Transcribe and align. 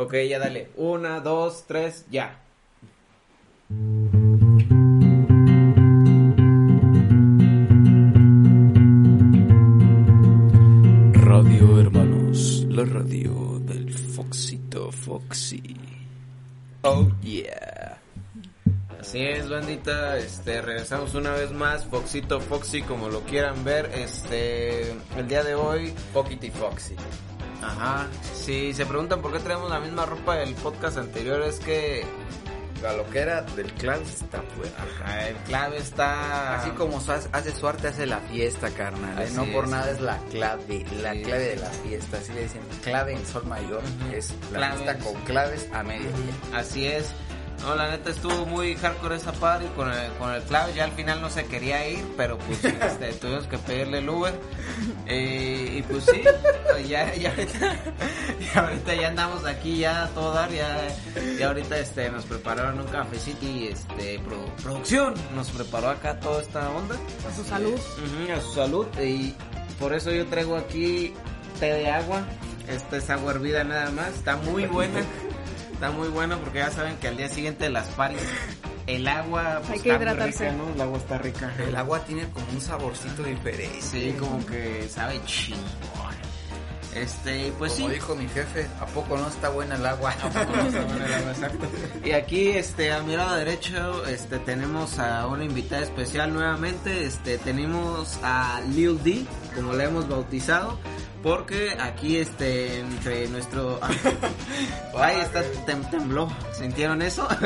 Ok, 0.00 0.14
ya 0.26 0.38
dale. 0.38 0.70
Una, 0.76 1.20
dos, 1.20 1.64
tres, 1.66 2.06
ya. 2.10 2.40
Radio 11.12 11.78
Hermanos, 11.78 12.64
la 12.70 12.86
radio 12.86 13.58
del 13.60 13.92
Foxito 13.92 14.90
Foxy. 14.90 15.76
Oh 16.80 17.06
yeah. 17.20 17.98
Así 18.98 19.18
es, 19.18 19.50
bandita, 19.50 20.16
este, 20.16 20.62
regresamos 20.62 21.14
una 21.14 21.32
vez 21.32 21.52
más, 21.52 21.84
Foxito 21.84 22.40
Foxy, 22.40 22.80
como 22.80 23.10
lo 23.10 23.20
quieran 23.24 23.64
ver, 23.64 23.90
este, 23.94 24.92
el 25.18 25.28
día 25.28 25.44
de 25.44 25.54
hoy, 25.54 25.92
Pockety 26.14 26.50
Foxy. 26.50 26.96
Ajá, 27.62 28.06
si 28.34 28.72
se 28.74 28.86
preguntan 28.86 29.20
por 29.22 29.32
qué 29.32 29.38
traemos 29.40 29.70
la 29.70 29.80
misma 29.80 30.06
ropa 30.06 30.36
del 30.36 30.54
podcast 30.54 30.98
anterior, 30.98 31.42
es 31.42 31.58
que, 31.60 32.04
La 32.82 32.94
loquera 32.94 33.42
del 33.42 33.70
clan 33.74 34.00
está 34.02 34.40
fuera. 34.56 34.72
ajá, 35.04 35.28
el 35.28 35.36
clave 35.36 35.76
está... 35.76 36.60
Así 36.60 36.70
como 36.70 36.98
hace 36.98 37.52
su 37.54 37.68
arte, 37.68 37.88
hace 37.88 38.06
la 38.06 38.20
fiesta, 38.20 38.70
carnal. 38.70 39.18
¿eh? 39.18 39.24
Así 39.24 39.34
No 39.34 39.44
por 39.52 39.68
nada 39.68 39.90
es 39.90 40.00
la 40.00 40.16
clave, 40.30 40.86
la 41.02 41.12
Sí. 41.12 41.22
clave 41.22 41.44
de 41.44 41.56
la 41.56 41.68
fiesta. 41.68 42.16
Así 42.16 42.32
le 42.32 42.42
dicen 42.44 42.62
clave 42.82 43.12
en 43.12 43.26
sol 43.26 43.44
mayor. 43.46 43.82
Es 44.14 44.32
la 44.50 44.58
Claves. 44.58 44.80
fiesta 44.80 45.04
con 45.04 45.14
claves 45.24 45.68
a 45.74 45.82
mediodía. 45.82 46.32
Así 46.54 46.86
es. 46.86 47.12
No, 47.62 47.74
la 47.74 47.90
neta 47.90 48.10
estuvo 48.10 48.46
muy 48.46 48.74
hardcore 48.76 49.16
esa 49.16 49.32
party 49.32 49.66
con 49.76 49.92
el, 49.92 50.10
con 50.14 50.32
el 50.32 50.42
clave. 50.44 50.72
Ya 50.74 50.84
al 50.84 50.92
final 50.92 51.20
no 51.20 51.28
se 51.28 51.44
quería 51.44 51.86
ir, 51.88 52.04
pero 52.16 52.38
pues 52.38 52.64
este, 52.64 53.12
tuvimos 53.14 53.46
que 53.46 53.58
pedirle 53.58 53.98
el 53.98 54.08
Uber. 54.08 54.32
Eh, 55.06 55.76
y 55.78 55.82
pues 55.82 56.04
sí, 56.06 56.22
ya, 56.88 57.14
ya, 57.14 57.30
ahorita, 57.30 57.58
ya 58.54 58.60
ahorita 58.60 58.94
ya 58.94 59.08
andamos 59.08 59.44
aquí 59.44 59.78
ya 59.78 60.04
a 60.04 60.08
todo 60.08 60.32
dar. 60.32 60.50
Ya, 60.50 60.88
ya 61.38 61.48
ahorita 61.48 61.78
este, 61.78 62.10
nos 62.10 62.24
prepararon 62.24 62.80
un 62.80 62.86
cafecito 62.86 63.44
y 63.44 63.68
este, 63.68 64.18
pro- 64.20 64.46
producción 64.62 65.14
nos 65.34 65.50
preparó 65.50 65.90
acá 65.90 66.18
toda 66.18 66.40
esta 66.40 66.68
onda. 66.70 66.96
A 67.30 67.36
su 67.36 67.44
salud. 67.44 67.74
Ujú, 67.74 68.32
a 68.32 68.40
su 68.40 68.54
salud. 68.54 68.86
Y 69.02 69.34
por 69.78 69.92
eso 69.92 70.10
yo 70.12 70.26
traigo 70.26 70.56
aquí 70.56 71.12
té 71.60 71.74
de 71.74 71.90
agua. 71.90 72.22
Esta 72.68 72.96
es 72.96 73.10
agua 73.10 73.32
hervida 73.32 73.64
nada 73.64 73.90
más. 73.90 74.08
Está 74.14 74.36
muy 74.36 74.64
buena. 74.66 75.00
Está 75.80 75.92
muy 75.92 76.08
buena 76.08 76.36
porque 76.36 76.58
ya 76.58 76.70
saben 76.70 76.98
que 76.98 77.08
al 77.08 77.16
día 77.16 77.26
siguiente 77.30 77.64
de 77.64 77.70
las 77.70 77.86
paris 77.88 78.20
el 78.86 79.08
agua 79.08 79.60
pues, 79.60 79.70
Hay 79.70 79.80
que 79.80 79.90
está 79.92 80.02
hidratarse. 80.02 80.50
rica, 80.50 80.62
¿no? 80.62 80.74
El 80.74 80.80
agua 80.82 80.98
está 80.98 81.16
rica. 81.16 81.54
El 81.66 81.74
agua 81.74 82.00
tiene 82.04 82.28
como 82.28 82.44
un 82.52 82.60
saborcito 82.60 83.22
diferente. 83.22 83.80
Sí, 83.80 84.14
como 84.20 84.44
que 84.44 84.86
sabe 84.90 85.18
chingón. 85.24 85.70
Este, 86.94 87.50
pues 87.56 87.72
Como 87.74 87.86
sí. 87.88 87.94
dijo 87.94 88.14
mi 88.14 88.28
jefe, 88.28 88.66
¿a 88.78 88.84
poco 88.84 89.16
no 89.16 89.26
está 89.28 89.48
buena 89.48 89.76
el 89.76 89.86
agua? 89.86 90.12
Exacto. 91.30 91.66
Y 92.04 92.10
aquí, 92.10 92.48
este, 92.48 92.92
a 92.92 93.00
mi 93.02 93.16
lado 93.16 93.36
derecho, 93.36 94.04
este, 94.06 94.38
tenemos 94.40 94.98
a 94.98 95.26
una 95.28 95.44
invitada 95.44 95.82
especial 95.82 96.34
nuevamente. 96.34 97.04
Este, 97.06 97.38
tenemos 97.38 98.18
a 98.22 98.60
Lil 98.74 99.02
D, 99.02 99.24
como 99.54 99.72
la 99.72 99.84
hemos 99.84 100.08
bautizado, 100.08 100.78
porque 101.22 101.76
aquí, 101.80 102.16
este, 102.18 102.80
entre 102.80 103.28
nuestro, 103.28 103.78
ahí 104.98 105.20
está, 105.20 105.42
tem- 105.66 105.88
tembló. 105.90 106.28
¿Sintieron 106.52 107.02
eso? 107.02 107.26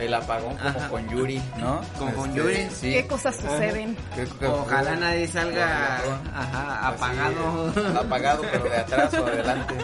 El 0.00 0.12
apagón 0.12 0.56
como 0.56 0.68
Ajá. 0.70 0.88
con 0.88 1.08
Yuri, 1.08 1.40
¿no? 1.58 1.80
Como 1.98 2.12
con 2.14 2.30
Este, 2.30 2.40
Yuri. 2.40 2.68
Sí. 2.74 2.92
¿Qué 2.94 3.06
cosas 3.06 3.36
suceden? 3.36 3.96
Ojalá 4.44 4.96
nadie 4.96 5.28
salga, 5.28 5.98
ajá, 6.34 6.88
apagado. 6.88 7.72
apagado, 8.00 8.42
pero 8.50 8.64
de 8.64 8.76
atrás 8.76 9.14
o 9.14 9.24
adelante. 9.24 9.74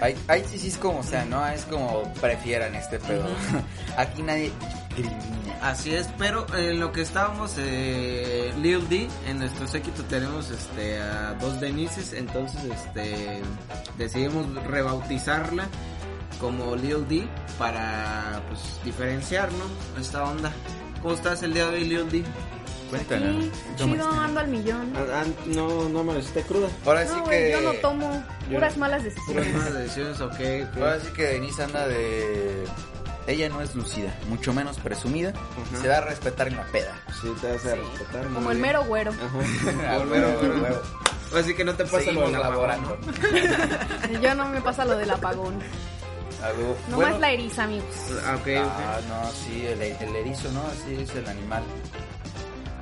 Ahí, 0.00 0.16
ahí 0.26 0.44
sí, 0.50 0.58
sí 0.58 0.66
es 0.68 0.76
como 0.76 1.04
sea, 1.04 1.24
¿no? 1.24 1.46
Es 1.46 1.64
como 1.66 2.02
prefieran 2.14 2.74
este 2.74 2.98
pedo. 2.98 3.24
Aquí 3.96 4.24
nadie 4.24 4.50
Así 5.62 5.94
es, 5.94 6.08
pero 6.18 6.44
en 6.56 6.80
lo 6.80 6.90
que 6.92 7.02
estábamos, 7.02 7.54
eh, 7.56 8.52
Lil 8.60 8.88
D, 8.88 9.08
en 9.28 9.38
nuestro 9.38 9.68
séquito 9.68 10.02
tenemos 10.04 10.50
este 10.50 10.98
a 11.00 11.34
dos 11.40 11.60
Denises, 11.60 12.12
entonces 12.12 12.60
este 12.64 13.40
decidimos 13.96 14.46
rebautizarla 14.64 15.68
como 16.40 16.74
Lil 16.74 17.06
D 17.08 17.28
para 17.58 18.42
pues 18.48 18.80
diferenciar, 18.84 19.50
¿no? 19.52 20.00
Esta 20.00 20.24
onda. 20.24 20.52
¿Cómo 21.00 21.14
estás 21.14 21.42
el 21.44 21.54
día 21.54 21.66
de 21.68 21.76
hoy, 21.76 21.84
Lil 21.84 22.08
D? 22.10 22.24
Cuéntanos. 22.90 23.44
Sí, 23.44 23.50
¿cómo 23.78 23.94
chido, 23.94 24.10
ando 24.10 24.40
al 24.40 24.48
millón. 24.48 24.92
Ah, 24.96 25.24
no, 25.46 25.88
no 25.88 26.04
me 26.04 26.12
lo 26.12 26.18
hiciste 26.18 26.42
cruda. 26.42 26.68
Ahora 26.84 27.06
sí 27.06 27.14
No, 27.16 27.24
que. 27.24 27.50
yo 27.52 27.60
no 27.62 27.72
tomo 27.74 28.22
Yo- 28.50 28.56
puras 28.56 28.76
malas 28.76 29.02
Puras 29.02 29.14
decisiones. 29.14 29.54
malas 29.54 29.74
decisiones, 29.74 30.20
ok. 30.20 30.32
ok. 30.32 30.76
Ahora 30.76 31.00
sí 31.00 31.06
que 31.14 31.22
Denise 31.22 31.62
anda 31.62 31.86
de. 31.88 32.64
Ella 33.26 33.48
no 33.48 33.60
es 33.60 33.74
lucida, 33.74 34.12
mucho 34.28 34.52
menos 34.52 34.78
presumida. 34.78 35.32
Se 35.80 35.86
da 35.88 35.98
a 35.98 36.00
respetar 36.02 36.48
en 36.48 36.56
la 36.56 36.64
peda. 36.64 36.92
Sí, 37.20 37.32
te 37.40 37.52
vas 37.52 37.64
a 37.66 37.70
Sí, 37.74 37.76
respetar. 37.80 38.24
Como 38.28 38.50
el 38.50 38.56
bien. 38.58 38.60
mero 38.68 38.84
güero. 38.84 39.12
Ajá. 39.12 39.38
Ah, 39.88 39.98
huevo, 39.98 40.26
huevo, 40.40 40.62
huevo. 40.62 40.82
Así 41.38 41.54
que 41.54 41.64
no 41.64 41.72
te 41.74 41.84
pasa 41.84 41.96
lo 41.98 42.02
Seguimos 42.04 42.32
de 42.32 42.38
la 42.38 42.48
laborando. 42.50 42.98
Yo 44.20 44.34
no 44.34 44.48
me 44.48 44.60
pasa 44.60 44.84
lo 44.84 44.96
del 44.96 45.10
apagón. 45.10 45.58
Algo- 46.42 46.76
No 46.88 46.96
bueno, 46.96 47.14
es 47.14 47.20
la 47.20 47.30
eriza, 47.30 47.62
amigos. 47.64 47.86
Ah, 48.26 48.36
ok, 48.40 48.48
Ah, 48.58 49.00
no, 49.08 49.30
sí, 49.30 49.64
el, 49.66 49.80
el 49.80 50.16
erizo, 50.16 50.50
¿no? 50.52 50.62
Así 50.66 50.94
es 51.00 51.14
el 51.14 51.28
animal. 51.28 51.62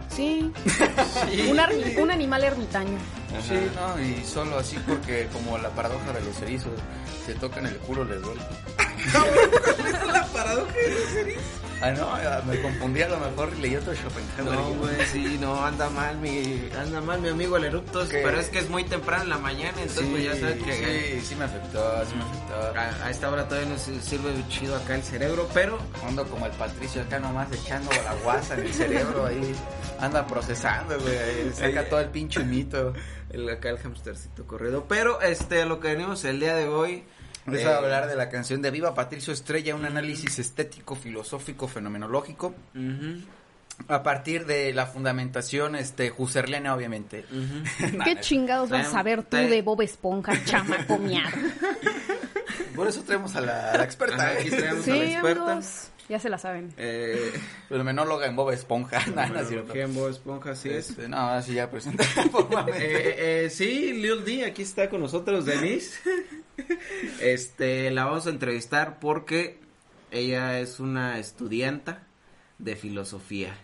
Sí. 0.09 0.53
Un, 1.99 2.11
animal 2.11 2.43
ermitaño. 2.45 2.99
Sí, 3.47 3.55
no, 3.77 4.01
y 4.03 4.25
solo 4.25 4.59
así 4.59 4.77
porque 4.87 5.29
como 5.33 5.57
la 5.59 5.69
paradoja 5.71 6.13
de 6.13 6.21
los 6.23 6.41
erizos, 6.43 6.73
se 7.25 7.35
tocan 7.35 7.67
el 7.67 7.77
culo 7.77 8.05
les 8.05 8.21
duele. 8.21 8.41
La 10.13 10.27
paradoja 10.33 10.73
de? 10.73 11.37
Ah, 11.83 11.93
no, 11.93 12.05
ah, 12.13 12.43
me 12.47 12.61
confundí 12.61 13.01
a 13.01 13.09
lo 13.09 13.17
mejor 13.19 13.57
leí 13.57 13.75
otro 13.75 13.95
Schopenhauer. 13.95 14.55
No, 14.55 14.75
güey, 14.75 14.97
sí, 15.11 15.39
no, 15.41 15.65
anda 15.65 15.89
mal 15.89 16.19
mi, 16.19 16.69
anda 16.79 17.01
mal 17.01 17.23
mi 17.23 17.31
amigo 17.31 17.57
el 17.57 17.65
Eruptos, 17.65 18.11
¿Qué? 18.11 18.21
pero 18.23 18.39
es 18.39 18.51
que 18.51 18.59
es 18.59 18.69
muy 18.69 18.85
temprano 18.85 19.23
en 19.23 19.29
la 19.31 19.39
mañana, 19.39 19.81
entonces 19.81 20.07
pues 20.11 20.25
ya 20.25 20.37
sabes 20.37 20.63
que 20.63 21.21
Sí, 21.23 21.27
sí 21.29 21.35
me 21.37 21.47
afectó, 21.47 21.81
sí 22.05 22.17
me 22.17 22.23
afectó. 22.23 22.79
a, 22.79 23.07
a 23.07 23.11
esta 23.11 23.31
hora 23.31 23.49
todavía 23.49 23.71
nos 23.71 23.81
sirve 23.81 24.31
chido 24.51 24.77
acá 24.77 24.95
el 24.95 25.03
cerebro, 25.03 25.49
pero 25.55 25.79
Ando 26.07 26.27
como 26.29 26.45
el 26.45 26.53
Patricio 26.53 27.01
acá 27.01 27.19
nomás 27.19 27.51
echando 27.51 27.91
la 28.05 28.15
guasa 28.17 28.55
en 28.57 28.61
el 28.61 28.75
cerebro 28.75 29.25
ahí. 29.25 29.55
Anda 30.01 30.27
procesando, 30.27 30.99
güey. 31.01 31.51
Saca 31.55 31.89
todo 31.89 32.01
el 32.01 32.11
pinche 32.11 32.41
mito. 32.45 32.93
el, 33.31 33.49
acá 33.49 33.71
el 33.71 33.79
hamstercito 33.79 34.47
corrido, 34.47 34.85
pero 34.87 35.23
este, 35.23 35.65
lo 35.65 35.81
que 35.81 35.89
venimos 35.89 36.23
el 36.27 36.41
día 36.41 36.55
de 36.57 36.69
hoy... 36.69 37.05
Vamos 37.47 37.61
eh, 37.61 37.67
a 37.67 37.77
hablar 37.79 38.07
de 38.09 38.17
la 38.17 38.29
canción 38.29 38.63
de 38.63 38.71
Viva 38.71 38.95
Patricio 38.95 39.33
Estrella, 39.33 39.75
un 39.75 39.85
análisis 39.85 40.39
estético, 40.39 40.95
filosófico, 40.95 41.69
fenomenológico, 41.69 42.55
ujú, 42.75 43.23
a 43.89 44.03
partir 44.03 44.45
de 44.47 44.75
la 44.75 44.87
fundamentación 44.87 45.75
este 45.75 46.13
husserliana, 46.17 46.75
obviamente. 46.75 47.25
ujú. 47.31 47.93
Nah, 47.97 48.05
¿Qué 48.05 48.21
chingados 48.21 48.69
vas 48.71 48.89
a 48.89 48.91
saber 48.91 49.23
tú 49.23 49.37
de 49.37 49.63
Bob 49.63 49.81
Esponja, 49.83 50.33
chamaco? 50.45 51.01
Por 52.75 52.87
eso 52.89 53.03
traemos 53.03 53.35
a 53.37 53.41
la, 53.41 53.73
a 53.73 53.79
la 53.79 53.85
experta, 53.85 54.17
Ajá, 54.17 54.39
aquí 54.39 54.51
traemos 54.51 54.87
a 54.87 54.91
la 54.91 54.97
Sí, 54.97 55.13
experta. 55.13 55.53
amigos. 55.53 55.91
Ya 56.09 56.19
se 56.19 56.29
la 56.29 56.39
saben. 56.39 56.75
Eh, 56.77 57.33
fenomenóloga 57.69 58.27
en 58.27 58.35
Bob 58.35 58.51
Esponja. 58.51 59.01
Nah, 59.15 59.27
no 59.29 59.75
en 59.75 59.95
Bob 59.95 60.09
Esponja 60.09 60.57
sí 60.57 60.69
es. 60.69 60.91
Este, 60.91 61.09
no, 61.09 61.17
ahora 61.17 61.41
sí 61.41 61.55
ya 61.55 61.71
presenta. 61.71 62.03
Eh, 62.75 63.45
eh, 63.45 63.51
sí, 63.51 63.93
Lil 63.93 64.25
D, 64.25 64.45
aquí 64.45 64.63
está 64.63 64.91
con 64.91 65.01
nosotros 65.03 65.47
Denise. 65.47 66.01
Este, 67.21 67.91
la 67.91 68.05
vamos 68.05 68.27
a 68.27 68.31
entrevistar 68.31 68.99
porque 69.01 69.61
ella 70.11 70.59
es 70.61 70.81
una 70.81 71.19
estudianta 71.19 72.07
de 72.59 72.77
filosofía. 72.77 73.55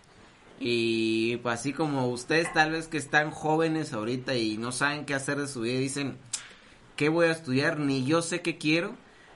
Y 0.59 1.37
pues, 1.39 1.61
así 1.61 1.73
como 1.73 2.09
ustedes 2.09 2.53
tal 2.53 2.73
vez 2.73 2.89
que 2.89 2.97
están 2.97 3.31
jóvenes 3.31 3.93
ahorita 3.93 4.35
y 4.37 4.57
no 4.57 4.73
saben 4.73 5.05
qué 5.05 5.15
hacer 5.15 5.39
de 5.39 5.49
su 5.49 5.63
vida, 5.63 5.79
dicen, 5.79 6.17
¿qué 6.97 7.09
voy 7.09 7.27
a 7.27 7.33
estudiar? 7.33 7.79
Ni 7.79 8.05
yo 8.05 8.23
sé 8.23 8.41
qué 8.41 8.59
quiero. 8.59 8.95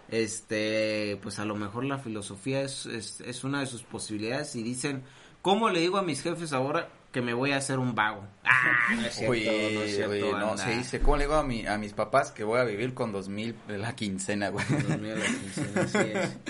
Este, 0.08 1.18
pues 1.22 1.38
a 1.38 1.44
lo 1.44 1.54
mejor 1.54 1.84
la 1.84 1.98
filosofía 1.98 2.62
es, 2.62 2.86
es, 2.86 3.20
es 3.20 3.44
una 3.44 3.60
de 3.60 3.66
sus 3.66 3.84
posibilidades 3.84 4.56
y 4.56 4.62
dicen, 4.62 5.04
¿cómo 5.40 5.70
le 5.70 5.80
digo 5.80 5.98
a 5.98 6.02
mis 6.02 6.22
jefes 6.22 6.52
ahora 6.52 6.88
que 7.10 7.20
me 7.20 7.34
voy 7.34 7.52
a 7.52 7.56
hacer 7.56 7.78
un 7.78 7.94
vago? 7.94 8.24
Ah, 8.44 8.94
no 8.94 9.06
es 9.06 9.14
cierto, 9.14 9.32
Oye, 9.32 9.72
no 9.74 9.82
es 9.82 9.94
cierto, 9.96 10.12
oye, 10.12 10.32
no, 10.32 10.56
se 10.56 10.70
dice, 10.76 11.00
¿cómo 11.00 11.16
le 11.16 11.24
digo 11.24 11.34
a, 11.34 11.42
mi, 11.42 11.66
a 11.66 11.76
mis 11.76 11.92
papás 11.92 12.30
que 12.30 12.44
voy 12.44 12.60
a 12.60 12.64
vivir 12.64 12.94
con 12.94 13.10
dos 13.12 13.28
mil 13.28 13.56
de 13.66 13.78
la 13.78 13.94
quincena, 13.96 14.48
güey? 14.50 14.64
Dios 14.68 14.98
mío, 15.00 15.14
la 15.16 15.24
quincena, 15.26 15.88
sí 15.88 15.98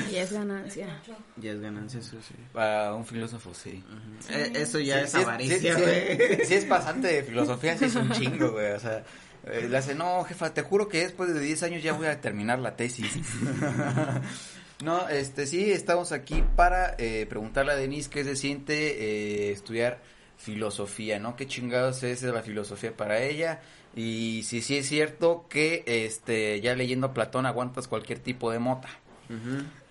es. 0.04 0.12
Y 0.12 0.16
es 0.16 0.32
ganancia. 0.32 1.00
Ya 1.36 1.52
es 1.52 1.60
ganancia, 1.60 2.00
eso 2.00 2.16
sí. 2.26 2.34
Para 2.52 2.94
un 2.94 3.06
filósofo, 3.06 3.54
sí. 3.54 3.82
Eh, 4.30 4.52
Eso 4.54 4.78
ya 4.80 4.98
Sí, 4.98 5.04
es 5.04 5.10
sí 5.12 5.18
avaricia, 5.22 5.74
sí, 5.76 5.80
güey. 5.82 6.16
sí, 6.18 6.44
sí 6.46 6.54
es 6.54 6.64
pasante 6.66 7.08
de 7.08 7.22
filosofía, 7.22 7.78
sí 7.78 7.86
es 7.86 7.94
un 7.94 8.10
chingo, 8.12 8.52
güey. 8.52 8.72
O 8.72 8.80
sea, 8.80 9.02
eh, 9.46 9.66
le 9.70 9.76
hace, 9.78 9.94
no, 9.94 10.22
jefa, 10.24 10.52
te 10.52 10.60
juro 10.62 10.88
que 10.88 10.98
después 11.00 11.32
de 11.32 11.40
10 11.40 11.62
años 11.62 11.82
ya 11.82 11.94
voy 11.94 12.06
a 12.08 12.20
terminar 12.20 12.58
la 12.58 12.76
tesis. 12.76 13.10
no, 14.84 15.08
este, 15.08 15.46
sí, 15.46 15.70
estamos 15.72 16.12
aquí 16.12 16.42
para 16.56 16.94
eh, 16.98 17.26
preguntarle 17.28 17.72
a 17.72 17.76
Denise 17.76 18.10
qué 18.10 18.24
se 18.24 18.36
siente 18.36 19.48
eh, 19.48 19.52
estudiar 19.52 20.00
filosofía, 20.40 21.18
¿no? 21.18 21.36
¿Qué 21.36 21.46
chingados 21.46 22.02
es 22.02 22.22
la 22.22 22.42
filosofía 22.42 22.96
para 22.96 23.22
ella? 23.22 23.60
Y 23.94 24.42
si 24.44 24.62
sí 24.62 24.78
es 24.78 24.88
cierto 24.88 25.46
que, 25.48 25.84
este, 25.86 26.60
ya 26.60 26.74
leyendo 26.74 27.08
a 27.08 27.14
Platón 27.14 27.46
aguantas 27.46 27.88
cualquier 27.88 28.18
tipo 28.18 28.50
de 28.50 28.58
mota. 28.58 28.88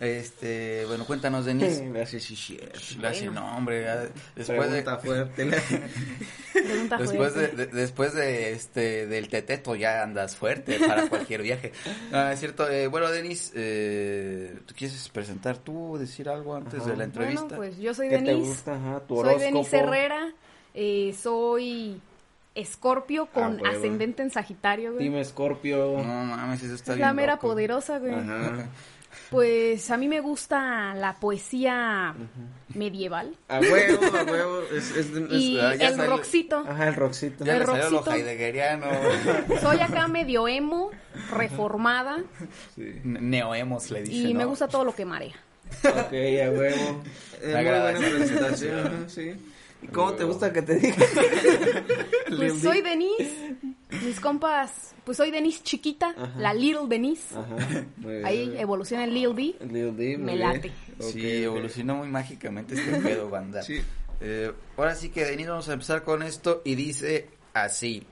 Este, 0.01 0.84
bueno, 0.86 1.06
cuéntanos, 1.06 1.46
Denise. 1.46 1.88
Gracias, 1.90 2.24
sí, 2.24 2.36
sí. 2.36 2.60
Gracias, 2.98 3.31
no, 3.31 3.56
hombre, 3.56 3.86
después 4.36 4.69
de, 4.72 4.81
Pregunta 4.81 4.98
fuerte. 4.98 5.50
Pregunta 6.69 6.98
después 6.98 7.33
de, 7.36 7.66
después 7.68 8.13
de 8.13 8.51
este 8.54 9.06
del 9.07 9.27
teteto 9.30 9.75
ya 9.75 10.04
andas 10.04 10.36
fuerte 10.36 10.80
para 10.80 11.07
cualquier 11.10 11.42
viaje. 11.42 11.71
Ah, 12.13 12.31
es 12.33 12.39
cierto. 12.39 12.69
eh, 12.69 12.88
bueno, 12.88 13.10
Denis, 13.12 13.51
eh, 13.56 14.57
¿tú 14.66 14.74
quieres 14.77 15.10
presentar 15.10 15.57
tú, 15.57 15.98
decir 15.98 16.30
algo 16.30 16.56
antes 16.56 16.80
Ajá. 16.81 16.89
de 16.92 16.98
la 16.98 17.04
entrevista? 17.04 17.42
Bueno, 17.44 17.57
pues 17.57 17.77
yo 17.77 17.94
soy 17.94 18.10
tu 19.07 19.16
Soy. 19.38 19.39
Denise 19.39 19.77
Herrera. 19.77 20.33
eh, 20.74 21.16
soy 21.21 22.01
Escorpio 22.56 23.27
con 23.27 23.44
Ah, 23.44 23.62
huevo. 23.62 23.68
ascendente 23.77 24.22
en 24.24 24.31
Sagitario, 24.31 24.94
güey. 24.94 25.10
Team 25.10 25.24
Scorpio. 25.24 25.94
No 25.98 26.04
mames, 26.25 26.63
eso 26.63 26.74
está 26.75 26.92
es 26.94 26.98
bien 26.98 27.07
la 27.07 27.13
mera 27.13 27.33
loco. 27.33 27.48
poderosa, 27.48 28.00
güey. 28.00 28.13
Ajá. 28.13 28.68
Pues 29.30 29.92
a 29.92 29.98
mí 29.98 30.07
me 30.07 30.19
gusta 30.21 30.94
la 30.95 31.16
poesía 31.19 32.16
medieval 32.74 33.36
A 33.48 33.60
huevo, 33.60 34.18
a 34.18 34.24
huevo. 34.24 34.62
Es, 34.75 34.92
es, 34.92 35.07
es- 35.12 35.31
y 35.31 35.60
ah, 35.60 35.75
ya 35.75 35.89
el 35.89 35.98
rockcito. 36.07 36.63
Ajá, 36.68 36.88
el 36.88 36.95
roxito. 36.95 37.45
Ya 37.45 37.57
El 37.57 37.66
salió 37.66 37.89
rockcito. 37.89 38.12
heideggeriano. 38.13 38.88
Soy 39.62 39.80
acá 39.80 40.07
medio 40.07 40.48
emo, 40.48 40.92
reformada 41.31 42.19
Sí. 42.75 43.01
Neoemos 43.04 43.92
le 43.92 44.04
dicen. 44.04 44.30
y 44.30 44.33
me 44.33 44.44
¿no? 44.44 44.50
gusta 44.50 44.68
todo 44.68 44.83
lo 44.86 44.95
que 44.95 45.06
marea. 45.06 45.36
Ok, 45.83 46.12
a 46.13 46.50
huevo. 46.50 47.04
Eh, 47.42 47.45
muy 47.45 47.54
agrada 47.54 47.92
buena 47.92 48.10
presentación. 48.18 49.06
sí. 49.10 49.33
¿Y 49.81 49.87
cómo 49.87 50.13
te 50.13 50.23
gusta 50.25 50.51
que 50.51 50.61
te 50.61 50.75
diga? 50.75 50.95
Pues 52.37 52.61
soy 52.61 52.81
Denise, 52.81 53.55
mis 54.05 54.19
compas, 54.19 54.93
pues 55.03 55.17
soy 55.17 55.31
Denise 55.31 55.63
chiquita, 55.63 56.13
Ajá. 56.15 56.33
la 56.39 56.53
Little 56.53 56.87
Denise. 56.87 57.35
Ajá. 57.35 57.85
Muy 57.97 58.13
bien. 58.13 58.25
Ahí 58.25 58.53
evoluciona 58.57 59.03
el 59.05 59.13
Lil 59.15 59.35
D. 59.35 59.55
Lil 59.65 59.97
D, 59.97 60.17
me 60.17 60.35
late. 60.35 60.71
Sí, 60.99 61.19
ok. 61.19 61.23
evolucionó 61.23 61.95
muy 61.95 62.07
mágicamente 62.07 62.75
este 62.75 62.91
pedo, 63.01 63.29
banda. 63.29 63.63
Sí. 63.63 63.81
Eh, 64.21 64.51
ahora 64.77 64.93
sí 64.95 65.09
que, 65.09 65.25
Denis, 65.25 65.47
vamos 65.47 65.67
a 65.69 65.73
empezar 65.73 66.03
con 66.03 66.21
esto 66.23 66.61
y 66.65 66.75
dice 66.75 67.29
así. 67.53 68.03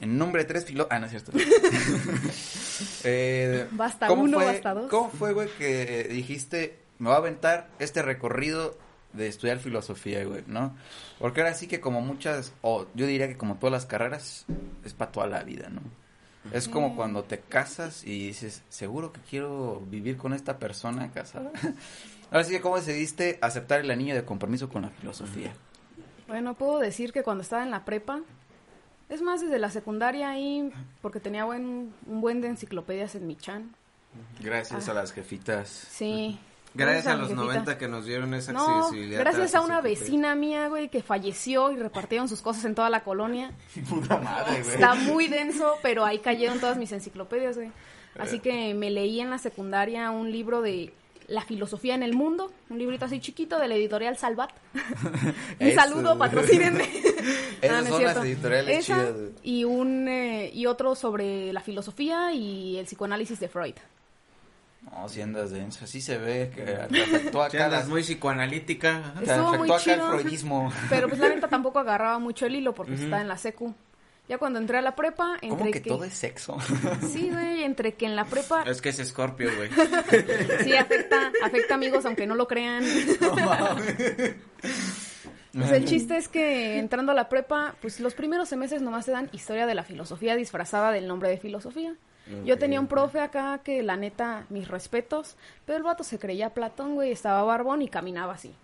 En 0.00 0.16
nombre 0.18 0.42
de 0.42 0.48
tres 0.48 0.64
filo... 0.64 0.86
Ah, 0.90 0.98
no 0.98 1.06
es 1.06 1.10
cierto. 1.10 1.32
eh, 3.04 3.66
Basta 3.72 4.06
¿cómo 4.06 4.22
uno, 4.24 4.38
fue- 4.38 4.46
basta 4.46 4.74
dos. 4.74 4.90
¿Cómo 4.90 5.10
fue, 5.10 5.32
güey, 5.32 5.48
que 5.58 6.04
dijiste, 6.10 6.78
me 6.98 7.08
va 7.10 7.16
a 7.16 7.18
aventar 7.18 7.68
este 7.78 8.02
recorrido 8.02 8.76
de 9.16 9.26
estudiar 9.28 9.58
filosofía, 9.58 10.24
güey, 10.24 10.44
¿no? 10.46 10.76
Porque 11.18 11.40
ahora 11.40 11.54
sí 11.54 11.66
que 11.66 11.80
como 11.80 12.00
muchas, 12.00 12.52
o 12.62 12.86
yo 12.94 13.06
diría 13.06 13.28
que 13.28 13.36
como 13.36 13.56
todas 13.56 13.72
las 13.72 13.86
carreras, 13.86 14.44
es 14.84 14.94
para 14.94 15.10
toda 15.12 15.26
la 15.26 15.42
vida, 15.42 15.68
¿no? 15.68 15.80
Es 16.52 16.68
como 16.68 16.94
cuando 16.94 17.24
te 17.24 17.40
casas 17.40 18.04
y 18.04 18.28
dices, 18.28 18.62
seguro 18.68 19.12
que 19.12 19.20
quiero 19.28 19.82
vivir 19.90 20.16
con 20.16 20.32
esta 20.32 20.58
persona 20.60 21.10
casada. 21.10 21.50
Ahora 22.30 22.44
sí 22.44 22.52
que, 22.52 22.60
¿cómo 22.60 22.76
decidiste 22.76 23.38
aceptar 23.42 23.80
el 23.80 23.90
anillo 23.90 24.14
de 24.14 24.24
compromiso 24.24 24.68
con 24.68 24.82
la 24.82 24.90
filosofía? 24.90 25.52
Bueno, 26.28 26.54
puedo 26.54 26.78
decir 26.78 27.12
que 27.12 27.24
cuando 27.24 27.42
estaba 27.42 27.64
en 27.64 27.72
la 27.72 27.84
prepa, 27.84 28.20
es 29.08 29.22
más, 29.22 29.40
desde 29.40 29.58
la 29.58 29.70
secundaria 29.70 30.30
ahí, 30.30 30.70
porque 31.02 31.18
tenía 31.18 31.44
buen, 31.44 31.92
un 32.06 32.20
buen 32.20 32.40
de 32.40 32.48
enciclopedias 32.48 33.16
en 33.16 33.26
mi 33.26 33.34
chan. 33.36 33.74
Gracias 34.40 34.88
Ah. 34.88 34.92
a 34.92 34.94
las 34.94 35.12
jefitas. 35.12 35.68
Sí. 35.68 36.38
Gracias 36.76 37.06
a 37.06 37.16
los 37.16 37.28
jefita. 37.28 37.44
90 37.44 37.78
que 37.78 37.88
nos 37.88 38.04
dieron 38.04 38.34
esa 38.34 38.52
No, 38.52 38.78
accesibilidad. 38.84 39.20
gracias 39.20 39.54
a 39.54 39.60
una 39.60 39.80
vecina 39.80 40.34
mía, 40.34 40.68
güey, 40.68 40.88
que 40.88 41.02
falleció 41.02 41.72
y 41.72 41.76
repartieron 41.76 42.28
sus 42.28 42.42
cosas 42.42 42.64
en 42.64 42.74
toda 42.74 42.90
la 42.90 43.02
colonia. 43.04 43.52
Puta 43.88 44.18
madre, 44.18 44.62
güey. 44.62 44.74
Está 44.74 44.94
muy 44.94 45.28
denso, 45.28 45.74
pero 45.82 46.04
ahí 46.04 46.18
cayeron 46.18 46.60
todas 46.60 46.76
mis 46.76 46.92
enciclopedias, 46.92 47.56
güey. 47.56 47.70
Así 48.18 48.38
que 48.40 48.72
me 48.74 48.90
leí 48.90 49.20
en 49.20 49.28
la 49.30 49.38
secundaria 49.38 50.10
un 50.10 50.32
libro 50.32 50.62
de 50.62 50.92
La 51.28 51.42
filosofía 51.42 51.94
en 51.94 52.02
el 52.02 52.14
mundo, 52.14 52.50
un 52.70 52.78
librito 52.78 53.04
así 53.04 53.20
chiquito 53.20 53.58
de 53.58 53.68
la 53.68 53.74
editorial 53.74 54.16
Salvat. 54.16 54.50
un 55.60 55.72
saludo, 55.74 56.16
patrocínenme. 56.16 56.84
Esas 57.60 57.82
no 57.82 57.88
es 57.88 57.88
son 57.88 58.04
las 58.04 58.16
editoriales 58.24 58.78
Esa 58.78 58.94
chidas, 58.94 59.14
y 59.42 59.64
un 59.64 60.08
eh, 60.08 60.50
y 60.54 60.66
otro 60.66 60.94
sobre 60.94 61.52
la 61.52 61.60
filosofía 61.60 62.32
y 62.32 62.78
el 62.78 62.86
psicoanálisis 62.86 63.38
de 63.40 63.48
Freud. 63.48 63.74
No, 64.90 65.08
si 65.08 65.20
andas 65.20 65.50
denso. 65.50 65.84
Así 65.84 66.00
se 66.00 66.16
ve 66.18 66.50
que 66.54 66.62
te 66.62 67.02
afectó 67.02 67.50
Sí, 67.50 67.56
acá, 67.56 67.64
andas 67.66 67.88
muy 67.88 68.02
psicoanalítica. 68.02 69.14
te 69.18 69.24
Estuvo 69.30 69.56
muy 69.58 69.70
afectó 69.70 69.74
acá 69.74 69.92
el 69.92 70.00
chido. 70.00 70.18
freudismo. 70.18 70.72
Pero 70.88 71.08
pues 71.08 71.20
la 71.20 71.28
neta 71.28 71.48
tampoco 71.48 71.78
agarraba 71.80 72.18
mucho 72.18 72.46
el 72.46 72.54
hilo 72.56 72.72
porque 72.74 72.92
Ujú. 72.94 73.02
estaba 73.04 73.20
en 73.22 73.28
la 73.28 73.36
secu. 73.36 73.74
Ya 74.28 74.38
cuando 74.38 74.58
entré 74.58 74.78
a 74.78 74.82
la 74.82 74.96
prepa, 74.96 75.34
entre 75.40 75.58
¿Cómo 75.58 75.70
que 75.70 75.80
todo 75.80 76.04
es 76.04 76.14
sexo? 76.14 76.56
Sí, 77.12 77.30
güey, 77.30 77.62
entre 77.62 77.94
que 77.94 78.06
en 78.06 78.16
la 78.16 78.24
prepa 78.24 78.62
Es 78.64 78.80
que 78.82 78.88
es 78.88 78.96
Scorpio, 78.96 79.50
güey. 79.56 79.70
sí 80.64 80.74
afecta, 80.74 81.30
afecta 81.44 81.74
amigos 81.74 82.04
aunque 82.06 82.26
no 82.26 82.34
lo 82.34 82.48
crean. 82.48 82.82
Pues 85.52 85.70
el 85.72 85.84
chiste 85.86 86.16
es 86.18 86.28
que 86.28 86.78
entrando 86.78 87.12
a 87.12 87.14
la 87.14 87.28
prepa, 87.28 87.74
pues 87.80 87.98
los 88.00 88.14
primeros 88.14 88.48
semestres 88.48 88.82
nomás 88.82 89.06
te 89.06 89.12
dan 89.12 89.30
historia 89.32 89.64
de 89.66 89.74
la 89.74 89.84
filosofía 89.84 90.36
disfrazada 90.36 90.90
del 90.92 91.06
nombre 91.08 91.28
de 91.30 91.38
filosofía. 91.38 91.94
Yo 92.44 92.58
tenía 92.58 92.80
un 92.80 92.88
profe 92.88 93.20
acá 93.20 93.60
que 93.62 93.82
la 93.82 93.96
neta, 93.96 94.46
mis 94.48 94.66
respetos, 94.68 95.36
pero 95.64 95.78
el 95.78 95.84
vato 95.84 96.02
se 96.04 96.18
creía 96.18 96.50
Platón, 96.54 96.94
güey, 96.94 97.12
estaba 97.12 97.42
barbón 97.44 97.82
y 97.82 97.88
caminaba 97.88 98.32
así. 98.34 98.54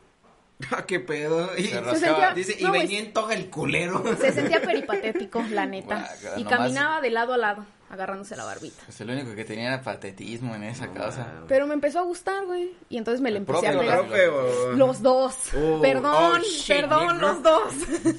Ah, 0.70 0.84
qué 0.86 1.00
pedo. 1.00 1.50
Y, 1.58 1.64
Se 1.64 1.96
sentía- 1.96 2.34
dice, 2.34 2.56
y 2.58 2.64
venía 2.70 3.00
es- 3.00 3.06
en 3.06 3.12
toga 3.12 3.34
el 3.34 3.50
culero. 3.50 4.02
Se 4.20 4.32
sentía 4.32 4.60
peripatético, 4.62 5.42
la 5.50 5.66
neta. 5.66 6.08
Y 6.36 6.44
nomás- 6.44 6.58
caminaba 6.58 7.00
de 7.00 7.10
lado 7.10 7.32
a 7.32 7.36
lado, 7.36 7.66
agarrándose 7.90 8.36
la 8.36 8.44
barbita. 8.44 8.82
Pues 8.84 9.00
el 9.00 9.10
único 9.10 9.34
que 9.34 9.44
tenía 9.44 9.68
era 9.74 9.82
patetismo 9.82 10.54
en 10.54 10.62
esa 10.64 10.92
casa. 10.92 11.26
Pero 11.48 11.66
me 11.66 11.74
empezó 11.74 11.98
a 11.98 12.02
gustar, 12.02 12.46
güey. 12.46 12.70
Y 12.88 12.96
entonces 12.98 13.20
me 13.20 13.30
le 13.32 13.38
empecé 13.38 13.66
a 13.68 13.78
pegar. 13.78 14.06
profe 14.06 14.28
o- 14.28 14.72
Los 14.74 15.02
dos. 15.02 15.34
Oh, 15.56 15.80
perdón, 15.80 16.14
oh, 16.36 16.44
shit, 16.44 16.76
perdón, 16.76 17.20
los 17.20 17.42
dos. 17.42 17.62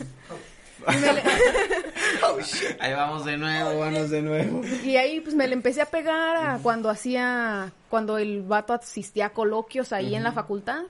Le- 0.91 1.23
Ahí 2.79 2.93
vamos 2.93 3.25
de 3.25 3.37
nuevo, 3.37 3.79
vamos 3.79 4.09
de 4.09 4.21
nuevo. 4.21 4.61
Y 4.83 4.95
ahí 4.97 5.19
pues 5.21 5.35
me 5.35 5.47
le 5.47 5.53
empecé 5.53 5.81
a 5.81 5.85
pegar 5.85 6.35
a 6.37 6.57
cuando 6.59 6.89
hacía, 6.89 7.71
cuando 7.89 8.17
el 8.17 8.41
vato 8.43 8.73
asistía 8.73 9.27
a 9.27 9.29
coloquios 9.31 9.93
ahí 9.93 10.15
en 10.15 10.23
la 10.23 10.31
facultad. 10.31 10.83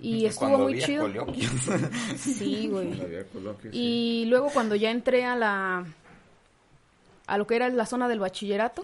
Y 0.00 0.26
estuvo 0.26 0.48
Cuando 0.50 0.64
muy 0.64 0.72
había 0.74 0.86
chido. 0.86 1.02
coloquios. 1.04 1.52
Sí, 2.18 2.68
güey. 2.68 3.00
Había 3.00 3.24
coloquios, 3.24 3.72
sí. 3.74 3.78
Y 3.80 4.24
luego 4.26 4.48
cuando 4.50 4.74
ya 4.76 4.90
entré 4.90 5.24
a 5.24 5.34
la 5.36 5.84
a 7.26 7.36
lo 7.36 7.46
que 7.46 7.56
era 7.56 7.68
la 7.68 7.84
zona 7.84 8.08
del 8.08 8.20
bachillerato, 8.20 8.80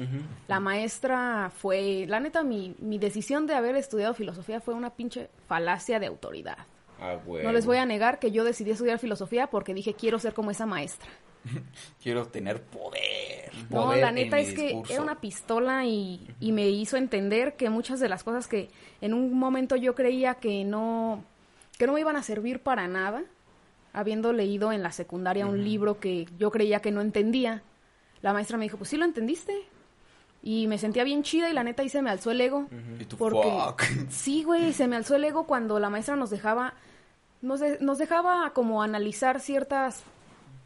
la 0.49 0.61
maestra 0.61 1.51
fue, 1.57 2.05
la 2.07 2.21
neta, 2.21 2.43
mi, 2.45 2.75
mi 2.79 2.99
decisión 2.99 3.47
de 3.47 3.55
haber 3.55 3.75
estudiado 3.75 4.13
filosofía 4.13 4.61
fue 4.61 4.75
una 4.75 4.91
pinche 4.91 5.31
falacia 5.49 5.99
de 5.99 6.07
autoridad. 6.07 6.59
Ah. 7.01 7.19
No 7.27 7.53
les 7.53 7.67
voy 7.67 7.77
a 7.79 7.87
negar 7.87 8.19
que 8.19 8.31
yo 8.31 8.45
decidí 8.45 8.71
estudiar 8.71 8.99
filosofía 8.99 9.49
porque 9.49 9.75
dije 9.75 9.95
quiero 9.95 10.19
ser 10.19 10.35
como 10.35 10.51
esa 10.51 10.67
maestra. 10.67 11.11
Quiero 12.03 12.27
tener 12.27 12.63
poder. 12.63 13.53
No, 13.69 13.85
poder 13.85 14.01
la 14.01 14.13
neta 14.13 14.39
es 14.39 14.55
que 14.55 14.69
discurso. 14.69 14.93
era 14.93 15.03
una 15.03 15.21
pistola 15.21 15.85
y, 15.85 16.27
y 16.41 16.53
me 16.53 16.71
hizo 16.71 16.97
entender 16.97 17.55
que 17.57 17.69
muchas 17.69 18.01
de 18.01 18.09
las 18.09 18.25
cosas 18.25 18.47
que 18.49 18.71
en 19.03 19.13
un 19.13 19.39
momento 19.39 19.77
yo 19.77 19.95
creía 19.95 20.37
que 20.37 20.65
no, 20.65 21.23
que 21.79 21.87
no 21.87 21.93
me 21.93 22.01
iban 22.01 22.17
a 22.17 22.23
servir 22.23 22.61
para 22.61 22.89
nada, 22.89 23.25
habiendo 23.93 24.33
leído 24.33 24.73
en 24.73 24.83
la 24.83 24.93
secundaria 24.93 25.47
un 25.47 25.63
libro 25.63 26.01
que 26.01 26.27
yo 26.39 26.51
creía 26.51 26.81
que 26.81 26.91
no 26.91 27.01
entendía, 27.01 27.63
la 28.23 28.33
maestra 28.33 28.57
me 28.57 28.65
dijo, 28.65 28.79
pues 28.79 28.89
sí 28.89 28.97
lo 28.97 29.05
entendiste. 29.05 29.53
Y 30.47 30.67
me 30.67 30.77
sentía 30.77 31.05
bien 31.05 31.23
chida 31.23 31.49
y 31.49 31.55
la 31.55 31.65
neta 31.65 31.81
ahí 31.83 31.89
se 31.89 32.03
me 32.03 32.11
alzó 32.11 32.31
el 32.31 32.41
ego. 32.41 32.69
Y 33.01 33.07
tú, 33.07 33.17
Porque 33.17 33.41
fuck. 33.51 33.83
sí, 34.11 34.45
güey, 34.45 34.75
se 34.75 34.87
me 34.87 34.97
alzó 34.97 35.17
el 35.17 35.25
ego 35.25 35.47
cuando 35.47 35.79
la 35.81 35.89
maestra 35.89 36.17
nos 36.17 36.29
dejaba, 36.29 36.75
nos, 37.41 37.61
de- 37.61 37.79
nos 37.81 37.97
dejaba 37.97 38.51
como 38.53 38.83
analizar 38.83 39.41
ciertas 39.41 40.03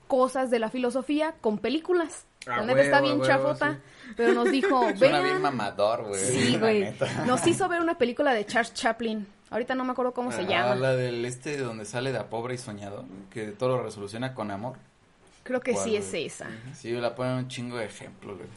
cosas 0.08 0.50
de 0.50 0.58
la 0.58 0.68
filosofía 0.68 1.34
con 1.40 1.58
películas. 1.58 2.24
A 2.46 2.56
La 2.58 2.62
neta 2.66 2.80
está 2.82 3.00
bien 3.00 3.20
huevo, 3.20 3.26
chafota, 3.26 3.74
sí. 3.74 4.12
pero 4.16 4.32
nos 4.32 4.50
dijo, 4.50 4.80
Suena 4.96 5.20
bien 5.20 5.34
vean. 5.34 5.42
mamador, 5.42 6.06
güey. 6.08 6.20
Sí, 6.24 6.56
güey. 6.58 6.92
Nos 7.26 7.46
hizo 7.46 7.68
ver 7.68 7.80
una 7.80 7.96
película 7.98 8.32
de 8.32 8.44
Charles 8.46 8.74
Chaplin. 8.74 9.26
Ahorita 9.50 9.74
no 9.76 9.84
me 9.84 9.92
acuerdo 9.92 10.12
cómo 10.12 10.32
se 10.32 10.40
Ah, 10.40 10.48
llama. 10.48 10.74
la 10.74 10.96
del 10.96 11.24
este 11.24 11.56
donde 11.56 11.84
sale 11.84 12.10
de 12.12 12.18
a 12.18 12.28
pobre 12.28 12.54
y 12.54 12.58
soñador, 12.58 13.04
que 13.30 13.46
todo 13.48 13.76
lo 13.76 13.82
resoluciona 13.84 14.34
con 14.34 14.50
amor. 14.50 14.76
Creo 15.44 15.60
que 15.60 15.72
¿Cuál, 15.72 15.84
sí 15.84 15.96
es 15.96 16.12
esa. 16.12 16.46
Sí, 16.74 16.90
la 16.92 17.14
ponen 17.14 17.34
un 17.34 17.48
chingo 17.48 17.76
de 17.78 17.84
ejemplos, 17.86 18.36
güey. 18.38 18.48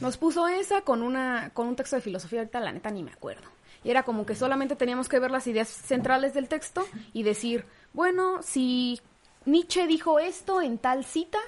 Nos 0.00 0.16
puso 0.16 0.46
esa 0.48 0.82
con 0.82 1.02
una 1.02 1.50
con 1.54 1.66
un 1.66 1.76
texto 1.76 1.96
de 1.96 2.02
filosofía, 2.02 2.40
ahorita 2.40 2.60
la 2.60 2.72
neta 2.72 2.90
ni 2.90 3.02
me 3.02 3.12
acuerdo. 3.12 3.48
Y 3.84 3.90
era 3.90 4.02
como 4.02 4.26
que 4.26 4.34
solamente 4.34 4.76
teníamos 4.76 5.08
que 5.08 5.18
ver 5.18 5.30
las 5.30 5.46
ideas 5.46 5.68
centrales 5.68 6.34
del 6.34 6.48
texto 6.48 6.86
y 7.12 7.22
decir, 7.22 7.64
bueno, 7.92 8.42
si 8.42 9.00
Nietzsche 9.44 9.86
dijo 9.86 10.18
esto 10.18 10.60
en 10.60 10.78
tal 10.78 11.04
cita, 11.04 11.38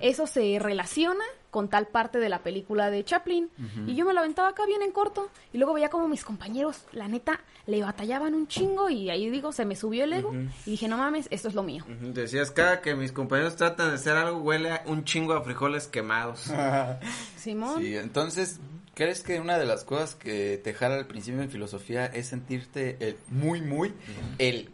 eso 0.00 0.26
se 0.26 0.58
relaciona 0.58 1.24
con 1.56 1.70
tal 1.70 1.86
parte 1.86 2.18
de 2.18 2.28
la 2.28 2.40
película 2.42 2.90
de 2.90 3.02
Chaplin. 3.02 3.48
Y 3.86 3.94
yo 3.94 4.04
me 4.04 4.12
la 4.12 4.20
aventaba 4.20 4.48
acá 4.48 4.66
bien 4.66 4.82
en 4.82 4.92
corto. 4.92 5.30
Y 5.54 5.56
luego 5.56 5.72
veía 5.72 5.88
como 5.88 6.06
mis 6.06 6.22
compañeros, 6.22 6.84
la 6.92 7.08
neta, 7.08 7.40
le 7.66 7.80
batallaban 7.80 8.34
un 8.34 8.46
chingo. 8.46 8.90
Y 8.90 9.08
ahí 9.08 9.30
digo, 9.30 9.52
se 9.52 9.64
me 9.64 9.74
subió 9.74 10.04
el 10.04 10.12
ego. 10.12 10.34
Y 10.66 10.72
dije, 10.72 10.86
no 10.86 10.98
mames, 10.98 11.28
esto 11.30 11.48
es 11.48 11.54
lo 11.54 11.62
mío. 11.62 11.82
Decías, 12.12 12.50
cada 12.50 12.82
que 12.82 12.94
mis 12.94 13.10
compañeros 13.10 13.56
tratan 13.56 13.88
de 13.88 13.94
hacer 13.94 14.18
algo, 14.18 14.40
huele 14.40 14.70
a 14.70 14.82
un 14.84 15.04
chingo 15.04 15.32
a 15.32 15.40
frijoles 15.44 15.86
quemados. 15.86 16.52
Simón. 17.38 17.80
Sí, 17.80 17.96
entonces, 17.96 18.60
¿crees 18.92 19.22
que 19.22 19.40
una 19.40 19.56
de 19.56 19.64
las 19.64 19.82
cosas 19.84 20.14
que 20.14 20.60
te 20.62 20.74
jala 20.74 20.96
al 20.96 21.06
principio 21.06 21.40
en 21.40 21.48
filosofía 21.48 22.04
es 22.04 22.26
sentirte 22.26 22.98
el 23.00 23.16
muy, 23.28 23.62
muy, 23.62 23.94
el, 24.36 24.68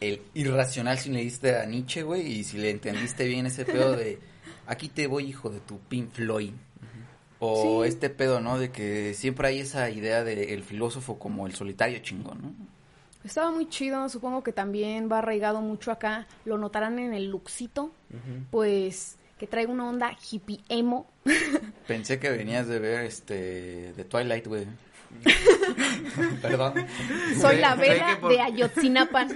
el 0.00 0.20
irracional 0.34 0.98
si 0.98 1.08
leíste 1.08 1.56
a 1.56 1.64
Nietzsche, 1.64 2.02
güey, 2.02 2.20
y 2.20 2.44
si 2.44 2.58
le 2.58 2.68
entendiste 2.68 3.26
bien 3.26 3.46
ese 3.46 3.64
pedo 3.64 3.96
de, 3.96 4.18
aquí 4.66 4.88
te 4.88 5.06
voy, 5.06 5.24
hijo 5.28 5.50
de 5.50 5.60
tu 5.60 5.78
Pink 5.80 6.10
Floyd? 6.12 6.52
O 7.44 7.82
Sí. 7.82 7.88
este 7.88 8.08
pedo, 8.10 8.40
¿no? 8.40 8.58
De 8.58 8.70
que 8.70 9.14
siempre 9.14 9.48
hay 9.48 9.58
esa 9.60 9.90
idea 9.90 10.22
de 10.22 10.54
el 10.54 10.62
filósofo 10.62 11.18
como 11.18 11.46
el 11.46 11.54
solitario 11.54 11.98
chingón, 11.98 12.40
¿no? 12.42 12.52
Estaba 13.24 13.50
muy 13.50 13.68
chido, 13.68 14.08
supongo 14.08 14.42
que 14.42 14.52
también 14.52 15.08
va 15.10 15.18
arraigado 15.18 15.60
mucho 15.60 15.90
acá, 15.92 16.26
lo 16.44 16.58
notarán 16.58 16.98
en 16.98 17.14
el 17.14 17.28
luxito, 17.30 17.92
pues 18.50 19.16
que 19.38 19.46
traigo 19.48 19.72
una 19.72 19.88
onda 19.88 20.16
hippie 20.30 20.60
emo. 20.68 21.10
Pensé 21.88 22.18
que 22.20 22.30
venías 22.30 22.66
de 22.68 22.78
ver 22.78 23.04
este 23.04 23.92
de 23.92 24.04
Twilight, 24.04 24.46
güey. 24.46 24.66
Perdón. 26.42 26.74
Soy 27.40 27.56
la 27.58 27.74
vela 27.74 28.18
por- 28.20 28.30
de 28.32 28.40
Ayotzinapan. 28.40 29.28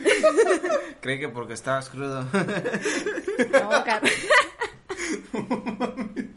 Creí 1.00 1.18
que 1.18 1.28
porque 1.28 1.54
estabas 1.54 1.88
crudo. 1.90 2.22
No, 2.22 3.70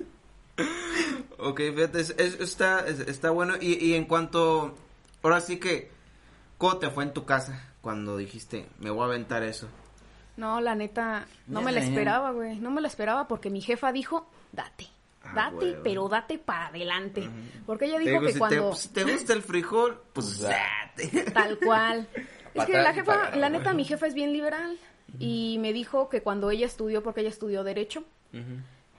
ok, 1.37 1.57
fíjate, 1.75 2.01
es- 2.01 2.15
es- 2.17 2.39
está, 2.39 2.85
es- 2.87 2.99
está 3.01 3.29
bueno. 3.31 3.55
Y, 3.59 3.73
y 3.83 3.93
en 3.95 4.05
cuanto, 4.05 4.75
ahora 5.23 5.41
sí 5.41 5.57
que, 5.57 5.89
¿cómo 6.57 6.77
te 6.77 6.89
fue 6.89 7.03
en 7.03 7.13
tu 7.13 7.25
casa 7.25 7.73
cuando 7.81 8.17
dijiste, 8.17 8.67
me 8.79 8.89
voy 8.89 9.03
a 9.03 9.05
aventar 9.05 9.43
eso? 9.43 9.67
no, 10.37 10.61
la 10.61 10.73
neta, 10.73 11.27
no 11.47 11.61
me 11.61 11.73
la 11.73 11.81
esperaba, 11.81 12.31
güey. 12.31 12.59
No 12.59 12.71
me 12.71 12.79
la 12.79 12.87
esperaba 12.87 13.27
porque 13.27 13.49
mi 13.49 13.59
jefa 13.59 13.91
dijo, 13.91 14.29
date. 14.53 14.87
Ah, 15.21 15.51
Date, 15.51 15.77
pero 15.83 16.07
date 16.07 16.39
para 16.39 16.67
adelante. 16.67 17.29
Porque 17.65 17.85
ella 17.87 17.99
dijo 17.99 18.11
digo, 18.11 18.21
que 18.21 18.31
si, 18.31 18.39
cuando... 18.39 18.69
te, 18.69 18.75
si 18.77 18.87
te 18.87 19.03
gusta 19.03 19.33
el 19.33 19.43
frijol, 19.43 20.01
pues 20.13 20.37
Pues, 20.37 20.39
date. 20.39 21.31
Tal 21.33 21.59
cual. 21.59 22.07
Es 22.53 22.65
que 22.65 22.71
la 22.73 22.93
jefa, 22.93 23.35
la 23.35 23.49
neta, 23.49 23.73
mi 23.73 23.83
jefa 23.83 24.07
es 24.07 24.13
bien 24.13 24.31
liberal. 24.33 24.77
Y 25.19 25.57
me 25.59 25.71
dijo 25.73 26.07
que 26.09 26.21
cuando 26.23 26.49
ella 26.51 26.65
estudió, 26.65 27.03
porque 27.03 27.19
ella 27.21 27.29
estudió 27.29 27.63
Derecho, 27.65 28.05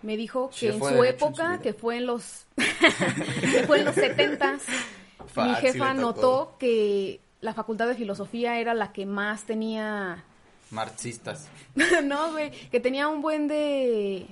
me 0.03 0.17
dijo 0.17 0.51
que 0.59 0.69
en 0.69 0.79
su 0.79 0.85
Derecho 0.87 0.89
en 0.89 0.97
su 0.97 1.05
época, 1.05 1.61
que 1.63 1.73
fue 1.75 1.97
en 1.99 2.07
los... 2.07 2.47
que 2.57 3.63
fue 3.67 3.81
en 3.81 3.85
los 3.85 3.95
setentas, 3.95 4.63
mi 5.37 5.55
jefa 5.57 5.95
notó 5.95 6.57
que 6.59 7.21
la 7.41 7.55
facultad 7.55 7.87
de 7.89 7.95
filosofía 7.95 8.59
era 8.59 8.75
la 8.75 8.93
que 8.93 9.07
más 9.07 9.45
tenía... 9.45 10.25
Marxistas. 10.71 11.49
no, 12.05 12.33
güey, 12.33 12.51
que 12.71 12.81
tenía 12.81 13.09
un 13.09 13.21
buen 13.23 13.49
de... 13.49 14.27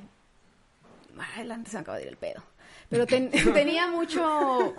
Adelante 1.37 1.71
se 1.71 1.77
me 1.77 1.81
acaba 1.83 1.97
de 1.99 2.05
ir 2.05 2.09
el 2.11 2.17
pedo. 2.17 2.43
Pero 2.89 3.07
ten- 3.07 3.31
tenía 3.31 3.89
mucho... 3.89 4.75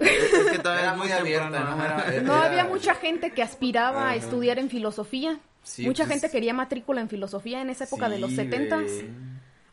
Es 0.00 0.50
que 0.52 0.58
todavía 0.58 0.82
Era 0.84 0.92
es 0.92 0.98
muy 0.98 1.08
muy 1.08 1.12
abierta, 1.16 1.44
temprano. 1.50 1.76
¿no? 1.76 1.84
Era- 1.84 2.20
No 2.22 2.36
era- 2.36 2.46
había 2.46 2.64
mucha 2.64 2.94
gente 2.94 3.30
que 3.30 3.42
aspiraba 3.42 4.10
a 4.10 4.14
estudiar 4.16 4.58
en 4.58 4.68
filosofía. 4.70 5.38
Sí, 5.68 5.84
mucha 5.86 6.04
pues- 6.04 6.20
gente 6.20 6.30
quería 6.30 6.54
matrícula 6.54 7.00
en 7.00 7.08
filosofía 7.08 7.60
en 7.60 7.70
esa 7.70 7.84
época 7.84 8.08
de 8.08 8.18
los 8.18 8.30
Sí, 8.30 8.36
setentas. 8.36 8.84
güey. 8.90 9.06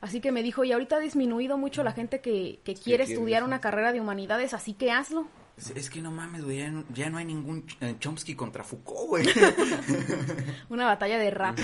Así 0.01 0.19
que 0.21 0.31
me 0.31 0.43
dijo, 0.43 0.63
y 0.63 0.71
ahorita 0.71 0.97
ha 0.97 0.99
disminuido 0.99 1.57
mucho 1.57 1.83
la 1.83 1.91
gente 1.91 2.19
que, 2.21 2.59
que 2.63 2.75
quiere 2.75 3.05
estudiar 3.05 3.43
una 3.43 3.59
carrera 3.59 3.91
de 3.91 4.01
humanidades, 4.01 4.53
así 4.53 4.73
que 4.73 4.91
hazlo. 4.91 5.27
Es, 5.57 5.69
es 5.71 5.89
que 5.89 6.01
no 6.01 6.11
mames, 6.11 6.43
güey, 6.43 6.57
ya, 6.57 6.69
no- 6.69 6.83
ya 6.93 7.09
no 7.09 7.17
hay 7.17 7.23
ningún 7.25 7.65
Ch- 7.65 7.77
eh, 7.79 7.95
Chomsky 7.99 8.35
contra 8.35 8.63
Foucault, 8.63 9.07
güey. 9.07 9.25
Una 10.69 10.85
batalla 10.85 11.17
de 11.17 11.31
rap. 11.31 11.57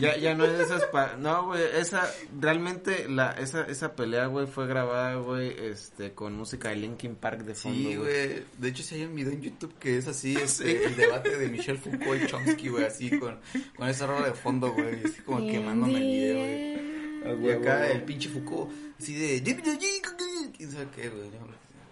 Ya, 0.00 0.16
ya 0.16 0.34
no 0.34 0.44
es 0.46 0.58
esas 0.60 0.84
pa- 0.86 1.16
no, 1.18 1.46
güey, 1.48 1.62
esa, 1.74 2.10
realmente, 2.40 3.06
la, 3.08 3.32
esa, 3.32 3.64
esa 3.64 3.94
pelea, 3.94 4.26
güey, 4.26 4.46
fue 4.46 4.66
grabada, 4.66 5.16
güey, 5.16 5.54
este, 5.58 6.12
con 6.14 6.34
música 6.36 6.70
de 6.70 6.76
Linkin 6.76 7.16
Park 7.16 7.40
de 7.44 7.54
fondo, 7.54 7.88
Sí, 7.90 7.96
güey. 7.96 8.42
De 8.58 8.68
hecho, 8.68 8.82
sí 8.82 8.94
hay 8.94 9.04
un 9.04 9.14
video 9.14 9.32
en 9.32 9.42
YouTube 9.42 9.74
que 9.78 9.98
es 9.98 10.08
así, 10.08 10.34
este, 10.42 10.86
el 10.86 10.96
debate 10.96 11.36
de 11.36 11.48
Michel 11.48 11.76
Foucault 11.78 12.22
y 12.22 12.26
Chomsky, 12.26 12.68
güey, 12.68 12.84
así 12.84 13.10
con, 13.18 13.38
con 13.76 13.88
esa 13.88 14.06
rola 14.06 14.26
de 14.28 14.34
fondo, 14.34 14.72
güey, 14.72 15.04
así 15.04 15.20
como 15.22 15.46
quemándome 15.46 15.98
el 15.98 16.02
video, 16.04 17.36
güey. 17.36 17.46
Y 17.46 17.50
acá 17.50 17.90
el 17.90 18.02
pinche 18.04 18.30
Foucault, 18.30 18.70
así 18.98 19.14
de... 19.14 19.42
¿Quién 19.42 20.72
sabe 20.72 20.88
qué, 20.96 21.08
güey? 21.10 21.30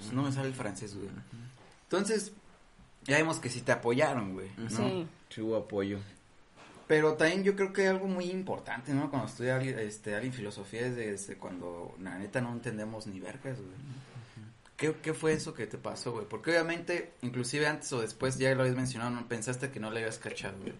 Pues 0.07 0.15
no 0.15 0.23
me 0.23 0.33
sale 0.33 0.49
el 0.49 0.55
francés, 0.55 0.95
güey. 0.95 1.09
Entonces, 1.85 2.33
ya 3.05 3.17
vemos 3.17 3.39
que 3.39 3.49
sí 3.49 3.61
te 3.61 3.73
apoyaron, 3.73 4.35
güey, 4.35 4.51
¿no? 4.57 4.71
Sí. 4.71 5.07
Sí 5.29 5.41
hubo 5.41 5.57
apoyo. 5.57 5.99
Pero 6.87 7.15
también 7.15 7.43
yo 7.43 7.57
creo 7.57 7.73
que 7.73 7.83
hay 7.83 7.89
algo 7.89 8.07
muy 8.07 8.31
importante, 8.31 8.93
¿no? 8.93 9.11
Cuando 9.11 9.29
estudia 9.29 9.57
alguien, 9.57 9.79
este, 9.79 10.15
alguien 10.15 10.33
filosofía 10.33 10.87
es 10.87 10.97
de, 10.97 11.13
desde 11.13 11.37
cuando 11.37 11.97
la 12.01 12.17
neta 12.17 12.41
no 12.41 12.53
entendemos 12.53 13.07
ni 13.07 13.19
vergas, 13.19 13.59
güey. 13.59 13.75
¿Qué, 14.77 14.95
¿Qué 15.03 15.15
fue 15.15 15.33
eso 15.33 15.55
que 15.55 15.67
te 15.67 15.79
pasó, 15.79 16.13
güey? 16.13 16.27
Porque 16.29 16.51
obviamente, 16.51 17.15
inclusive 17.23 17.67
antes 17.67 17.93
o 17.93 18.01
después, 18.01 18.39
ya 18.39 18.55
lo 18.55 18.61
habías 18.61 18.77
mencionado, 18.77 19.11
no 19.11 19.27
pensaste 19.27 19.71
que 19.71 19.81
no 19.81 19.91
le 19.91 20.01
habías 20.01 20.19
cachado, 20.19 20.59
güey. 20.59 20.75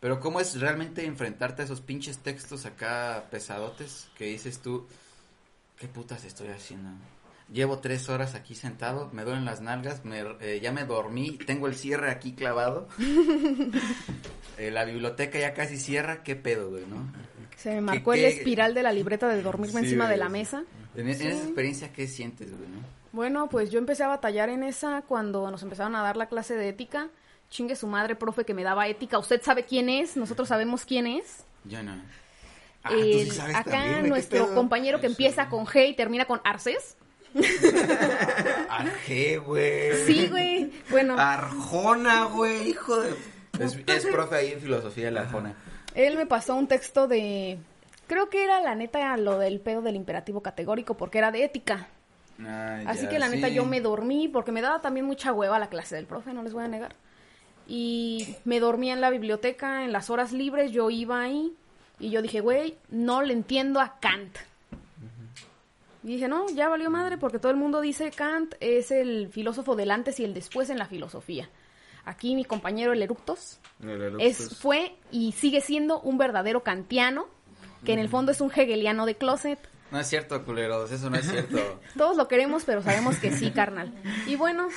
Pero 0.00 0.20
¿cómo 0.20 0.40
es 0.40 0.60
realmente 0.60 1.06
enfrentarte 1.06 1.62
a 1.62 1.64
esos 1.64 1.80
pinches 1.80 2.18
textos 2.18 2.66
acá 2.66 3.24
pesadotes 3.30 4.08
que 4.18 4.26
dices 4.26 4.60
tú, 4.60 4.86
¿qué 5.78 5.88
putas 5.88 6.24
estoy 6.24 6.48
haciendo? 6.48 6.90
Llevo 7.52 7.78
tres 7.78 8.08
horas 8.08 8.34
aquí 8.34 8.54
sentado, 8.56 9.08
me 9.12 9.22
duelen 9.22 9.44
las 9.44 9.60
nalgas, 9.60 10.04
me, 10.04 10.20
eh, 10.40 10.58
ya 10.60 10.72
me 10.72 10.84
dormí, 10.84 11.38
tengo 11.38 11.68
el 11.68 11.76
cierre 11.76 12.10
aquí 12.10 12.32
clavado. 12.32 12.88
Eh, 14.58 14.70
la 14.70 14.86
biblioteca 14.86 15.38
ya 15.38 15.52
casi 15.52 15.76
cierra, 15.76 16.22
¿qué 16.22 16.34
pedo, 16.34 16.70
güey, 16.70 16.86
no? 16.86 17.12
Se 17.58 17.74
me 17.74 17.82
marcó 17.82 18.12
¿Qué- 18.12 18.26
el 18.26 18.32
qué? 18.32 18.38
espiral 18.38 18.72
de 18.72 18.82
la 18.82 18.90
libreta 18.90 19.28
de 19.28 19.42
dormirme 19.42 19.80
Sí, 19.80 19.86
encima 19.88 20.08
de 20.08 20.16
la 20.16 20.26
sí. 20.28 20.32
mesa. 20.32 20.64
En, 20.94 21.06
en 21.10 21.14
Sí. 21.14 21.26
esa 21.28 21.42
experiencia, 21.44 21.92
¿qué 21.92 22.06
sientes, 22.08 22.48
güey, 22.56 22.66
no? 22.70 22.78
Bueno, 23.12 23.50
pues 23.50 23.70
yo 23.70 23.78
empecé 23.78 24.04
a 24.04 24.08
batallar 24.08 24.48
en 24.48 24.62
esa 24.62 25.02
cuando 25.02 25.50
nos 25.50 25.62
empezaron 25.62 25.94
a 25.94 26.00
dar 26.02 26.16
la 26.16 26.28
clase 26.28 26.54
de 26.54 26.70
ética. 26.70 27.10
Chingue 27.50 27.76
su 27.76 27.86
madre, 27.86 28.16
profe, 28.16 28.44
que 28.46 28.54
me 28.54 28.62
daba 28.62 28.88
ética. 28.88 29.18
Usted 29.18 29.42
sabe 29.42 29.64
quién 29.64 29.90
es, 29.90 30.16
nosotros 30.16 30.48
sabemos 30.48 30.86
quién 30.86 31.06
es. 31.06 31.44
Yo 31.64 31.82
no. 31.82 31.92
Ah, 32.82 32.88
tú 32.88 32.94
sí 33.02 33.20
El- 33.20 33.32
sabes 33.32 33.56
acá 33.56 33.70
también, 33.72 33.90
güey, 33.92 34.02
¿qué 34.04 34.08
nuestro 34.08 34.54
compañero 34.54 35.00
que 35.02 35.06
empieza 35.06 35.50
con 35.50 35.66
G 35.66 35.90
y 35.90 35.94
termina 35.94 36.24
con 36.24 36.40
Arces. 36.44 36.96
Ajé, 38.68 39.38
güey. 39.38 40.04
Sí, 40.06 40.28
güey. 40.28 40.70
Bueno. 40.90 41.16
Arjona, 41.18 42.24
güey, 42.24 42.70
hijo 42.70 43.00
de... 43.00 43.14
Es, 43.58 43.76
es 43.86 44.06
profe 44.06 44.36
ahí 44.36 44.52
en 44.52 44.60
filosofía 44.60 45.06
de 45.06 45.10
la 45.12 45.26
Jona. 45.26 45.54
él 45.94 46.16
me 46.16 46.26
pasó 46.26 46.54
un 46.54 46.66
texto 46.68 47.08
de... 47.08 47.58
Creo 48.06 48.28
que 48.28 48.44
era 48.44 48.60
la 48.60 48.74
neta 48.74 49.16
lo 49.16 49.38
del 49.38 49.60
pedo 49.60 49.82
del 49.82 49.96
imperativo 49.96 50.42
categórico 50.42 50.94
porque 50.94 51.18
era 51.18 51.32
de 51.32 51.44
ética. 51.44 51.88
Ah, 52.40 52.82
Así 52.86 53.04
ya, 53.04 53.08
que 53.08 53.18
la 53.18 53.28
neta 53.28 53.48
sí. 53.48 53.54
yo 53.54 53.64
me 53.64 53.80
dormí 53.80 54.28
porque 54.28 54.52
me 54.52 54.60
daba 54.60 54.80
también 54.80 55.06
mucha 55.06 55.32
hueva 55.32 55.58
la 55.58 55.68
clase 55.68 55.96
del 55.96 56.06
profe, 56.06 56.32
no 56.32 56.42
les 56.42 56.52
voy 56.52 56.64
a 56.64 56.68
negar. 56.68 56.94
Y 57.66 58.36
me 58.44 58.60
dormía 58.60 58.92
en 58.92 59.00
la 59.00 59.10
biblioteca, 59.10 59.84
en 59.84 59.92
las 59.92 60.10
horas 60.10 60.32
libres, 60.32 60.70
yo 60.70 60.90
iba 60.90 61.20
ahí 61.20 61.52
y 61.98 62.10
yo 62.10 62.22
dije, 62.22 62.40
güey, 62.40 62.76
no 62.90 63.22
le 63.22 63.32
entiendo 63.32 63.80
a 63.80 63.98
Kant. 63.98 64.36
Y 66.06 66.10
dije, 66.10 66.28
no, 66.28 66.48
ya 66.50 66.68
valió 66.68 66.88
madre 66.88 67.18
porque 67.18 67.40
todo 67.40 67.50
el 67.50 67.58
mundo 67.58 67.80
dice 67.80 68.12
Kant 68.12 68.54
es 68.60 68.92
el 68.92 69.28
filósofo 69.28 69.74
del 69.74 69.90
antes 69.90 70.20
y 70.20 70.24
el 70.24 70.34
después 70.34 70.70
en 70.70 70.78
la 70.78 70.86
filosofía. 70.86 71.50
Aquí 72.04 72.36
mi 72.36 72.44
compañero 72.44 72.92
el 72.92 73.02
Eructos 73.02 73.58
El 73.82 74.20
es, 74.20 74.56
fue 74.56 74.94
y 75.10 75.32
sigue 75.32 75.60
siendo 75.60 76.00
un 76.00 76.16
verdadero 76.16 76.62
kantiano, 76.62 77.26
que 77.84 77.92
en 77.92 77.98
el 77.98 78.08
fondo 78.08 78.30
es 78.30 78.40
un 78.40 78.52
hegeliano 78.54 79.04
de 79.04 79.16
closet. 79.16 79.58
No 79.90 79.98
es 79.98 80.06
cierto, 80.06 80.44
culeros, 80.44 80.92
eso 80.92 81.10
no 81.10 81.16
es 81.16 81.28
cierto. 81.28 81.80
Todos 81.98 82.16
lo 82.16 82.28
queremos, 82.28 82.62
pero 82.62 82.82
sabemos 82.82 83.16
que 83.16 83.32
sí, 83.32 83.50
carnal. 83.50 83.92
Y 84.28 84.36
bueno, 84.36 84.68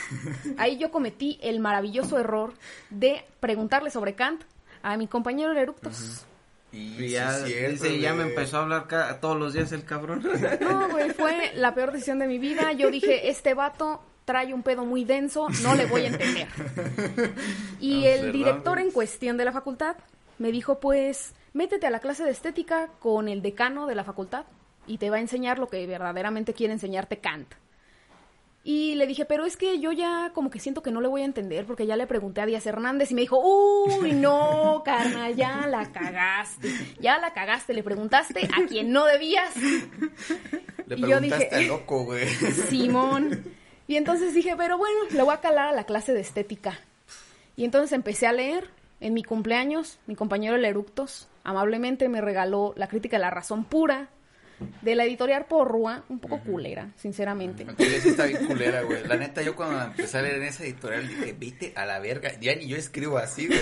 ahí 0.57 0.79
yo 0.79 0.89
cometí 0.89 1.37
el 1.43 1.59
maravilloso 1.59 2.17
error 2.17 2.55
de 2.89 3.23
preguntarle 3.39 3.91
sobre 3.91 4.15
Kant 4.15 4.41
a 4.81 4.97
mi 4.97 5.05
compañero 5.05 5.51
el 5.51 5.59
Eructos. 5.59 6.25
Y, 6.71 7.03
Y 7.03 7.09
ya, 7.09 7.31
sí 7.31 7.51
cierto, 7.53 7.85
ya 7.87 8.13
me 8.13 8.23
empezó 8.23 8.57
a 8.57 8.61
hablar 8.61 8.87
ca- 8.87 9.19
todos 9.19 9.37
los 9.37 9.53
días 9.53 9.71
el 9.71 9.83
cabrón. 9.85 10.23
No, 10.61 10.89
güey, 10.89 11.09
fue 11.11 11.51
la 11.55 11.73
peor 11.73 11.91
decisión 11.91 12.19
de 12.19 12.27
mi 12.27 12.37
vida. 12.37 12.71
Yo 12.73 12.91
dije, 12.91 13.29
este 13.29 13.53
vato 13.55 14.01
trae 14.25 14.53
un 14.53 14.61
pedo 14.61 14.85
muy 14.85 15.03
denso, 15.05 15.47
no 15.63 15.73
le 15.73 15.87
voy 15.87 16.01
a 16.03 16.07
entender. 16.07 16.47
Y 17.79 18.01
No, 18.01 18.07
el 18.07 18.19
¿verdad, 18.21 18.31
director 18.33 18.79
en 18.79 18.91
cuestión 18.91 19.37
de 19.37 19.45
la 19.45 19.51
facultad 19.51 19.95
me 20.37 20.51
dijo, 20.51 20.79
pues, 20.79 21.33
métete 21.53 21.87
a 21.87 21.89
la 21.89 21.99
clase 21.99 22.23
de 22.23 22.31
estética 22.31 22.89
con 22.99 23.27
el 23.27 23.41
decano 23.41 23.87
de 23.87 23.95
la 23.95 24.03
facultad 24.03 24.45
y 24.85 24.97
te 24.99 25.09
va 25.09 25.17
a 25.17 25.21
enseñar 25.21 25.57
lo 25.59 25.67
que 25.67 25.85
verdaderamente 25.87 26.53
quiere 26.53 26.73
enseñarte 26.73 27.17
Kant. 27.17 27.47
Y 28.63 28.95
le 28.95 29.07
dije, 29.07 29.25
pero 29.25 29.45
es 29.45 29.55
que 29.55 29.79
yo 29.79 29.91
ya 29.93 30.31
como 30.33 30.49
que 30.49 30.59
siento 30.59 30.83
que 30.83 30.91
no 30.91 30.99
le 30.99 31.07
voy 31.07 31.21
a 31.21 31.25
entender 31.25 31.65
porque 31.65 31.85
ya 31.85 31.95
le 31.95 32.07
pregunté 32.07 32.41
a 32.41 32.45
Díaz 32.45 32.65
Hernández 32.65 33.09
y 33.11 33.15
me 33.15 33.21
dijo, 33.21 33.39
uy, 33.39 34.11
no, 34.11 34.81
carnal, 34.83 35.35
ya 35.35 35.65
la 35.65 35.91
cagaste, 35.91 36.69
ya 36.99 37.17
la 37.19 37.33
cagaste, 37.33 37.73
le 37.73 37.83
preguntaste 37.83 38.49
a 38.53 38.67
quien 38.67 38.91
no 38.91 39.05
debías. 39.05 39.55
Le 40.87 40.97
Y 40.97 41.01
yo 41.01 41.21
dije, 41.21 41.67
loco, 41.67 42.03
güey. 42.03 42.27
Simón. 42.27 43.45
Y 43.87 43.95
entonces 43.95 44.33
dije, 44.33 44.55
pero 44.57 44.77
bueno, 44.77 44.99
le 45.11 45.23
voy 45.23 45.33
a 45.33 45.39
calar 45.39 45.69
a 45.69 45.73
la 45.73 45.85
clase 45.85 46.13
de 46.13 46.19
estética. 46.19 46.79
Y 47.55 47.63
entonces 47.63 47.91
empecé 47.93 48.27
a 48.27 48.33
leer. 48.33 48.69
En 49.01 49.13
mi 49.13 49.23
cumpleaños, 49.23 49.97
mi 50.07 50.15
compañero 50.15 50.57
El 50.57 50.65
Eructos 50.65 51.29
amablemente 51.45 52.09
me 52.09 52.19
regaló 52.19 52.73
La 52.75 52.89
crítica 52.89 53.15
de 53.15 53.21
la 53.21 53.29
razón 53.29 53.63
pura 53.63 54.09
de 54.81 54.95
la 54.95 55.05
editorial 55.05 55.45
Porrúa, 55.45 56.05
un 56.09 56.19
poco 56.19 56.39
culera, 56.41 56.91
sinceramente. 56.95 57.65
Al 57.67 57.75
chile 57.77 58.01
sí 58.01 58.09
está 58.09 58.25
bien 58.25 58.45
culera, 58.45 58.81
güey. 58.83 59.05
La 59.07 59.17
neta, 59.17 59.41
yo 59.41 59.55
cuando 59.55 59.81
empecé 59.81 60.17
a 60.17 60.21
leer 60.21 60.35
en 60.35 60.43
esa 60.43 60.63
editorial 60.63 61.07
dije, 61.07 61.35
vete 61.37 61.73
a 61.75 61.85
la 61.85 61.99
verga. 61.99 62.39
Ya 62.39 62.55
ni 62.55 62.67
yo 62.67 62.77
escribo 62.77 63.17
así, 63.17 63.47
güey. 63.47 63.59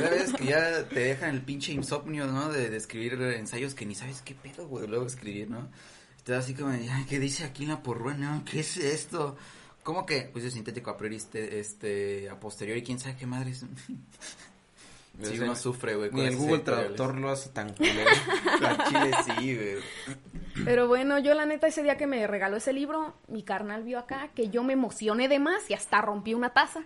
Ya 0.00 0.10
ves 0.10 0.32
que 0.32 0.44
ya 0.44 0.88
te 0.88 1.00
dejan 1.00 1.34
el 1.34 1.42
pinche 1.42 1.72
insomnio, 1.72 2.26
¿no? 2.26 2.48
De, 2.48 2.70
de 2.70 2.76
escribir 2.76 3.14
ensayos 3.20 3.74
que 3.74 3.86
ni 3.86 3.94
sabes 3.94 4.22
qué 4.22 4.34
pedo, 4.34 4.66
güey, 4.68 4.86
luego 4.86 5.06
escribir, 5.06 5.50
¿no? 5.50 5.68
Estás 6.16 6.44
así 6.44 6.54
como, 6.54 6.70
ay, 6.70 7.06
¿qué 7.08 7.20
dice 7.20 7.44
aquí 7.44 7.62
en 7.62 7.68
la 7.70 7.82
porrúa? 7.82 8.14
No, 8.14 8.44
¿qué 8.44 8.60
es 8.60 8.76
esto? 8.76 9.36
¿Cómo 9.84 10.04
que 10.04 10.30
juicio 10.32 10.50
sintético 10.50 10.90
a 10.90 10.96
priori, 10.96 11.14
este, 11.14 11.60
este, 11.60 12.28
a 12.28 12.40
posteriori, 12.40 12.82
quién 12.82 12.98
sabe 12.98 13.14
qué 13.14 13.26
madres? 13.26 13.64
Sí, 15.22 15.38
uno 15.38 15.56
sufre, 15.56 15.96
güey. 15.96 16.10
con 16.10 16.20
Ni 16.20 16.26
el 16.26 16.36
Google. 16.36 16.58
Traductor 16.58 17.16
lo 17.16 17.30
hace 17.30 17.48
tan 17.50 17.72
culero. 17.72 18.10
Chile 18.88 19.10
sí, 19.24 19.56
güey. 19.56 19.76
Pero 20.64 20.88
bueno, 20.88 21.18
yo 21.18 21.34
la 21.34 21.46
neta 21.46 21.66
ese 21.66 21.82
día 21.82 21.96
que 21.96 22.06
me 22.06 22.26
regaló 22.26 22.56
ese 22.56 22.72
libro, 22.72 23.14
mi 23.28 23.42
carnal 23.42 23.82
vio 23.82 23.98
acá 23.98 24.30
que 24.34 24.48
yo 24.48 24.62
me 24.62 24.72
emocioné 24.72 25.28
de 25.28 25.38
más 25.38 25.70
y 25.70 25.74
hasta 25.74 26.00
rompí 26.00 26.34
una 26.34 26.50
taza. 26.50 26.84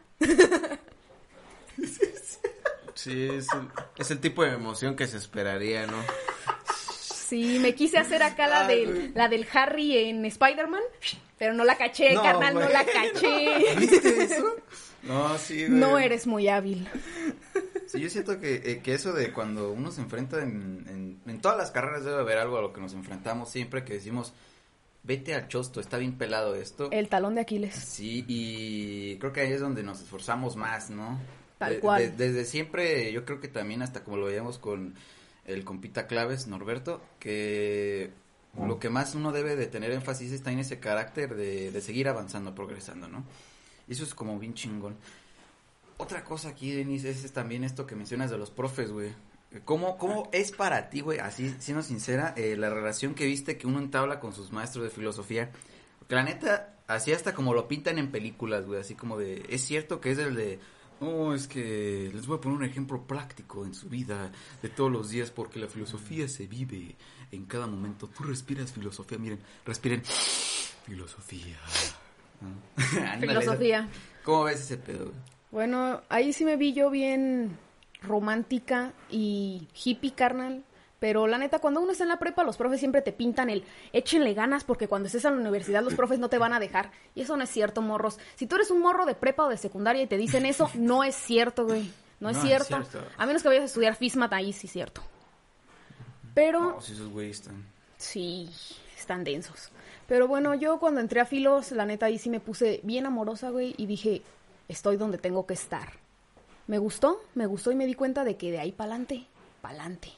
Sí, 2.94 3.28
es 3.28 3.46
el, 3.54 3.68
es 3.96 4.10
el 4.10 4.20
tipo 4.20 4.44
de 4.44 4.52
emoción 4.52 4.94
que 4.94 5.06
se 5.06 5.16
esperaría, 5.16 5.86
¿no? 5.86 5.96
Sí, 7.30 7.58
me 7.60 7.74
quise 7.74 7.96
hacer 7.96 8.22
acá 8.22 8.46
la 8.48 8.66
Ay, 8.66 8.84
del, 8.84 9.12
la 9.14 9.28
del 9.28 9.46
Harry 9.52 9.96
en 9.96 10.24
Spider-Man, 10.24 10.82
pero 11.38 11.54
no 11.54 11.64
la 11.64 11.76
caché, 11.76 12.12
No, 12.12 12.22
carnal, 12.22 12.54
no 12.54 12.68
la 12.68 12.84
caché. 12.84 13.74
¿Viste 13.78 14.24
eso? 14.24 14.54
No, 15.04 15.38
sí, 15.38 15.66
güey. 15.66 15.78
No 15.78 15.98
eres 15.98 16.26
muy 16.26 16.48
hábil. 16.48 16.88
Sí, 17.92 18.00
yo 18.00 18.08
siento 18.10 18.38
que, 18.40 18.56
eh, 18.64 18.80
que 18.82 18.94
eso 18.94 19.12
de 19.12 19.32
cuando 19.32 19.72
uno 19.72 19.90
se 19.90 20.00
enfrenta 20.00 20.42
en, 20.42 20.84
en, 20.88 21.20
en 21.30 21.40
todas 21.40 21.56
las 21.58 21.70
carreras 21.70 22.04
debe 22.04 22.18
haber 22.20 22.38
algo 22.38 22.58
a 22.58 22.62
lo 22.62 22.72
que 22.72 22.80
nos 22.80 22.92
enfrentamos 22.94 23.50
siempre 23.50 23.84
que 23.84 23.94
decimos, 23.94 24.32
vete 25.02 25.34
al 25.34 25.48
chosto, 25.48 25.80
está 25.80 25.96
bien 25.98 26.16
pelado 26.18 26.54
esto. 26.54 26.88
El 26.92 27.08
talón 27.08 27.34
de 27.34 27.40
Aquiles. 27.40 27.74
Sí, 27.74 28.24
y 28.28 29.16
creo 29.16 29.32
que 29.32 29.40
ahí 29.40 29.52
es 29.52 29.60
donde 29.60 29.82
nos 29.82 30.00
esforzamos 30.00 30.56
más, 30.56 30.90
¿no? 30.90 31.18
Tal 31.58 31.74
De- 31.74 31.80
cual. 31.80 32.00
de- 32.16 32.26
desde 32.28 32.44
siempre, 32.44 33.10
yo 33.12 33.24
creo 33.24 33.40
que 33.40 33.48
también 33.48 33.82
hasta 33.82 34.04
como 34.04 34.16
lo 34.18 34.26
veíamos 34.26 34.58
con 34.58 34.94
el 35.46 35.64
compita 35.64 36.06
claves, 36.06 36.46
Norberto, 36.46 37.02
que 37.18 38.10
lo 38.58 38.78
que 38.78 38.90
más 38.90 39.14
uno 39.14 39.32
debe 39.32 39.56
de 39.56 39.66
tener 39.66 39.90
énfasis 39.92 40.32
está 40.32 40.50
en 40.52 40.58
ese 40.58 40.78
carácter 40.80 41.34
de, 41.34 41.70
de 41.70 41.80
seguir 41.80 42.08
avanzando, 42.08 42.54
progresando, 42.54 43.08
¿no? 43.08 43.24
Y 43.88 43.92
eso 43.92 44.04
es 44.04 44.14
como 44.14 44.38
bien 44.38 44.54
chingón. 44.54 44.96
Otra 46.00 46.24
cosa 46.24 46.48
aquí, 46.48 46.72
Denise, 46.72 47.10
es, 47.10 47.24
es 47.24 47.32
también 47.32 47.62
esto 47.62 47.86
que 47.86 47.94
mencionas 47.94 48.30
de 48.30 48.38
los 48.38 48.50
profes, 48.50 48.90
güey. 48.90 49.12
¿Cómo, 49.66 49.98
¿Cómo 49.98 50.30
es 50.32 50.50
para 50.50 50.88
ti, 50.88 51.02
güey, 51.02 51.18
así, 51.18 51.54
siendo 51.58 51.82
sincera, 51.82 52.32
eh, 52.38 52.56
la 52.56 52.70
relación 52.70 53.14
que 53.14 53.26
viste 53.26 53.58
que 53.58 53.66
uno 53.66 53.80
entabla 53.80 54.18
con 54.18 54.32
sus 54.32 54.50
maestros 54.50 54.84
de 54.84 54.90
filosofía? 54.90 55.50
Porque 55.98 56.14
la 56.14 56.22
neta, 56.22 56.78
así 56.86 57.12
hasta 57.12 57.34
como 57.34 57.52
lo 57.52 57.68
pintan 57.68 57.98
en 57.98 58.10
películas, 58.10 58.64
güey, 58.64 58.80
así 58.80 58.94
como 58.94 59.18
de, 59.18 59.44
es 59.50 59.60
cierto 59.60 60.00
que 60.00 60.12
es 60.12 60.18
el 60.18 60.36
de, 60.36 60.58
no, 61.02 61.34
es 61.34 61.46
que 61.46 62.10
les 62.14 62.26
voy 62.26 62.38
a 62.38 62.40
poner 62.40 62.56
un 62.56 62.64
ejemplo 62.64 63.06
práctico 63.06 63.66
en 63.66 63.74
su 63.74 63.90
vida 63.90 64.32
de 64.62 64.70
todos 64.70 64.90
los 64.90 65.10
días, 65.10 65.30
porque 65.30 65.58
la 65.58 65.68
filosofía 65.68 66.28
se 66.28 66.46
vive 66.46 66.96
en 67.30 67.44
cada 67.44 67.66
momento. 67.66 68.08
Tú 68.08 68.22
respiras 68.22 68.72
filosofía, 68.72 69.18
miren, 69.18 69.40
respiren 69.66 70.02
filosofía. 70.86 71.58
Ándale, 72.96 73.34
Filosofía. 73.34 73.86
¿Cómo 74.24 74.44
ves 74.44 74.60
ese 74.60 74.78
pedo, 74.78 75.10
güey? 75.10 75.39
Bueno, 75.50 76.02
ahí 76.08 76.32
sí 76.32 76.44
me 76.44 76.56
vi 76.56 76.72
yo 76.72 76.90
bien 76.90 77.58
romántica 78.02 78.92
y 79.10 79.68
hippie, 79.84 80.12
carnal. 80.12 80.64
Pero 81.00 81.26
la 81.26 81.38
neta, 81.38 81.60
cuando 81.60 81.80
uno 81.80 81.92
está 81.92 82.04
en 82.04 82.10
la 82.10 82.18
prepa, 82.18 82.44
los 82.44 82.58
profes 82.58 82.78
siempre 82.78 83.00
te 83.00 83.12
pintan 83.12 83.48
el 83.48 83.64
échenle 83.94 84.34
ganas 84.34 84.64
porque 84.64 84.86
cuando 84.86 85.06
estés 85.06 85.24
en 85.24 85.34
la 85.34 85.40
universidad 85.40 85.82
los 85.82 85.94
profes 85.94 86.18
no 86.18 86.28
te 86.28 86.36
van 86.36 86.52
a 86.52 86.60
dejar. 86.60 86.90
Y 87.14 87.22
eso 87.22 87.38
no 87.38 87.42
es 87.44 87.48
cierto, 87.50 87.80
morros. 87.80 88.18
Si 88.36 88.46
tú 88.46 88.56
eres 88.56 88.70
un 88.70 88.80
morro 88.80 89.06
de 89.06 89.14
prepa 89.14 89.44
o 89.44 89.48
de 89.48 89.56
secundaria 89.56 90.02
y 90.02 90.06
te 90.06 90.18
dicen 90.18 90.44
eso, 90.44 90.70
no 90.74 91.02
es 91.02 91.14
cierto, 91.14 91.64
güey. 91.64 91.90
No 92.20 92.28
es 92.28 92.36
No 92.36 92.42
es 92.42 92.48
cierto. 92.48 92.66
cierto. 92.84 93.02
A 93.16 93.24
menos 93.24 93.40
que 93.42 93.48
vayas 93.48 93.62
a 93.62 93.66
estudiar 93.66 93.96
FISMAT, 93.96 94.30
ahí 94.34 94.52
sí 94.52 94.66
es 94.66 94.72
cierto. 94.74 95.00
Pero 96.34 96.60
No, 96.60 96.80
si 96.82 96.92
esos 96.92 97.08
güeyes 97.08 97.38
están... 97.40 97.64
Sí, 97.96 98.48
están 98.98 99.24
densos. 99.24 99.70
Pero 100.06 100.28
bueno, 100.28 100.54
yo 100.54 100.78
cuando 100.78 101.00
entré 101.00 101.20
a 101.20 101.24
Filos, 101.24 101.72
la 101.72 101.86
neta 101.86 102.06
ahí 102.06 102.18
sí 102.18 102.28
me 102.28 102.40
puse 102.40 102.80
bien 102.82 103.06
amorosa, 103.06 103.48
güey, 103.50 103.74
y 103.78 103.86
dije, 103.86 104.22
estoy 104.70 104.96
donde 104.96 105.18
tengo 105.18 105.46
que 105.46 105.54
estar. 105.54 105.88
Me 106.66 106.78
gustó, 106.78 107.20
me 107.34 107.46
gustó 107.46 107.72
y 107.72 107.74
me 107.76 107.86
di 107.86 107.94
cuenta 107.94 108.24
de 108.24 108.36
que 108.36 108.50
de 108.50 108.60
ahí 108.60 108.72
pa'lante, 108.72 109.26
pa'lante. 109.60 110.08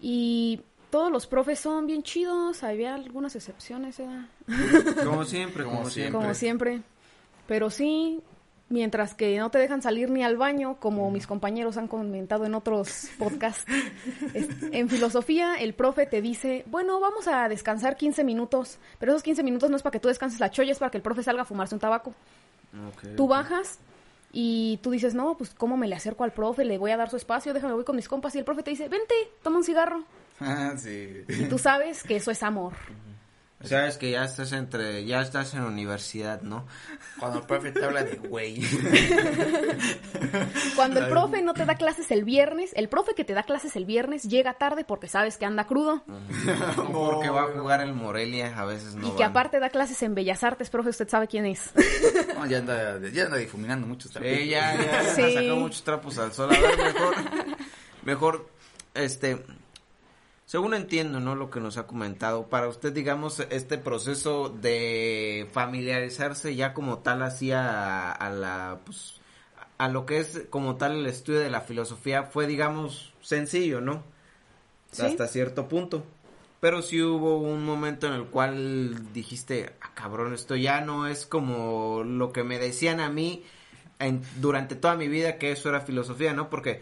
Y 0.00 0.60
todos 0.90 1.10
los 1.12 1.26
profes 1.26 1.58
son 1.60 1.86
bien 1.86 2.02
chidos, 2.02 2.62
había 2.62 2.94
algunas 2.94 3.34
excepciones, 3.36 4.00
¿eh? 4.00 4.06
Como 5.04 5.24
siempre, 5.26 5.64
como, 5.64 5.78
Como 5.78 5.90
siempre. 5.90 6.20
como 6.20 6.34
siempre. 6.34 6.82
Pero 7.46 7.68
sí, 7.70 8.20
mientras 8.70 9.14
que 9.14 9.38
no 9.38 9.50
te 9.50 9.58
dejan 9.58 9.82
salir 9.82 10.10
ni 10.10 10.22
al 10.22 10.36
baño, 10.36 10.76
como 10.80 11.10
mis 11.10 11.26
compañeros 11.26 11.76
han 11.76 11.88
comentado 11.88 12.44
en 12.46 12.54
otros 12.54 13.08
podcasts. 13.18 13.64
es- 14.34 14.48
en 14.72 14.88
filosofía, 14.88 15.56
el 15.56 15.74
profe 15.74 16.06
te 16.06 16.22
dice, 16.22 16.64
bueno, 16.66 17.00
vamos 17.00 17.26
a 17.28 17.48
descansar 17.48 17.96
15 17.96 18.24
minutos, 18.24 18.78
pero 18.98 19.12
esos 19.12 19.22
15 19.22 19.42
minutos 19.42 19.68
no 19.70 19.76
es 19.76 19.82
para 19.82 19.92
que 19.92 20.00
tú 20.00 20.08
descanses 20.08 20.40
la 20.40 20.50
cholla, 20.50 20.72
es 20.72 20.78
para 20.78 20.90
que 20.90 20.98
el 20.98 21.02
profe 21.02 21.22
salga 21.22 21.42
a 21.42 21.46
fumarse 21.46 21.74
un 21.74 21.80
tabaco. 21.80 22.14
Tú 23.16 23.28
bajas 23.28 23.78
y 24.32 24.78
tú 24.82 24.90
dices, 24.90 25.14
no, 25.14 25.36
pues 25.36 25.50
¿cómo 25.54 25.76
me 25.76 25.88
le 25.88 25.94
acerco 25.94 26.24
al 26.24 26.32
profe? 26.32 26.64
Le 26.64 26.78
voy 26.78 26.90
a 26.90 26.96
dar 26.96 27.10
su 27.10 27.16
espacio, 27.16 27.54
déjame, 27.54 27.74
voy 27.74 27.84
con 27.84 27.96
mis 27.96 28.08
compas. 28.08 28.34
Y 28.34 28.38
el 28.38 28.44
profe 28.44 28.62
te 28.62 28.70
dice, 28.70 28.88
vente, 28.88 29.14
toma 29.42 29.58
un 29.58 29.64
cigarro. 29.64 30.04
Ah, 30.40 30.74
sí. 30.76 31.24
Y 31.28 31.46
tú 31.46 31.58
sabes 31.58 32.04
que 32.04 32.14
eso 32.14 32.30
es 32.30 32.44
amor. 32.44 32.72
Sabes 33.64 33.98
que 33.98 34.12
ya 34.12 34.24
estás 34.24 34.52
entre, 34.52 35.04
ya 35.04 35.20
estás 35.20 35.52
en 35.54 35.62
universidad, 35.62 36.42
¿no? 36.42 36.66
Cuando 37.18 37.40
el 37.40 37.46
profe 37.46 37.72
te 37.72 37.84
habla 37.84 38.04
de 38.04 38.14
güey. 38.16 38.60
Cuando 40.76 41.00
el 41.00 41.08
profe 41.08 41.42
no 41.42 41.54
te 41.54 41.64
da 41.64 41.74
clases 41.74 42.10
el 42.12 42.24
viernes, 42.24 42.70
el 42.76 42.88
profe 42.88 43.14
que 43.14 43.24
te 43.24 43.34
da 43.34 43.42
clases 43.42 43.74
el 43.76 43.84
viernes 43.84 44.22
llega 44.24 44.54
tarde 44.54 44.84
porque 44.84 45.08
sabes 45.08 45.36
que 45.38 45.44
anda 45.44 45.66
crudo. 45.66 46.04
O 46.78 46.92
porque 46.92 47.30
va 47.30 47.42
a 47.42 47.46
jugar 47.48 47.80
el 47.80 47.94
Morelia, 47.94 48.54
a 48.56 48.64
veces 48.64 48.94
no 48.94 49.08
y 49.08 49.10
que 49.12 49.22
van. 49.22 49.30
aparte 49.30 49.58
da 49.58 49.70
clases 49.70 50.00
en 50.02 50.14
Bellas 50.14 50.44
Artes, 50.44 50.70
profe, 50.70 50.90
usted 50.90 51.08
sabe 51.08 51.26
quién 51.26 51.46
es. 51.46 51.70
No, 52.36 52.46
ya 52.46 52.58
anda, 52.58 53.00
ya 53.10 53.24
anda 53.24 53.36
difuminando 53.38 53.86
mucho. 53.86 54.08
Sí, 54.08 54.48
ya, 54.48 54.76
ya, 54.76 55.14
Sí. 55.14 55.22
ha 55.22 55.30
sacado 55.32 55.56
muchos 55.56 55.82
trapos 55.82 56.18
al 56.18 56.32
sol. 56.32 56.50
A 56.54 56.60
ver, 56.60 56.76
mejor, 56.78 57.14
mejor, 58.04 58.50
este, 58.94 59.44
según 60.48 60.72
entiendo, 60.72 61.20
¿no? 61.20 61.34
Lo 61.34 61.50
que 61.50 61.60
nos 61.60 61.76
ha 61.76 61.86
comentado, 61.86 62.46
para 62.46 62.68
usted, 62.68 62.90
digamos, 62.90 63.38
este 63.50 63.76
proceso 63.76 64.48
de 64.48 65.46
familiarizarse 65.52 66.56
ya 66.56 66.72
como 66.72 67.00
tal 67.00 67.20
hacia 67.22 68.10
a 68.10 68.30
la, 68.30 68.78
pues, 68.86 69.20
a 69.76 69.88
lo 69.90 70.06
que 70.06 70.16
es 70.16 70.44
como 70.48 70.76
tal 70.76 70.92
el 70.96 71.06
estudio 71.06 71.40
de 71.40 71.50
la 71.50 71.60
filosofía 71.60 72.22
fue, 72.22 72.46
digamos, 72.46 73.12
sencillo, 73.20 73.82
¿no? 73.82 74.02
Sí. 74.90 75.02
Hasta 75.02 75.26
cierto 75.28 75.68
punto. 75.68 76.02
Pero 76.60 76.80
sí 76.80 77.02
hubo 77.02 77.36
un 77.36 77.62
momento 77.62 78.06
en 78.06 78.14
el 78.14 78.24
cual 78.24 79.12
dijiste, 79.12 79.74
ah, 79.82 79.90
cabrón, 79.94 80.32
esto 80.32 80.56
ya 80.56 80.80
no 80.80 81.06
es 81.06 81.26
como 81.26 82.04
lo 82.04 82.32
que 82.32 82.42
me 82.42 82.58
decían 82.58 83.00
a 83.00 83.10
mí 83.10 83.44
en- 83.98 84.22
durante 84.40 84.76
toda 84.76 84.96
mi 84.96 85.08
vida 85.08 85.36
que 85.36 85.52
eso 85.52 85.68
era 85.68 85.82
filosofía, 85.82 86.32
¿no? 86.32 86.48
Porque, 86.48 86.80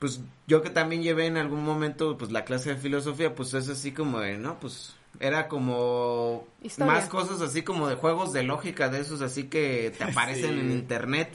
pues, 0.00 0.20
yo 0.48 0.60
que 0.62 0.70
también 0.70 1.02
llevé 1.04 1.26
en 1.26 1.36
algún 1.36 1.62
momento, 1.62 2.18
pues, 2.18 2.32
la 2.32 2.44
clase 2.44 2.70
de 2.70 2.76
filosofía, 2.80 3.34
pues, 3.36 3.54
es 3.54 3.68
así 3.68 3.92
como 3.92 4.18
de, 4.18 4.36
¿no? 4.38 4.58
Pues, 4.58 4.96
era 5.20 5.46
como 5.48 6.48
Historia. 6.62 6.92
más 6.94 7.08
cosas 7.08 7.40
así 7.42 7.62
como 7.62 7.86
de 7.88 7.94
juegos 7.94 8.32
de 8.32 8.42
lógica, 8.42 8.88
de 8.88 9.00
esos 9.00 9.20
así 9.22 9.44
que 9.44 9.92
te 9.96 10.02
aparecen 10.18 10.54
Sí. 10.54 10.60
en 10.60 10.70
internet. 10.72 11.30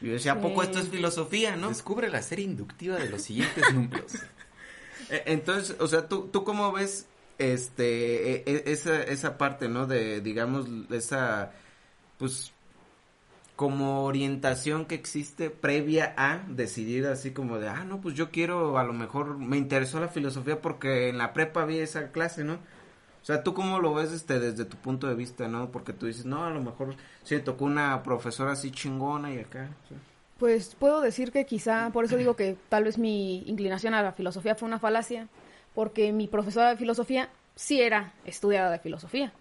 Y 0.00 0.06
yo 0.06 0.12
decía, 0.12 0.32
¿a 0.32 0.40
poco 0.40 0.62
Sí. 0.62 0.68
esto 0.68 0.78
es 0.80 0.88
filosofía, 0.88 1.56
no? 1.56 1.68
Descubre 1.68 2.08
la 2.08 2.22
serie 2.22 2.46
inductiva 2.46 2.96
de 2.96 3.10
los 3.10 3.20
siguientes 3.22 3.62
números. 3.74 4.14
E- 5.10 5.24
Entonces, 5.26 5.76
o 5.80 5.86
sea, 5.88 6.08
¿tú, 6.08 6.28
tú 6.32 6.42
cómo 6.44 6.72
ves 6.72 7.06
este 7.38 8.36
e- 8.36 8.42
e- 8.46 8.62
esa, 8.72 9.02
esa 9.02 9.36
parte, 9.36 9.68
¿no? 9.68 9.86
De, 9.86 10.20
digamos, 10.20 10.66
esa, 10.90 11.52
pues, 12.18 12.52
como 13.60 14.04
orientación 14.04 14.86
que 14.86 14.94
existe 14.94 15.50
previa 15.50 16.14
a 16.16 16.40
decidir 16.48 17.06
así 17.06 17.32
como 17.32 17.58
de, 17.58 17.68
ah, 17.68 17.84
no, 17.84 18.00
pues 18.00 18.14
yo 18.14 18.30
quiero, 18.30 18.78
a 18.78 18.84
lo 18.84 18.94
mejor 18.94 19.36
me 19.36 19.58
interesó 19.58 20.00
la 20.00 20.08
filosofía 20.08 20.62
porque 20.62 21.10
en 21.10 21.18
la 21.18 21.34
prepa 21.34 21.66
vi 21.66 21.78
esa 21.78 22.10
clase, 22.10 22.42
¿no? 22.42 22.54
O 22.54 23.24
sea, 23.24 23.42
¿tú 23.42 23.52
cómo 23.52 23.78
lo 23.78 23.92
ves 23.92 24.12
este, 24.12 24.40
desde 24.40 24.64
tu 24.64 24.78
punto 24.78 25.08
de 25.08 25.14
vista, 25.14 25.46
no? 25.46 25.70
Porque 25.70 25.92
tú 25.92 26.06
dices, 26.06 26.24
no, 26.24 26.46
a 26.46 26.48
lo 26.48 26.62
mejor 26.62 26.96
sí 27.22 27.38
tocó 27.40 27.66
una 27.66 28.02
profesora 28.02 28.52
así 28.52 28.70
chingona 28.70 29.30
y 29.30 29.40
acá. 29.40 29.68
Pues 30.38 30.74
puedo 30.74 31.02
decir 31.02 31.30
que 31.30 31.44
quizá, 31.44 31.90
por 31.92 32.06
eso 32.06 32.16
digo 32.16 32.36
que 32.36 32.56
tal 32.70 32.84
vez 32.84 32.96
mi 32.96 33.42
inclinación 33.46 33.92
a 33.92 34.02
la 34.02 34.12
filosofía 34.12 34.54
fue 34.54 34.68
una 34.68 34.78
falacia, 34.78 35.28
porque 35.74 36.14
mi 36.14 36.28
profesora 36.28 36.70
de 36.70 36.78
filosofía 36.78 37.28
sí 37.56 37.82
era 37.82 38.14
estudiada 38.24 38.70
de 38.70 38.78
filosofía. 38.78 39.34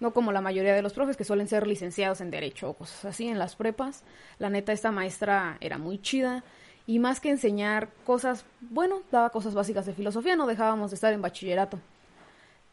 No 0.00 0.12
como 0.12 0.32
la 0.32 0.40
mayoría 0.40 0.74
de 0.74 0.82
los 0.82 0.92
profes 0.92 1.16
que 1.16 1.24
suelen 1.24 1.48
ser 1.48 1.66
licenciados 1.66 2.20
en 2.20 2.30
Derecho 2.30 2.70
o 2.70 2.74
cosas 2.74 3.04
así 3.04 3.28
en 3.28 3.38
las 3.38 3.56
prepas. 3.56 4.02
La 4.38 4.50
neta, 4.50 4.72
esta 4.72 4.90
maestra 4.90 5.56
era 5.60 5.78
muy 5.78 5.98
chida 5.98 6.42
y 6.86 6.98
más 6.98 7.20
que 7.20 7.30
enseñar 7.30 7.88
cosas, 8.04 8.44
bueno, 8.60 9.02
daba 9.10 9.30
cosas 9.30 9.54
básicas 9.54 9.86
de 9.86 9.94
filosofía, 9.94 10.36
no 10.36 10.46
dejábamos 10.46 10.90
de 10.90 10.96
estar 10.96 11.12
en 11.12 11.22
bachillerato. 11.22 11.78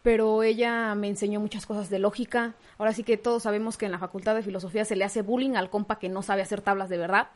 Pero 0.03 0.41
ella 0.41 0.95
me 0.95 1.07
enseñó 1.07 1.39
muchas 1.39 1.65
cosas 1.67 1.89
de 1.89 1.99
lógica. 1.99 2.55
Ahora 2.79 2.91
sí 2.91 3.03
que 3.03 3.17
todos 3.17 3.43
sabemos 3.43 3.77
que 3.77 3.85
en 3.85 3.91
la 3.91 3.99
facultad 3.99 4.33
de 4.33 4.41
filosofía 4.41 4.83
se 4.83 4.95
le 4.95 5.05
hace 5.05 5.21
bullying 5.21 5.55
al 5.55 5.69
compa 5.69 5.99
que 5.99 6.09
no 6.09 6.23
sabe 6.23 6.41
hacer 6.41 6.61
tablas 6.61 6.89
de 6.89 6.97
verdad. 6.97 7.27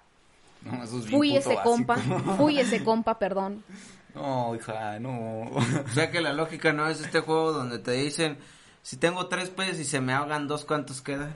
No, 0.64 0.84
eso 0.84 0.98
es 0.98 1.06
bien 1.06 1.18
Fui 1.18 1.38
ese 1.38 1.50
básico. 1.50 1.64
compa, 1.64 1.98
fui 2.38 2.60
ese 2.60 2.84
compa, 2.84 3.20
perdón. 3.20 3.64
No, 4.16 4.56
hija, 4.56 5.00
no. 5.00 5.44
O 5.44 5.88
sea 5.94 6.10
que 6.10 6.22
la 6.22 6.34
lógica 6.34 6.74
no 6.74 6.88
es 6.88 7.02
este 7.02 7.20
juego 7.20 7.52
donde 7.52 7.78
te 7.78 7.92
dicen, 7.92 8.38
si 8.86 8.98
tengo 8.98 9.26
tres 9.28 9.50
peces 9.50 9.80
y 9.80 9.86
se 9.86 10.00
me 10.00 10.14
ahogan 10.14 10.48
dos, 10.48 10.64
¿cuántos 10.64 11.02
quedan? 11.02 11.34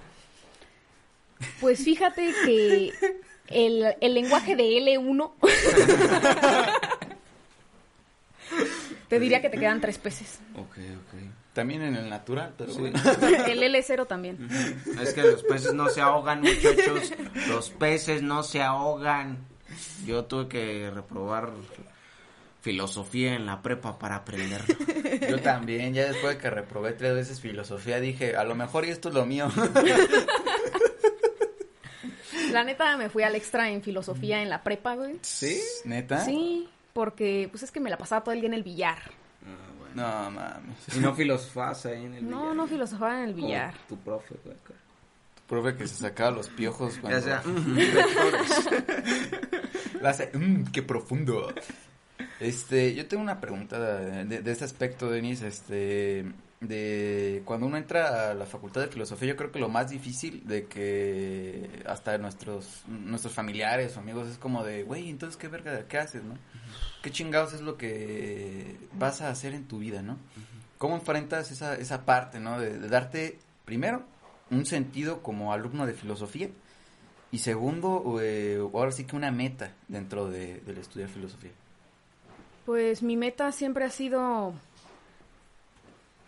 Pues 1.60 1.84
fíjate 1.84 2.32
que 2.46 2.94
el, 3.48 3.96
el 4.02 4.14
lenguaje 4.14 4.56
de 4.56 4.66
L1 4.66 5.32
te 9.08 9.20
diría 9.20 9.42
que 9.42 9.50
te 9.50 9.58
quedan 9.58 9.82
tres 9.82 9.98
peces. 9.98 10.40
Ok, 10.56 10.78
ok. 10.78 11.20
También 11.54 11.82
en 11.82 11.96
el 11.96 12.10
natural, 12.10 12.54
pero 12.58 12.72
Sí. 12.72 12.80
bueno. 12.80 13.00
El 13.48 13.64
L0 13.64 14.06
también. 14.08 14.48
Es 15.02 15.14
que 15.14 15.24
los 15.24 15.42
peces 15.44 15.74
no 15.74 15.90
se 15.90 16.02
ahogan, 16.02 16.42
muchachos. 16.42 17.12
Los 17.48 17.72
peces 17.72 18.22
no 18.22 18.44
se 18.44 18.62
ahogan. 18.62 19.40
Yo 20.06 20.26
tuve 20.26 20.48
que 20.48 20.92
reprobar 20.94 21.50
filosofía 22.62 23.36
en 23.36 23.46
la 23.46 23.62
prepa 23.62 23.98
para 24.00 24.18
aprender. 24.18 24.62
Yo 25.30 25.40
también, 25.40 25.94
ya 25.94 26.08
después 26.08 26.36
de 26.36 26.42
que 26.42 26.50
reprobé 26.50 26.94
tres 26.94 27.14
veces 27.14 27.40
filosofía, 27.40 28.00
dije, 28.00 28.36
a 28.36 28.44
lo 28.44 28.56
mejor 28.56 28.86
y 28.86 28.90
esto 28.90 29.10
es 29.10 29.16
lo 29.16 29.26
mío. 29.26 29.50
La 32.52 32.64
neta 32.64 32.98
me 32.98 33.10
fui 33.10 33.24
al 33.24 33.36
extra 33.36 33.70
en 33.70 33.82
filosofía 33.84 34.42
en 34.42 34.50
la 34.50 34.64
prepa, 34.64 34.96
güey. 34.96 35.20
¿Sí? 35.22 35.62
¿Neta? 35.86 36.26
Sí, 36.26 36.68
porque 36.94 37.48
pues 37.52 37.64
es 37.64 37.72
que 37.72 37.80
me 37.80 37.90
la 37.90 37.98
pasaba 37.98 38.24
todo 38.24 38.34
el 38.34 38.42
día 38.42 38.48
en 38.48 38.54
el 38.56 38.64
billar. 38.64 38.98
No, 39.96 40.30
mames. 40.32 40.78
Y 40.96 41.00
no 41.00 41.14
filosofás 41.16 41.86
ahí 41.88 42.06
en 42.06 42.14
el 42.16 42.30
No, 42.30 42.42
billar. 42.42 42.56
no 42.56 42.68
filosofaba 42.68 43.18
en 43.24 43.30
el 43.30 43.34
billar. 43.34 43.74
Tu 43.88 43.98
profe, 43.98 44.36
güey. 44.44 44.56
acá. 44.56 44.74
Profe 45.48 45.76
que 45.76 45.88
se 45.88 45.96
sacaba 45.96 46.30
los 46.32 46.48
piojos 46.50 46.98
cuando... 47.02 47.20
Ya 47.20 47.26
sea, 47.26 47.44
La 50.02 50.12
hace, 50.12 50.30
"Mm, 50.34 50.66
qué 50.72 50.84
profundo. 50.84 51.52
Este, 52.40 52.96
yo 52.96 53.08
tengo 53.08 53.24
una 53.24 53.40
pregunta 53.42 53.80
de, 53.80 54.42
de- 54.42 54.52
este 54.52 54.64
aspecto, 54.66 55.10
Denis, 55.10 55.42
este, 55.42 56.26
de 56.62 57.42
cuando 57.46 57.66
uno 57.68 57.78
entra 57.78 58.32
a 58.32 58.34
la 58.34 58.46
facultad 58.46 58.82
de 58.82 58.88
filosofía, 58.88 59.30
yo 59.30 59.36
creo 59.36 59.52
que 59.52 59.60
lo 59.60 59.70
más 59.70 59.90
difícil 59.90 60.46
de 60.48 60.66
que 60.66 61.84
hasta 61.86 62.18
nuestros, 62.18 62.84
nuestros 62.88 63.34
familiares 63.34 63.96
o 63.96 64.00
amigos 64.00 64.28
es 64.30 64.38
como 64.38 64.64
de, 64.64 64.84
güey, 64.84 65.10
entonces 65.10 65.38
qué 65.38 65.48
verga, 65.48 65.88
qué 65.88 65.98
haces, 65.98 66.24
¿no? 66.24 66.36
¿Qué 67.02 67.12
chingados 67.12 67.54
es 67.54 67.62
lo 67.62 67.78
que 67.78 68.76
vas 68.94 69.22
a 69.22 69.30
hacer 69.30 69.54
en 69.54 69.66
tu 69.68 69.80
vida, 69.80 70.02
¿no? 70.02 70.18
¿Cómo 70.78 70.96
enfrentas 70.96 71.52
esa, 71.52 71.76
esa 71.76 72.06
parte, 72.06 72.40
¿no? 72.40 72.60
De, 72.60 72.78
de 72.78 72.88
darte, 72.90 73.38
primero, 73.66 74.04
un 74.50 74.66
sentido 74.66 75.22
como 75.22 75.54
alumno 75.54 75.86
de 75.86 75.94
filosofía 75.94 76.50
y 77.32 77.40
segundo, 77.40 78.18
eh, 78.22 78.58
ahora 78.74 78.92
sí 78.92 79.04
que 79.06 79.16
una 79.16 79.32
meta 79.32 79.72
dentro 79.88 80.30
de, 80.30 80.62
del 80.62 80.78
estudiar 80.78 81.10
filosofía. 81.10 81.52
Pues 82.70 83.02
mi 83.02 83.18
meta 83.18 83.52
siempre 83.52 83.84
ha 83.84 83.90
sido 83.90 84.54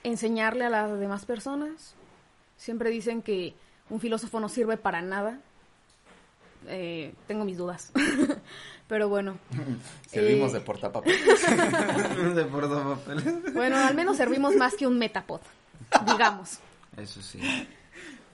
enseñarle 0.03 0.65
a 0.65 0.71
las 0.71 0.99
demás 0.99 1.23
personas. 1.23 1.93
Siempre 2.57 2.89
dicen 2.89 3.21
que 3.21 3.53
un 3.91 3.99
filósofo 3.99 4.39
no 4.39 4.49
sirve 4.49 4.75
para 4.75 5.03
nada. 5.03 5.37
Eh, 6.65 7.13
tengo 7.27 7.45
mis 7.45 7.59
dudas. 7.59 7.91
Pero 8.87 9.07
bueno. 9.07 9.37
Servimos 10.09 10.49
Eh, 10.49 10.53
de 10.55 10.61
portapapel. 10.61 11.15
de 12.35 12.45
portapapeles. 12.45 13.53
Bueno, 13.53 13.77
al 13.77 13.93
menos 13.93 14.17
servimos 14.17 14.55
más 14.55 14.73
que 14.73 14.87
un 14.87 14.97
metapod, 14.97 15.41
digamos. 16.07 16.57
Eso 16.97 17.21
sí. 17.21 17.39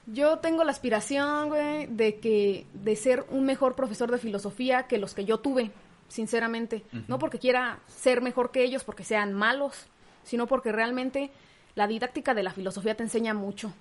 Yo 0.06 0.39
tengo 0.39 0.63
la 0.63 0.72
aspiración, 0.72 1.50
güey, 1.50 1.88
de 1.88 2.20
que 2.22 2.65
de 2.74 2.96
ser 2.96 3.26
un 3.32 3.46
mejor 3.46 3.76
profesor 3.76 4.10
de 4.10 4.17
filosofía 4.17 4.84
que 4.84 4.98
los 4.98 5.13
que 5.13 5.26
yo 5.26 5.39
tuve, 5.39 5.72
sinceramente. 6.08 6.84
No 7.08 7.20
porque 7.20 7.39
quiera 7.39 7.80
ser 7.88 8.22
mejor 8.22 8.52
que 8.52 8.63
ellos, 8.63 8.84
porque 8.84 9.04
sean 9.04 9.34
malos, 9.34 9.88
sino 10.24 10.48
porque 10.48 10.72
realmente 10.72 11.32
la 11.76 11.88
didáctica 11.88 12.34
de 12.34 12.43
la 12.43 12.52
filosofía 12.52 12.96
te 12.96 13.04
enseña 13.04 13.34
mucho. 13.34 13.74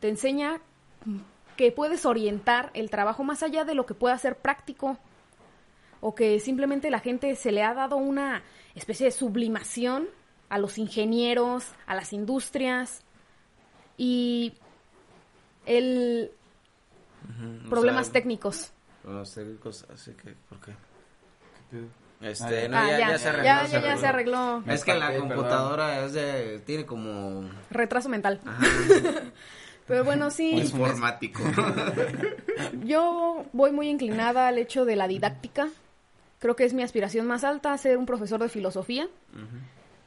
Te 0.00 0.08
enseña 0.08 0.60
que 1.56 1.72
puedes 1.72 2.04
orientar 2.04 2.70
el 2.74 2.90
trabajo 2.90 3.24
más 3.24 3.42
allá 3.42 3.64
de 3.64 3.74
lo 3.74 3.86
que 3.86 3.94
pueda 3.94 4.16
ser 4.18 4.36
práctico 4.36 4.98
o 6.00 6.14
que 6.14 6.38
simplemente 6.40 6.90
la 6.90 7.00
gente 7.00 7.34
se 7.36 7.52
le 7.52 7.62
ha 7.62 7.74
dado 7.74 7.96
una 7.96 8.42
especie 8.74 9.06
de 9.06 9.12
sublimación 9.12 10.08
a 10.48 10.58
los 10.58 10.78
ingenieros, 10.78 11.64
a 11.86 11.94
las 11.94 12.12
industrias 12.12 13.02
y 13.96 14.54
el 15.64 16.30
problemas 17.68 18.06
sea, 18.06 18.12
técnicos. 18.12 18.72
Problemas 19.02 19.34
técnicos, 19.34 19.86
así 19.92 20.12
que, 20.12 20.34
¿por 20.48 20.60
qué? 20.60 20.72
Este, 22.20 22.62
ya. 22.62 22.68
no, 22.68 22.76
Ah, 22.78 22.90
ya, 22.90 22.98
ya, 22.98 23.10
ya 23.10 23.18
se 23.18 23.28
arregló. 23.28 23.44
ya, 23.44 23.66
ya, 23.66 23.80
ya 23.82 23.96
se 23.96 24.06
arregló. 24.06 24.62
Es 24.66 24.84
que 24.84 24.94
la 24.94 25.16
computadora 25.16 26.04
es 26.04 26.12
de, 26.14 26.60
tiene 26.60 26.86
como, 26.86 27.48
Retraso 27.70 28.08
mental. 28.08 28.40
ajá, 28.44 28.66
Pero 29.86 30.02
bueno, 30.04 30.30
sí, 30.30 30.50
informático. 30.50 31.42
yo 32.84 33.44
voy 33.52 33.70
muy 33.70 33.88
inclinada 33.88 34.48
al 34.48 34.58
hecho 34.58 34.84
de 34.84 34.96
la 34.96 35.06
didáctica. 35.06 35.68
Creo 36.40 36.56
que 36.56 36.64
es 36.64 36.74
mi 36.74 36.82
aspiración 36.82 37.26
más 37.26 37.44
alta 37.44 37.76
ser 37.78 37.96
un 37.96 38.04
profesor 38.06 38.40
de 38.40 38.48
filosofía. 38.48 39.08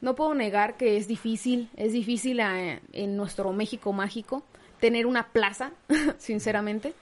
No 0.02 0.14
puedo 0.14 0.34
negar 0.34 0.74
que 0.76 0.96
es 0.96 1.08
difícil, 1.08 1.70
es 1.76 1.92
difícil 1.92 2.40
eh, 2.40 2.80
en 2.92 3.16
nuestro 3.16 3.52
México 3.52 3.92
mágico 3.92 4.42
tener 4.80 5.06
una 5.06 5.28
plaza, 5.28 5.72
sinceramente. 6.18 6.92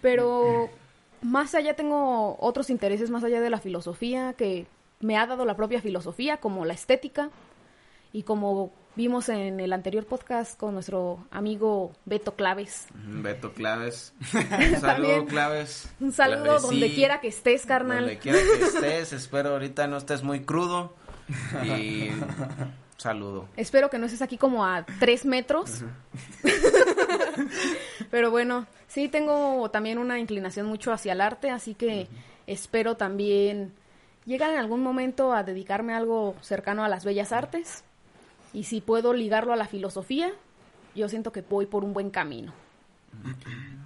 Pero 0.00 0.70
más 1.26 1.56
allá 1.56 1.74
tengo 1.74 2.36
otros 2.38 2.70
intereses 2.70 3.10
más 3.10 3.24
allá 3.24 3.40
de 3.40 3.50
la 3.50 3.58
filosofía 3.58 4.34
que 4.34 4.66
me 5.00 5.18
ha 5.18 5.26
dado 5.26 5.44
la 5.44 5.56
propia 5.56 5.82
filosofía, 5.82 6.36
como 6.36 6.64
la 6.64 6.72
estética 6.72 7.30
y 8.12 8.22
como 8.22 8.72
vimos 8.94 9.28
en 9.28 9.58
el 9.58 9.72
anterior 9.72 10.06
podcast 10.06 10.56
con 10.56 10.74
nuestro 10.74 11.26
amigo 11.32 11.90
Beto 12.04 12.36
Claves. 12.36 12.86
Beto 12.94 13.52
Claves. 13.52 14.14
Un 14.32 14.80
saludo, 14.80 14.80
También. 14.80 15.26
Claves. 15.26 15.90
Un 15.98 16.12
saludo 16.12 16.44
Claves, 16.44 16.62
donde 16.62 16.88
sí. 16.90 16.94
quiera 16.94 17.20
que 17.20 17.28
estés, 17.28 17.66
carnal. 17.66 18.04
Donde 18.04 18.18
quiera 18.18 18.38
que 18.38 18.64
estés, 18.64 19.12
espero 19.12 19.50
ahorita 19.50 19.88
no 19.88 19.96
estés 19.96 20.22
muy 20.22 20.44
crudo. 20.44 20.94
Y 21.64 22.10
saludo. 22.98 23.48
Espero 23.56 23.90
que 23.90 23.98
no 23.98 24.06
estés 24.06 24.22
aquí 24.22 24.38
como 24.38 24.64
a 24.64 24.86
tres 25.00 25.26
metros. 25.26 25.82
Pero 28.12 28.30
bueno, 28.30 28.66
sí 28.88 29.08
tengo 29.08 29.70
también 29.70 29.98
una 29.98 30.18
inclinación 30.18 30.66
mucho 30.66 30.92
hacia 30.92 31.12
el 31.12 31.20
arte, 31.20 31.50
así 31.50 31.74
que 31.74 32.08
espero 32.46 32.96
también 32.96 33.72
llegar 34.24 34.52
en 34.52 34.58
algún 34.58 34.82
momento 34.82 35.32
a 35.32 35.42
dedicarme 35.42 35.94
a 35.94 35.98
algo 35.98 36.36
cercano 36.42 36.84
a 36.84 36.88
las 36.88 37.04
bellas 37.04 37.32
artes. 37.32 37.84
Y 38.52 38.64
si 38.64 38.80
puedo 38.80 39.12
ligarlo 39.12 39.52
a 39.52 39.56
la 39.56 39.66
filosofía, 39.66 40.32
yo 40.94 41.08
siento 41.08 41.32
que 41.32 41.42
voy 41.42 41.66
por 41.66 41.84
un 41.84 41.92
buen 41.92 42.10
camino. 42.10 42.52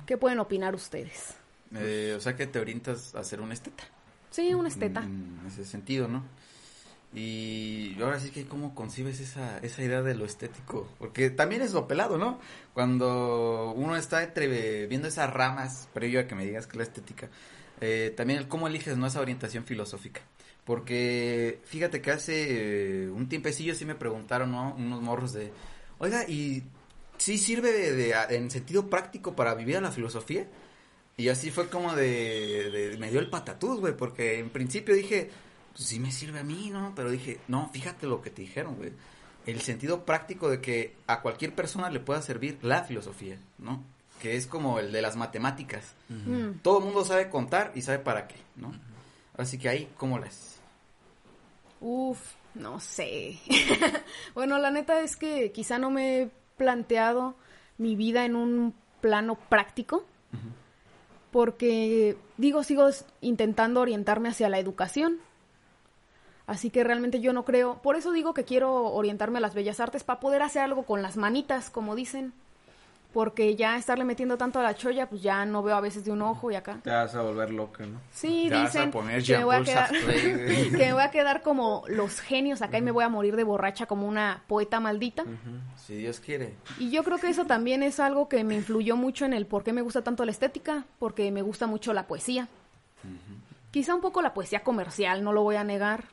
¿Qué 0.07 0.17
pueden 0.17 0.39
opinar 0.41 0.75
ustedes? 0.75 1.35
Eh, 1.75 2.15
o 2.17 2.21
sea 2.21 2.37
que 2.37 2.47
te 2.47 2.59
orientas 2.59 3.15
a 3.15 3.23
ser 3.25 3.41
un 3.41 3.53
esteta. 3.53 3.85
Sí, 4.31 4.55
un 4.55 4.67
esteta. 4.67 5.03
En 5.03 5.41
ese 5.47 5.65
sentido, 5.65 6.09
¿no? 6.09 6.23
Y 7.13 8.01
ahora 8.01 8.21
sí 8.21 8.31
que 8.31 8.47
cómo 8.47 8.73
concibes 8.75 9.19
esa, 9.19 9.59
esa 9.59 9.83
idea 9.83 10.01
de 10.01 10.15
lo 10.15 10.25
estético, 10.25 10.89
porque 10.99 11.31
también 11.31 11.61
es 11.61 11.73
lo 11.73 11.89
pelado, 11.89 12.19
¿no? 12.19 12.39
Cuando 12.73 13.73
uno 13.75 13.97
está 13.97 14.23
entre 14.23 14.87
viendo 14.87 15.09
esas 15.09 15.33
ramas, 15.33 15.89
previo 15.93 16.21
a 16.21 16.27
que 16.29 16.37
me 16.37 16.45
digas 16.47 16.69
que 16.69 16.77
la 16.77 16.85
estética, 16.85 17.29
eh, 17.81 18.15
también 18.17 18.39
el 18.39 18.47
cómo 18.49 18.69
eliges 18.69 18.97
no 18.97 19.09
esa 19.09 19.21
orientación 19.21 19.65
filosófica, 19.65 20.21
porque 20.65 21.59
fíjate 21.65 22.01
que 22.01 22.13
hace 22.13 23.07
eh, 23.07 23.11
un 23.11 23.29
tiempecillo 23.29 23.75
sí 23.75 23.85
me 23.85 23.97
preguntaron, 23.97 24.53
¿no? 24.53 24.75
Unos 24.77 25.03
morros 25.03 25.33
de, 25.33 25.51
oiga, 25.99 26.29
¿y 26.29 26.63
sí 27.19 27.39
sirve 27.39 27.73
de, 27.73 27.93
de- 27.97 28.15
en 28.37 28.53
sentido 28.53 28.89
práctico 28.89 29.35
para 29.35 29.57
vivir 29.57 29.77
a 29.79 29.81
la 29.81 29.91
filosofía? 29.91 30.47
Y 31.17 31.29
así 31.29 31.51
fue 31.51 31.69
como 31.69 31.97
de- 31.97 32.97
me 33.01 33.11
dio 33.11 33.19
el 33.19 33.29
patatús, 33.31 33.81
güey, 33.81 33.97
porque 33.97 34.39
en 34.39 34.51
principio 34.51 34.95
dije, 34.95 35.31
pues 35.81 35.89
sí 35.89 35.99
me 35.99 36.13
sirve 36.13 36.41
a 36.41 36.45
mí, 36.45 36.69
¿no? 36.71 36.93
Pero 36.95 37.11
dije, 37.11 37.41
no, 37.49 37.71
fíjate 37.73 38.07
lo 38.07 38.21
que 38.21 38.29
te 38.29 38.43
dijeron, 38.43 38.77
güey. 38.77 38.93
el 39.47 39.63
sentido 39.63 40.05
práctico 40.05 40.51
de 40.51 40.61
que 40.61 40.95
a 41.07 41.23
cualquier 41.23 41.55
persona 41.55 41.89
le 41.89 42.01
pueda 42.01 42.21
servir 42.21 42.59
la 42.61 42.85
filosofía, 42.85 43.39
¿no? 43.57 43.83
Que 44.21 44.37
es 44.37 44.47
como 44.47 44.79
el 44.79 44.93
de 44.93 45.01
las 45.01 45.17
matemáticas. 45.17 45.95
Mm. 46.11 46.59
Todo 46.61 46.81
el 46.81 46.85
mundo 46.85 47.03
sabe 47.07 47.31
contar 47.31 47.73
y 47.75 47.81
sabe 47.81 47.99
para 47.99 48.29
qué, 48.29 48.35
¿no? 48.57 48.75
Así 49.39 49.57
que 49.57 49.71
ahí, 49.71 49.91
¿cómo 49.97 50.19
las? 50.19 50.61
Uf, 51.81 52.21
no 52.55 52.79
sé. 52.79 53.39
bueno, 54.35 54.59
la 54.59 54.71
neta 54.71 55.01
es 55.01 55.17
que 55.17 55.51
quizá 55.51 55.79
no 55.79 55.91
me 55.91 56.21
he 56.21 56.31
planteado 56.59 57.37
mi 57.79 57.97
vida 57.97 58.27
en 58.27 58.37
un 58.37 58.75
plano 59.01 59.37
práctico. 59.49 60.05
Porque, 61.31 62.19
digo, 62.37 62.65
sigo 62.65 62.91
intentando 63.23 63.81
orientarme 63.81 64.29
hacia 64.29 64.51
la 64.51 64.59
educación. 64.59 65.21
Así 66.51 66.69
que 66.71 66.83
realmente 66.83 67.21
yo 67.21 67.33
no 67.33 67.45
creo. 67.45 67.77
Por 67.81 67.95
eso 67.95 68.11
digo 68.11 68.35
que 68.35 68.43
quiero 68.43 68.87
orientarme 68.87 69.39
a 69.39 69.41
las 69.41 69.55
bellas 69.55 69.79
artes 69.79 70.03
para 70.03 70.19
poder 70.19 70.43
hacer 70.43 70.63
algo 70.63 70.83
con 70.83 71.01
las 71.01 71.17
manitas, 71.17 71.71
como 71.71 71.95
dicen. 71.95 72.33
Porque 73.13 73.55
ya 73.55 73.77
estarle 73.77 74.05
metiendo 74.05 74.37
tanto 74.37 74.59
a 74.59 74.65
la 74.65 74.75
cholla, 74.75 75.09
pues 75.09 75.23
ya 75.23 75.45
no 75.45 75.63
veo 75.63 75.77
a 75.77 75.81
veces 75.81 76.05
de 76.05 76.11
un 76.11 76.23
ojo 76.23 76.51
y 76.51 76.57
acá. 76.57 76.81
Te 76.83 76.91
vas 76.91 77.15
a 77.15 77.23
volver 77.23 77.53
loca, 77.53 77.87
¿no? 77.87 78.01
Sí, 78.11 78.47
Te 78.49 78.55
vas 78.57 78.63
a 78.63 78.67
dicen 78.67 78.91
poner 78.91 79.23
que 79.23 79.39
me 79.39 79.45
voy 79.45 79.55
a 79.55 79.63
quedar 79.63 79.91
que 79.93 80.77
me 80.77 80.93
voy 80.93 81.03
a 81.03 81.11
quedar 81.13 81.43
como 81.43 81.85
los 81.87 82.21
genios 82.21 82.63
acá 82.63 82.79
y 82.79 82.83
me 82.83 82.91
voy 82.91 83.05
a 83.05 83.09
morir 83.09 83.37
de 83.37 83.45
borracha 83.45 83.87
como 83.87 84.09
una 84.09 84.43
poeta 84.49 84.81
maldita. 84.81 85.23
Si 85.77 85.95
Dios 85.95 86.19
quiere. 86.19 86.55
Y 86.81 86.91
yo 86.91 87.05
creo 87.05 87.19
que 87.19 87.29
eso 87.29 87.45
también 87.45 87.85
es 87.85 88.01
algo 88.01 88.29
que 88.29 88.43
me 88.43 88.57
influyó 88.57 88.97
mucho 88.97 89.25
en 89.25 89.35
el 89.35 89.47
por 89.47 89.63
qué 89.63 89.73
me 89.73 89.83
gusta 89.83 90.03
tanto 90.03 90.25
la 90.25 90.33
estética, 90.33 90.83
porque 90.99 91.31
me 91.31 91.43
gusta 91.43 91.69
mucho 91.69 91.93
la 91.93 92.09
poesía. 92.09 92.49
Quizá 93.71 93.95
un 93.95 94.01
poco 94.01 94.21
la 94.21 94.35
poesía 94.35 94.65
comercial, 94.65 95.23
no 95.23 95.33
lo 95.33 95.43
voy 95.43 95.55
a 95.55 95.63
negar. 95.63 96.07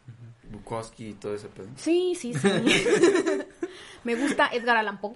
Bukowski 0.52 1.10
y 1.10 1.14
todo 1.14 1.36
ese 1.36 1.48
pedo. 1.50 1.68
Sí, 1.76 2.14
sí, 2.16 2.34
sí. 2.34 2.48
me 4.04 4.16
gusta 4.16 4.50
Edgar 4.54 4.78
Allan 4.78 5.00
Poe. 5.00 5.16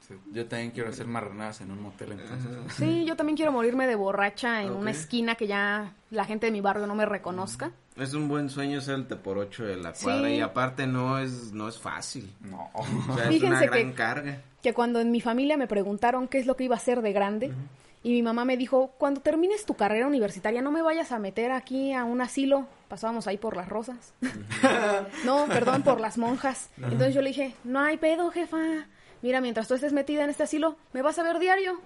Sí. 0.00 0.14
Yo 0.32 0.46
también 0.46 0.72
quiero 0.72 0.90
hacer 0.90 1.06
marranadas 1.06 1.60
en 1.60 1.70
un 1.70 1.80
motel 1.80 2.12
entonces. 2.12 2.50
Sí, 2.76 3.04
yo 3.04 3.14
también 3.16 3.36
quiero 3.36 3.52
morirme 3.52 3.86
de 3.86 3.94
borracha 3.94 4.62
en 4.62 4.70
Ok. 4.70 4.78
una 4.80 4.90
esquina 4.90 5.36
que 5.36 5.46
ya 5.46 5.94
la 6.10 6.24
gente 6.24 6.46
de 6.46 6.52
mi 6.52 6.60
barrio 6.60 6.86
no 6.86 6.94
me 6.94 7.06
reconozca. 7.06 7.70
Es 7.96 8.12
un 8.14 8.26
buen 8.26 8.48
sueño 8.50 8.80
ser 8.80 8.94
el 8.96 9.04
por 9.06 9.38
ocho 9.38 9.64
de 9.64 9.76
la 9.76 9.92
cuadra 9.92 10.28
Sí. 10.28 10.34
y 10.36 10.40
aparte 10.40 10.86
no 10.86 11.18
es 11.18 11.52
no 11.52 11.68
es 11.68 11.78
fácil. 11.78 12.32
No. 12.40 12.70
O 12.74 13.14
sea, 13.14 13.24
es 13.24 13.28
Fíjense 13.28 13.46
una 13.46 13.60
gran 13.66 13.90
que- 13.90 13.94
carga. 13.94 14.42
que 14.62 14.72
cuando 14.74 14.98
en 15.00 15.10
mi 15.12 15.20
familia 15.20 15.56
me 15.56 15.68
preguntaron 15.68 16.26
qué 16.26 16.38
es 16.38 16.46
lo 16.46 16.56
que 16.56 16.64
iba 16.64 16.74
a 16.74 16.78
hacer 16.78 17.00
de 17.00 17.12
grande, 17.12 17.52
y 18.02 18.10
mi 18.10 18.22
mamá 18.22 18.44
me 18.44 18.56
dijo, 18.56 18.92
cuando 18.98 19.20
termines 19.20 19.64
tu 19.64 19.74
carrera 19.74 20.06
universitaria, 20.06 20.60
no 20.60 20.72
me 20.72 20.82
vayas 20.82 21.12
a 21.12 21.20
meter 21.20 21.52
aquí 21.52 21.92
a 21.92 22.04
un 22.04 22.20
asilo. 22.20 22.66
Pasábamos 22.88 23.28
ahí 23.28 23.38
por 23.38 23.56
las 23.56 23.68
rosas. 23.68 24.14
no, 25.24 25.46
perdón, 25.46 25.82
por 25.82 26.00
las 26.00 26.18
monjas. 26.18 26.70
Entonces 26.76 27.14
yo 27.14 27.22
le 27.22 27.28
dije, 27.28 27.54
no 27.62 27.80
hay 27.80 27.98
pedo, 27.98 28.30
jefa. 28.30 28.58
Mira, 29.22 29.40
mientras 29.40 29.68
tú 29.68 29.74
estés 29.74 29.92
metida 29.92 30.24
en 30.24 30.30
este 30.30 30.42
asilo, 30.42 30.76
¿me 30.92 31.02
vas 31.02 31.18
a 31.18 31.22
ver 31.22 31.38
diario? 31.38 31.80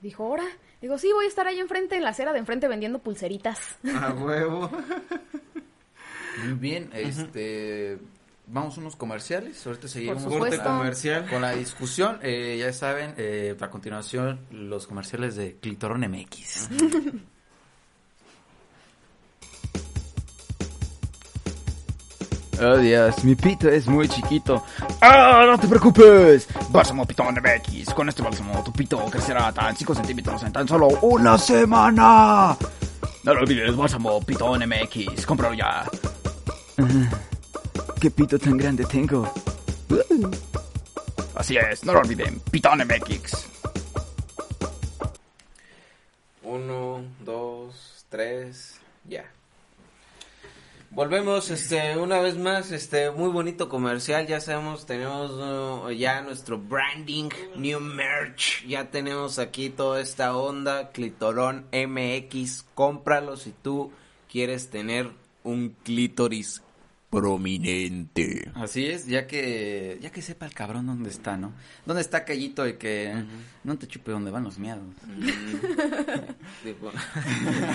Dijo, 0.00 0.24
¿ahora? 0.24 0.44
Digo, 0.80 0.98
sí, 0.98 1.10
voy 1.12 1.24
a 1.24 1.28
estar 1.28 1.48
ahí 1.48 1.58
enfrente, 1.58 1.96
en 1.96 2.04
la 2.04 2.10
acera 2.10 2.32
de 2.32 2.38
enfrente, 2.38 2.68
vendiendo 2.68 3.00
pulseritas. 3.00 3.76
A 4.00 4.12
huevo. 4.12 4.70
Muy 6.44 6.52
bien, 6.54 6.90
este 6.92 7.98
vamos 8.46 8.76
a 8.76 8.80
unos 8.80 8.96
comerciales, 8.96 9.66
ahorita 9.66 9.88
seguimos 9.88 10.22
Por 10.22 10.38
Corte 10.38 10.58
comercial. 10.58 11.28
con 11.28 11.42
la 11.42 11.52
discusión, 11.52 12.18
eh, 12.22 12.56
ya 12.60 12.72
saben, 12.72 13.14
eh, 13.16 13.56
a 13.60 13.70
continuación 13.70 14.40
los 14.50 14.86
comerciales 14.86 15.36
de 15.36 15.56
Clitorón 15.56 16.00
MX. 16.08 16.68
Oh 22.58 22.78
Dios, 22.78 23.22
mi 23.22 23.34
pito 23.34 23.68
es 23.68 23.86
muy 23.86 24.08
chiquito. 24.08 24.64
¡Ah, 25.02 25.44
no 25.46 25.58
te 25.58 25.68
preocupes! 25.68 26.48
Bálsamo 26.70 27.04
Pitón 27.04 27.34
MX. 27.34 27.92
Con 27.92 28.08
este 28.08 28.22
bálsamo 28.22 28.64
tu 28.64 28.72
pito 28.72 29.04
crecerá 29.10 29.52
tan 29.52 29.76
5 29.76 29.94
centímetros 29.94 30.42
en 30.42 30.52
tan 30.52 30.66
solo 30.66 30.88
una 31.02 31.36
semana. 31.36 32.56
No 33.24 33.34
lo 33.34 33.40
olvides, 33.40 33.76
bálsamo 33.76 34.22
Pitón 34.22 34.62
MX. 34.66 35.26
Cómpralo 35.26 35.54
ya. 35.54 35.84
¿Qué 38.00 38.10
pito 38.10 38.38
tan 38.38 38.58
grande 38.58 38.84
tengo? 38.84 39.22
Uh. 39.88 40.30
Así 41.34 41.56
es, 41.56 41.84
no 41.84 41.94
lo 41.94 42.00
olviden, 42.00 42.40
Pitón 42.50 42.78
MX. 42.80 43.46
Uno, 46.42 47.04
dos, 47.20 48.04
tres, 48.10 48.78
ya. 49.08 49.24
Volvemos, 50.90 51.50
este, 51.50 51.96
una 51.96 52.20
vez 52.20 52.36
más, 52.36 52.70
este, 52.70 53.10
muy 53.10 53.30
bonito 53.30 53.68
comercial, 53.68 54.26
ya 54.26 54.40
sabemos, 54.40 54.86
tenemos 54.86 55.30
uh, 55.32 55.90
ya 55.90 56.20
nuestro 56.20 56.58
branding, 56.58 57.30
new 57.56 57.80
merch, 57.80 58.66
ya 58.66 58.90
tenemos 58.90 59.38
aquí 59.38 59.70
toda 59.70 60.00
esta 60.00 60.36
onda, 60.36 60.90
Clitorón 60.92 61.66
MX, 61.72 62.64
cómpralo 62.74 63.36
si 63.36 63.52
tú 63.52 63.90
quieres 64.30 64.70
tener 64.70 65.10
un 65.44 65.76
clítoris 65.82 66.62
prominente. 67.16 68.50
Así 68.54 68.84
es, 68.88 69.06
ya 69.06 69.26
que 69.26 69.98
ya 70.02 70.10
que 70.10 70.20
sepa 70.20 70.44
el 70.44 70.52
cabrón 70.52 70.86
dónde 70.86 71.08
está, 71.08 71.38
¿no? 71.38 71.54
¿Dónde 71.86 72.02
está 72.02 72.26
Callito 72.26 72.62
de 72.62 72.76
que 72.76 73.24
no 73.64 73.78
te 73.78 73.86
chupe 73.86 74.12
donde 74.12 74.30
van 74.30 74.44
los 74.44 74.58
miados? 74.58 74.84
Tipo, 76.62 76.92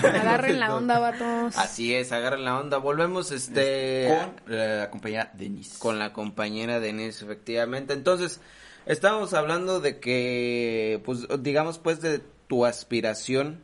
Agarren 0.04 0.60
la 0.60 0.76
onda, 0.76 1.00
vatos. 1.00 1.58
Así 1.58 1.92
es, 1.92 2.12
agarren 2.12 2.44
la 2.44 2.60
onda, 2.60 2.78
volvemos, 2.78 3.32
este... 3.32 4.06
Con 4.46 4.56
la 4.56 4.90
compañera 4.90 5.32
Denise. 5.34 5.78
con 5.80 5.98
la 5.98 6.12
compañera 6.12 6.78
Denise, 6.78 7.24
efectivamente. 7.24 7.94
Entonces, 7.94 8.40
estábamos 8.86 9.34
hablando 9.34 9.80
de 9.80 9.98
que, 9.98 11.02
pues, 11.04 11.26
digamos, 11.40 11.78
pues, 11.78 12.00
de 12.00 12.20
tu 12.46 12.64
aspiración 12.64 13.60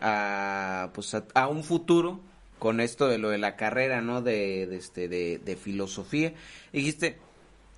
a, 0.00 0.90
pues, 0.92 1.14
a, 1.14 1.24
a 1.34 1.46
un 1.46 1.62
futuro 1.62 2.20
con 2.60 2.78
esto 2.78 3.08
de 3.08 3.18
lo 3.18 3.30
de 3.30 3.38
la 3.38 3.56
carrera, 3.56 4.00
¿no? 4.00 4.22
De, 4.22 4.68
de 4.68 4.76
este, 4.76 5.08
de, 5.08 5.38
de 5.38 5.56
filosofía. 5.56 6.34
Dijiste, 6.72 7.18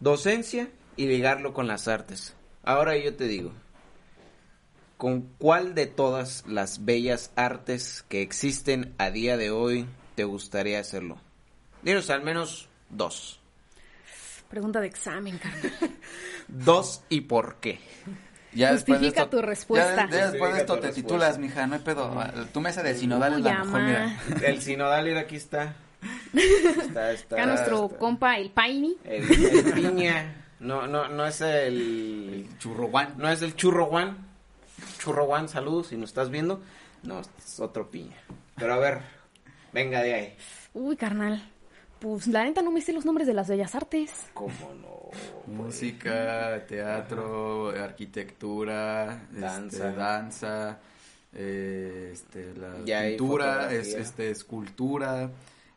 docencia 0.00 0.68
y 0.96 1.06
ligarlo 1.06 1.54
con 1.54 1.66
las 1.66 1.88
artes. 1.88 2.34
Ahora 2.62 2.98
yo 2.98 3.16
te 3.16 3.26
digo, 3.26 3.52
¿con 4.98 5.22
cuál 5.38 5.74
de 5.74 5.86
todas 5.86 6.44
las 6.46 6.84
bellas 6.84 7.32
artes 7.34 8.04
que 8.08 8.20
existen 8.20 8.94
a 8.98 9.10
día 9.10 9.38
de 9.38 9.50
hoy 9.50 9.86
te 10.16 10.24
gustaría 10.24 10.78
hacerlo? 10.78 11.18
Dinos 11.82 12.10
al 12.10 12.22
menos 12.22 12.68
dos. 12.90 13.40
Pregunta 14.48 14.82
de 14.82 14.86
examen, 14.88 15.38
carnal. 15.38 15.72
Dos 16.48 17.02
y 17.08 17.22
por 17.22 17.56
qué. 17.56 17.80
Ya 18.54 18.72
después 18.72 19.00
de 19.00 19.06
Justifica 19.06 19.22
esto- 19.24 19.36
tu 19.38 19.42
respuesta. 19.42 20.08
Ya, 20.10 20.10
ya 20.18 20.30
después 20.30 20.52
de 20.54 20.60
esto 20.60 20.74
Justifica 20.74 20.80
te 20.80 20.86
respuesta. 20.86 20.94
titulas, 21.02 21.38
mija, 21.38 21.66
no 21.66 21.74
hay 21.74 21.80
pedo. 21.80 22.14
Tu 22.52 22.60
mesa 22.60 22.82
de 22.82 22.94
sinodal 22.94 23.34
es 23.34 23.40
la 23.40 23.58
mejor, 23.64 23.82
mira. 23.82 24.20
El 24.42 24.60
sinodal, 24.62 25.04
mira, 25.06 25.20
aquí 25.20 25.36
está. 25.36 25.74
Está, 26.34 27.12
está. 27.12 27.36
Acá 27.36 27.46
nuestro 27.46 27.84
está. 27.86 27.98
compa, 27.98 28.36
el 28.36 28.50
Paini. 28.50 28.96
El, 29.04 29.22
el 29.30 29.72
piña. 29.72 30.34
No, 30.60 30.86
no, 30.86 31.08
no 31.08 31.26
es 31.26 31.40
el. 31.40 32.48
Churro 32.58 32.88
Juan. 32.88 33.14
No 33.18 33.28
es 33.30 33.40
el 33.42 33.54
churro 33.54 33.86
Juan. 33.86 34.16
Churro 34.98 35.26
Juan, 35.26 35.48
saludos 35.48 35.88
si 35.88 35.96
nos 35.96 36.10
estás 36.10 36.28
viendo. 36.30 36.60
No, 37.04 37.20
es 37.20 37.60
otro 37.60 37.90
piña. 37.90 38.16
Pero 38.56 38.74
a 38.74 38.78
ver, 38.78 39.00
venga 39.72 40.02
de 40.02 40.14
ahí. 40.14 40.36
Uy, 40.74 40.96
carnal. 40.96 41.42
Pues 42.02 42.26
la 42.26 42.42
neta 42.42 42.62
no 42.62 42.72
me 42.72 42.80
sé 42.80 42.92
los 42.92 43.04
nombres 43.04 43.28
de 43.28 43.34
las 43.34 43.48
bellas 43.48 43.76
artes. 43.76 44.10
¿Cómo 44.34 44.74
no? 44.80 45.10
Música, 45.46 46.64
teatro, 46.66 47.68
arquitectura, 47.70 49.24
Danza. 49.30 49.84
danza, 49.84 49.92
danza 49.92 50.80
eh, 51.32 52.10
este, 52.12 52.54
la 52.54 52.84
Ya 52.84 53.02
pintura, 53.02 53.72
es, 53.72 53.94
este, 53.94 54.30
escultura, 54.30 55.30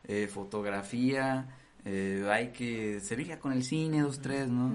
eh, 0.04 0.26
fotografía, 0.26 1.46
eh, 1.84 2.26
hay 2.28 2.48
que 2.48 2.98
se 3.00 3.16
liga 3.16 3.38
con 3.38 3.52
el 3.52 3.62
cine, 3.62 4.02
dos, 4.02 4.20
tres, 4.20 4.48
¿no? 4.48 4.74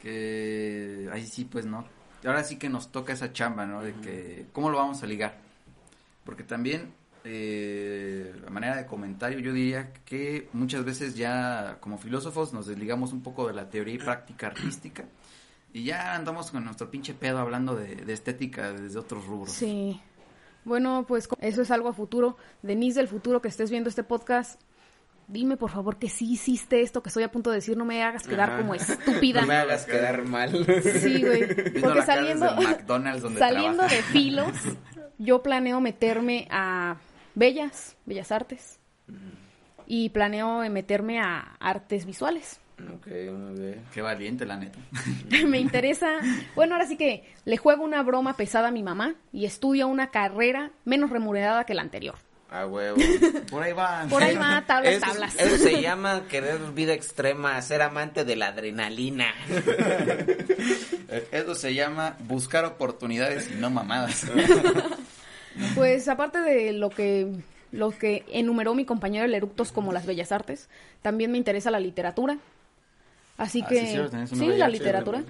Que 0.00 1.08
ahí 1.12 1.26
sí, 1.26 1.44
pues, 1.44 1.64
¿no? 1.64 1.86
Ahora 2.24 2.42
sí 2.42 2.56
que 2.56 2.68
nos 2.68 2.90
toca 2.90 3.12
esa 3.12 3.32
chamba, 3.32 3.66
¿no? 3.66 3.82
De 3.82 3.94
que, 3.94 4.46
¿cómo 4.52 4.68
lo 4.68 4.78
vamos 4.78 5.02
a 5.02 5.06
ligar? 5.06 5.38
Porque 6.24 6.42
también, 6.42 6.92
eh, 7.24 8.34
a 8.46 8.50
manera 8.50 8.76
de 8.76 8.86
comentario, 8.86 9.38
yo 9.38 9.52
diría 9.52 9.92
que 10.04 10.48
muchas 10.52 10.84
veces 10.84 11.14
ya 11.16 11.78
como 11.80 11.98
filósofos 11.98 12.52
nos 12.52 12.66
desligamos 12.66 13.12
un 13.12 13.22
poco 13.22 13.46
de 13.46 13.54
la 13.54 13.68
teoría 13.68 13.94
y 13.94 13.98
práctica 13.98 14.48
artística 14.48 15.04
y 15.72 15.84
ya 15.84 16.14
andamos 16.14 16.50
con 16.50 16.64
nuestro 16.64 16.90
pinche 16.90 17.14
pedo 17.14 17.38
hablando 17.38 17.74
de, 17.74 17.96
de 17.96 18.12
estética 18.12 18.72
desde 18.72 18.98
otros 18.98 19.24
rubros. 19.26 19.52
Sí. 19.52 20.00
Bueno, 20.64 21.04
pues 21.08 21.28
eso 21.40 21.62
es 21.62 21.70
algo 21.70 21.88
a 21.88 21.92
futuro. 21.92 22.36
Denise 22.62 23.00
del 23.00 23.08
futuro 23.08 23.40
que 23.40 23.48
estés 23.48 23.70
viendo 23.70 23.88
este 23.88 24.04
podcast, 24.04 24.60
dime 25.26 25.56
por 25.56 25.70
favor 25.70 25.98
que 25.98 26.08
sí 26.08 26.32
hiciste 26.32 26.82
esto 26.82 27.02
que 27.02 27.08
estoy 27.08 27.24
a 27.24 27.32
punto 27.32 27.50
de 27.50 27.56
decir, 27.56 27.76
no 27.76 27.84
me 27.84 28.02
hagas 28.02 28.26
quedar 28.26 28.50
Ajá. 28.50 28.58
como 28.58 28.74
estúpida. 28.74 29.40
No 29.42 29.46
me 29.46 29.56
hagas 29.56 29.86
quedar 29.86 30.24
mal. 30.24 30.50
Sí, 30.82 31.22
güey. 31.22 31.46
Porque 31.80 32.02
saliendo, 32.02 32.54
McDonald's 32.56 33.22
donde 33.22 33.38
saliendo 33.38 33.82
de 33.84 34.02
filos, 34.02 34.52
yo 35.18 35.42
planeo 35.42 35.80
meterme 35.80 36.46
a 36.50 36.96
bellas, 37.34 37.96
bellas 38.06 38.32
artes. 38.32 38.78
Y 39.86 40.10
planeo 40.10 40.68
meterme 40.70 41.20
a 41.20 41.56
artes 41.60 42.06
visuales. 42.06 42.60
Ok, 42.94 43.06
muy 43.06 43.60
bien. 43.60 43.84
Qué 43.92 44.02
valiente, 44.02 44.46
la 44.46 44.56
neta. 44.56 44.78
me 45.46 45.58
interesa. 45.58 46.18
Bueno, 46.54 46.74
ahora 46.74 46.86
sí 46.86 46.96
que 46.96 47.24
le 47.44 47.56
juego 47.56 47.84
una 47.84 48.02
broma 48.02 48.36
pesada 48.36 48.68
a 48.68 48.72
mi 48.72 48.82
mamá 48.82 49.14
y 49.32 49.44
estudio 49.44 49.88
una 49.88 50.10
carrera 50.10 50.70
menos 50.84 51.10
remunerada 51.10 51.64
que 51.64 51.74
la 51.74 51.82
anterior. 51.82 52.16
A 52.50 52.66
huevo. 52.66 52.98
Por 53.50 53.62
ahí 53.62 53.72
van. 53.72 54.08
Por 54.10 54.22
ahí 54.22 54.36
va, 54.36 54.62
tablas, 54.66 54.94
Eso, 54.94 55.06
tablas. 55.06 55.34
eso 55.40 55.56
se 55.56 55.80
llama 55.80 56.24
querer 56.28 56.58
vida 56.74 56.92
extrema, 56.92 57.60
ser 57.62 57.80
amante 57.80 58.24
de 58.24 58.36
la 58.36 58.48
adrenalina. 58.48 59.34
Eso 61.30 61.54
se 61.54 61.74
llama 61.74 62.16
buscar 62.20 62.64
oportunidades 62.64 63.50
y 63.50 63.54
no 63.54 63.68
mamadas. 63.68 64.26
Pues 65.74 66.08
aparte 66.08 66.40
de 66.40 66.72
lo 66.72 66.90
que 66.90 67.32
lo 67.72 67.90
que 67.90 68.24
enumeró 68.30 68.74
mi 68.74 68.84
compañero 68.84 69.24
el 69.24 69.34
eructos 69.34 69.72
como 69.72 69.92
las 69.92 70.04
bellas 70.04 70.30
artes, 70.30 70.68
también 71.00 71.32
me 71.32 71.38
interesa 71.38 71.70
la 71.70 71.80
literatura. 71.80 72.38
Así 73.38 73.62
Ah, 73.64 73.68
que 73.68 73.80
sí, 73.80 73.86
cierto, 73.86 74.26
sí, 74.26 74.46
la 74.46 74.68
literatura. 74.68 75.24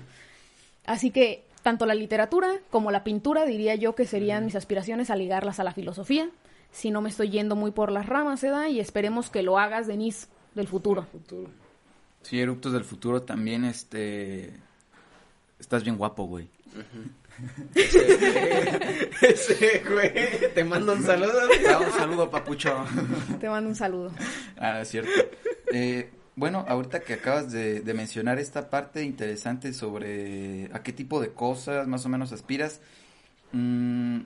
Así 0.85 1.11
que 1.11 1.45
tanto 1.63 1.87
la 1.87 1.95
literatura 1.95 2.51
como 2.71 2.91
la 2.91 3.05
pintura 3.05 3.45
diría 3.45 3.77
yo 3.77 3.95
que 3.95 4.07
serían 4.07 4.45
mis 4.45 4.57
aspiraciones 4.57 5.11
a 5.11 5.17
ligarlas 5.17 5.61
a 5.61 5.65
la 5.65 5.73
filosofía, 5.73 6.29
si 6.73 6.91
no 6.91 7.01
me 7.01 7.09
estoy 7.11 7.31
yendo 7.31 7.55
muy 7.55 7.71
por 7.71 7.93
las 7.93 8.07
ramas, 8.07 8.43
¿verdad? 8.43 8.67
Y 8.67 8.81
esperemos 8.81 9.31
que 9.31 9.43
lo 9.43 9.59
hagas, 9.59 9.87
Denise, 9.87 10.27
del 10.55 10.67
futuro. 10.67 11.05
Futuro. 11.13 11.49
Sí, 12.23 12.41
Eructos 12.41 12.73
del 12.73 12.85
Futuro 12.85 13.23
también, 13.23 13.65
este... 13.65 14.53
Estás 15.59 15.85
bien 15.85 15.97
guapo, 15.97 16.25
güey. 16.25 16.49
Ese 19.23 19.83
güey, 19.89 20.13
te 20.55 20.65
mando 20.65 20.93
un 20.93 21.03
saludo. 21.03 21.41
Ah, 21.69 21.81
un 21.81 21.93
saludo, 21.93 22.31
papucho. 22.31 22.85
Te 23.41 23.49
mando 23.49 23.71
un 23.71 23.77
saludo. 23.77 24.13
Ah, 24.57 24.81
es 24.81 24.89
cierto. 24.89 25.11
Eh, 25.73 26.11
bueno, 26.37 26.65
ahorita 26.69 27.01
que 27.01 27.15
acabas 27.15 27.51
de, 27.53 27.81
de 27.81 27.95
mencionar 27.95 28.39
esta 28.39 28.71
parte 28.71 29.03
interesante 29.03 29.73
sobre 29.73 30.71
a 30.73 30.83
qué 30.83 30.93
tipo 30.93 31.21
de 31.21 31.33
cosas 31.33 31.87
más 31.87 32.07
o 32.07 32.09
menos 32.09 32.33
aspiras, 32.33 32.81
mm, 33.53 34.21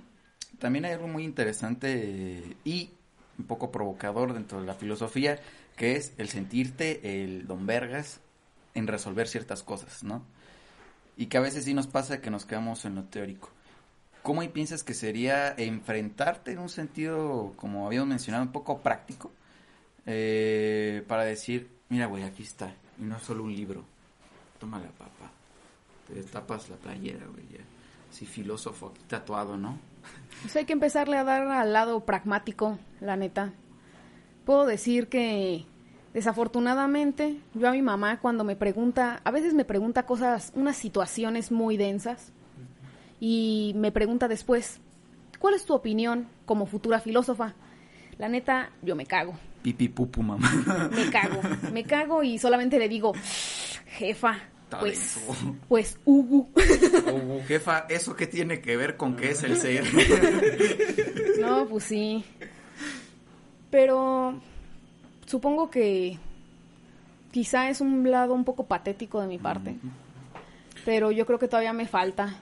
también 0.58 0.84
hay 0.84 0.92
algo 0.92 1.08
muy 1.08 1.24
interesante 1.24 2.56
y 2.64 2.90
un 3.38 3.46
poco 3.46 3.70
provocador 3.70 4.32
dentro 4.32 4.60
de 4.60 4.66
la 4.66 4.74
filosofía, 4.74 5.38
que 5.76 5.96
es 5.96 6.12
el 6.18 6.28
sentirte 6.28 7.22
el 7.22 7.46
don 7.46 7.66
vergas 7.66 8.20
en 8.74 8.86
resolver 8.86 9.28
ciertas 9.28 9.62
cosas, 9.62 10.02
¿no? 10.02 10.24
Y 11.16 11.26
que 11.26 11.38
a 11.38 11.40
veces 11.40 11.64
sí 11.64 11.74
nos 11.74 11.86
pasa 11.86 12.20
que 12.20 12.30
nos 12.30 12.44
quedamos 12.44 12.84
en 12.84 12.94
lo 12.94 13.04
teórico. 13.04 13.50
¿Cómo 14.22 14.40
ahí 14.40 14.48
piensas 14.48 14.82
que 14.82 14.92
sería 14.92 15.54
enfrentarte 15.56 16.52
en 16.52 16.58
un 16.58 16.68
sentido, 16.68 17.52
como 17.56 17.86
habíamos 17.86 18.08
mencionado, 18.08 18.44
un 18.44 18.52
poco 18.52 18.78
práctico? 18.80 19.30
eh, 20.06 21.04
para 21.06 21.24
decir, 21.24 21.68
mira, 21.88 22.06
güey, 22.06 22.22
aquí 22.22 22.44
está. 22.44 22.72
Y 22.98 23.02
no 23.02 23.16
es 23.16 23.22
solo 23.22 23.44
un 23.44 23.54
libro. 23.54 23.84
Tómala, 24.58 24.86
papá. 24.98 25.30
Te 26.08 26.22
tapas 26.22 26.70
la 26.70 26.76
playera, 26.76 27.26
güey, 27.26 27.44
ya. 27.52 27.64
Sí, 28.10 28.24
filósofo 28.24 28.92
aquí 28.94 29.02
tatuado, 29.08 29.56
¿no? 29.56 29.78
Pues 30.40 30.54
hay 30.56 30.64
que 30.64 30.72
empezarle 30.72 31.18
a 31.18 31.24
dar 31.24 31.42
al 31.48 31.72
lado 31.72 32.00
pragmático, 32.04 32.78
la 33.00 33.16
neta. 33.16 33.52
Puedo 34.44 34.64
decir 34.64 35.08
que 35.08 35.66
desafortunadamente 36.16 37.36
yo 37.52 37.68
a 37.68 37.72
mi 37.72 37.82
mamá 37.82 38.20
cuando 38.20 38.42
me 38.42 38.56
pregunta, 38.56 39.20
a 39.22 39.30
veces 39.30 39.52
me 39.52 39.66
pregunta 39.66 40.06
cosas, 40.06 40.50
unas 40.54 40.78
situaciones 40.78 41.52
muy 41.52 41.76
densas 41.76 42.32
y 43.20 43.74
me 43.76 43.92
pregunta 43.92 44.26
después, 44.26 44.80
¿cuál 45.38 45.52
es 45.52 45.66
tu 45.66 45.74
opinión 45.74 46.26
como 46.46 46.64
futura 46.64 47.00
filósofa? 47.00 47.52
La 48.16 48.30
neta, 48.30 48.70
yo 48.80 48.96
me 48.96 49.04
cago, 49.04 49.34
Pipi 49.60 49.90
pupu, 49.90 50.22
mamá. 50.22 50.50
me 50.90 51.10
cago, 51.10 51.40
me 51.70 51.84
cago 51.84 52.22
y 52.22 52.38
solamente 52.38 52.78
le 52.78 52.88
digo, 52.88 53.12
jefa, 53.98 54.38
pues, 54.80 55.20
pues, 55.68 55.98
Ugu. 56.06 56.48
Jefa, 57.46 57.80
¿eso 57.90 58.16
qué 58.16 58.26
tiene 58.26 58.62
que 58.62 58.78
ver 58.78 58.96
con 58.96 59.16
qué 59.16 59.32
es 59.32 59.42
el 59.42 59.58
ser? 59.58 59.84
No, 61.38 61.66
pues 61.66 61.84
sí. 61.84 62.24
Pero 63.70 64.40
supongo 65.26 65.70
que 65.70 66.18
quizá 67.30 67.68
es 67.68 67.80
un 67.80 68.10
lado 68.10 68.34
un 68.34 68.44
poco 68.44 68.64
patético 68.66 69.20
de 69.20 69.26
mi 69.26 69.38
parte. 69.38 69.76
Pero 70.84 71.10
yo 71.10 71.26
creo 71.26 71.38
que 71.38 71.48
todavía 71.48 71.72
me 71.72 71.86
falta. 71.86 72.36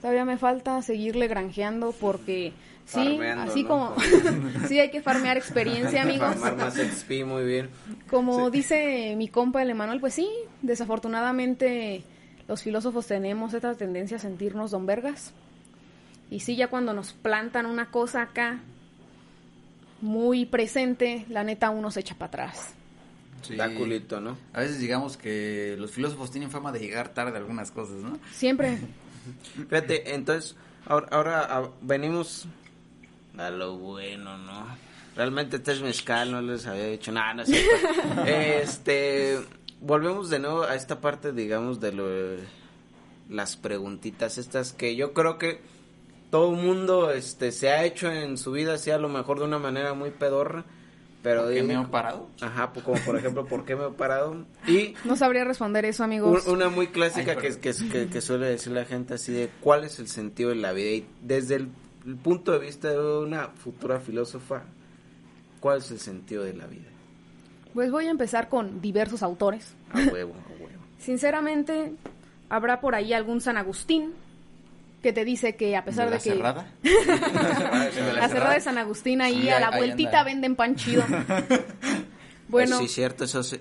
Todavía 0.00 0.24
me 0.24 0.36
falta 0.36 0.80
seguirle 0.82 1.26
granjeando 1.26 1.92
porque 1.98 2.52
sí, 2.84 3.00
Farmeando, 3.00 3.50
así 3.50 3.62
¿no? 3.62 3.68
como 3.68 3.94
sí 4.68 4.78
hay 4.78 4.90
que 4.90 5.00
farmear 5.00 5.36
experiencia, 5.36 6.02
amigos. 6.02 6.36
Farmar 6.36 6.56
más 6.56 6.74
XP, 6.74 7.24
muy 7.24 7.44
bien. 7.44 7.70
Como 8.08 8.50
dice 8.50 9.14
mi 9.16 9.28
compa 9.28 9.62
el 9.62 9.70
Emanuel, 9.70 10.00
pues 10.00 10.14
sí, 10.14 10.28
desafortunadamente 10.62 12.04
los 12.46 12.62
filósofos 12.62 13.06
tenemos 13.06 13.54
esta 13.54 13.74
tendencia 13.74 14.18
a 14.18 14.20
sentirnos 14.20 14.70
don 14.70 14.86
vergas. 14.86 15.32
Y 16.30 16.40
sí, 16.40 16.56
ya 16.56 16.68
cuando 16.68 16.92
nos 16.92 17.12
plantan 17.14 17.66
una 17.66 17.90
cosa 17.90 18.22
acá 18.22 18.60
muy 20.00 20.46
presente, 20.46 21.26
la 21.28 21.44
neta 21.44 21.70
uno 21.70 21.90
se 21.90 22.00
echa 22.00 22.14
para 22.14 22.28
atrás. 22.28 22.74
Sí. 23.42 23.56
Da 23.56 23.72
culito, 23.74 24.20
¿no? 24.20 24.36
A 24.52 24.60
veces 24.60 24.80
digamos 24.80 25.16
que 25.16 25.76
los 25.78 25.92
filósofos 25.92 26.30
tienen 26.30 26.50
fama 26.50 26.72
de 26.72 26.80
llegar 26.80 27.10
tarde 27.10 27.34
a 27.34 27.38
algunas 27.38 27.70
cosas, 27.70 27.96
¿no? 28.02 28.18
Siempre, 28.32 28.78
Fíjate, 29.68 30.14
entonces, 30.14 30.56
ahora, 30.86 31.08
ahora 31.10 31.48
ah, 31.50 31.70
venimos 31.82 32.46
a 33.36 33.50
lo 33.50 33.76
bueno, 33.76 34.38
¿no? 34.38 34.66
Realmente 35.14 35.56
este 35.56 35.72
es 35.72 35.80
mezcal, 35.80 36.30
no 36.30 36.42
les 36.42 36.66
había 36.66 36.86
dicho 36.86 37.10
nada, 37.12 37.34
no 37.34 37.42
es 37.42 37.48
cierto. 37.48 38.22
Este, 38.26 39.40
volvemos 39.80 40.30
de 40.30 40.38
nuevo 40.38 40.64
a 40.64 40.74
esta 40.74 41.00
parte, 41.00 41.32
digamos, 41.32 41.80
de 41.80 41.92
lo, 41.92 42.06
las 43.28 43.56
preguntitas 43.56 44.38
estas 44.38 44.72
que 44.72 44.94
yo 44.94 45.12
creo 45.12 45.38
que 45.38 45.60
todo 46.36 46.50
el 46.54 46.62
mundo, 46.62 47.10
este, 47.10 47.50
se 47.50 47.70
ha 47.70 47.84
hecho 47.84 48.10
en 48.12 48.36
su 48.36 48.52
vida, 48.52 48.74
así 48.74 48.90
a 48.90 48.98
lo 48.98 49.08
mejor 49.08 49.38
de 49.38 49.44
una 49.46 49.58
manera 49.58 49.94
muy 49.94 50.10
pedorra, 50.10 50.64
pero 51.22 51.42
¿Por 51.44 51.48
qué 51.52 51.62
digo- 51.62 51.66
me 51.66 51.82
he 51.82 51.86
parado? 51.86 52.28
Ajá, 52.42 52.72
pues, 52.74 52.84
como 52.84 52.98
por 53.04 53.16
ejemplo, 53.16 53.46
¿por 53.46 53.64
qué 53.64 53.74
me 53.74 53.86
he 53.86 53.90
parado? 53.90 54.44
Y 54.68 54.94
no 55.04 55.16
sabría 55.16 55.44
responder 55.44 55.84
eso, 55.86 56.04
amigos. 56.04 56.46
un- 56.46 56.52
una 56.54 56.68
muy 56.68 56.88
clásica 56.88 57.32
Ay, 57.32 57.36
que, 57.38 57.48
perdón. 57.54 57.88
que, 57.88 57.88
que, 58.04 58.08
que 58.10 58.20
suele 58.20 58.46
decir 58.46 58.72
la 58.72 58.84
gente 58.84 59.14
así 59.14 59.32
de 59.32 59.48
cuál 59.60 59.84
es 59.84 59.98
el 59.98 60.08
sentido 60.08 60.50
de 60.50 60.56
la 60.56 60.72
vida 60.72 60.90
y 60.90 61.06
desde 61.22 61.54
el, 61.56 61.68
el 62.06 62.16
punto 62.16 62.52
de 62.52 62.58
vista 62.58 62.90
de 62.90 62.98
una 62.98 63.48
futura 63.48 63.98
filósofa, 63.98 64.64
¿cuál 65.60 65.78
es 65.78 65.90
el 65.90 65.98
sentido 66.00 66.44
de 66.44 66.52
la 66.54 66.66
vida? 66.66 66.88
Pues 67.74 67.90
voy 67.90 68.06
a 68.06 68.10
empezar 68.10 68.48
con 68.48 68.80
diversos 68.82 69.22
autores. 69.22 69.74
A 69.90 69.98
huevo, 70.12 70.34
a 70.34 70.62
huevo. 70.62 70.82
Sinceramente, 70.98 71.92
habrá 72.50 72.80
por 72.80 72.94
ahí 72.94 73.12
algún 73.12 73.40
San 73.40 73.56
Agustín 73.56 74.12
que 75.06 75.12
te 75.12 75.24
dice 75.24 75.54
que 75.54 75.76
a 75.76 75.84
pesar 75.84 76.06
de, 76.06 76.16
la 76.16 76.18
que 76.18 76.30
cerrada? 76.30 76.66
la 76.82 78.28
cerrada 78.28 78.54
de 78.54 78.60
San 78.60 78.76
Agustín 78.76 79.20
ahí 79.20 79.42
Sí, 79.42 79.48
a 79.50 79.60
la 79.60 79.68
ahí 79.68 79.78
vueltita 79.78 80.08
anda. 80.20 80.24
venden 80.24 80.56
pan 80.56 80.74
chido. 80.74 81.04
Bueno, 82.48 82.78
sí, 82.78 82.88
cierto, 82.88 83.24
eso 83.24 83.42
sí. 83.42 83.60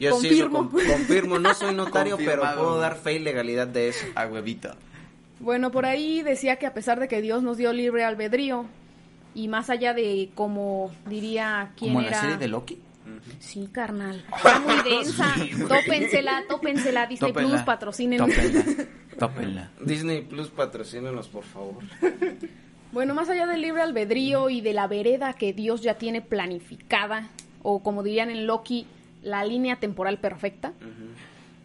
Yo 0.00 0.18
sí 0.20 0.28
eso 0.28 0.50
Confirmo. 0.50 0.70
con- 0.70 0.84
confirmo, 0.86 1.38
no 1.38 1.54
soy 1.54 1.74
notario, 1.74 2.16
pero 2.16 2.28
Confirmado. 2.42 2.60
puedo 2.62 2.78
dar 2.80 2.96
fe 2.96 3.14
y 3.14 3.18
legalidad 3.20 3.66
de 3.68 3.88
eso. 3.88 4.04
A 4.16 4.26
huevito. 4.26 4.70
bueno, 5.40 5.70
por 5.70 5.86
ahí 5.86 6.22
decía 6.22 6.56
que 6.56 6.66
a 6.66 6.74
pesar 6.74 6.98
de 7.00 7.06
que 7.08 7.20
Dios 7.20 7.42
nos 7.42 7.56
dio 7.56 7.72
libre 7.72 8.04
albedrío 8.04 8.66
y 9.34 9.46
más 9.48 9.70
allá 9.70 9.92
de 9.94 10.30
como 10.34 10.92
diría 11.06 11.70
quién 11.76 11.94
¿Como 11.94 12.00
era 12.06 12.10
la 12.16 12.20
serie 12.20 12.36
de 12.36 12.48
Loki? 12.48 12.78
Sí, 13.40 13.68
carnal. 13.72 14.24
Está 14.36 14.58
muy 14.60 14.74
densa. 14.88 15.34
Tópensela, 15.68 16.42
tópensela. 16.48 17.06
Disney 17.06 17.30
Tópenla. 17.32 17.50
Plus, 17.50 17.62
patrocinen. 17.62 18.18
Tópenla. 18.18 18.64
Tópenla. 19.18 19.70
Disney 19.80 20.22
Plus, 20.22 20.48
patrocínanos, 20.48 21.28
por 21.28 21.44
favor. 21.44 21.82
Bueno, 22.92 23.14
más 23.14 23.28
allá 23.28 23.46
del 23.46 23.60
libre 23.60 23.82
albedrío 23.82 24.50
y 24.50 24.60
de 24.60 24.72
la 24.72 24.88
vereda 24.88 25.34
que 25.34 25.52
Dios 25.52 25.82
ya 25.82 25.94
tiene 25.94 26.22
planificada, 26.22 27.28
o 27.62 27.82
como 27.82 28.02
dirían 28.02 28.30
en 28.30 28.46
Loki, 28.46 28.86
la 29.22 29.44
línea 29.44 29.76
temporal 29.76 30.18
perfecta, 30.18 30.72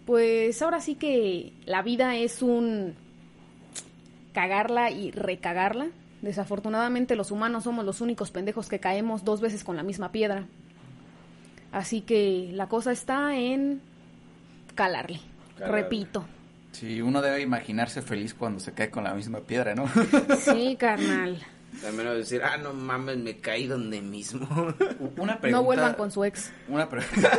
pues 0.06 0.62
ahora 0.62 0.82
sí 0.82 0.96
que 0.96 1.54
la 1.66 1.82
vida 1.82 2.16
es 2.16 2.42
un 2.42 2.94
cagarla 4.34 4.92
y 4.92 5.12
recagarla. 5.12 5.88
Desafortunadamente 6.22 7.16
los 7.16 7.32
humanos 7.32 7.64
somos 7.64 7.86
los 7.86 8.02
únicos 8.02 8.32
pendejos 8.32 8.68
que 8.68 8.80
caemos 8.80 9.24
dos 9.24 9.42
veces 9.42 9.64
con 9.64 9.78
la 9.78 9.84
misma 9.84 10.12
piedra. 10.12 10.46
Así 11.72 12.02
que 12.02 12.52
la 12.54 12.68
cosa 12.68 12.92
está 12.92 13.36
en 13.36 13.82
calarle. 14.76 15.22
Calarle. 15.58 15.82
Repito. 15.82 16.26
Sí, 16.76 17.02
uno 17.02 17.22
debe 17.22 17.42
imaginarse 17.42 18.02
feliz 18.02 18.34
cuando 18.34 18.60
se 18.60 18.74
cae 18.74 18.90
con 18.92 19.06
la 19.06 19.14
misma 19.14 19.40
piedra, 19.40 19.74
¿no? 19.76 19.90
Sí, 20.42 20.76
carnal. 20.78 21.42
También 21.82 22.08
voy 22.08 22.16
a 22.16 22.18
decir, 22.18 22.42
ah, 22.44 22.58
no 22.58 22.74
mames, 22.74 23.18
me 23.18 23.38
caí 23.38 23.66
donde 23.66 24.02
mismo. 24.02 24.46
Una 25.16 25.40
pregunta. 25.40 25.50
No 25.52 25.64
vuelvan 25.64 25.94
con 25.94 26.12
su 26.12 26.26
ex. 26.26 26.52
Una 26.68 26.90
pregunta. 26.90 27.32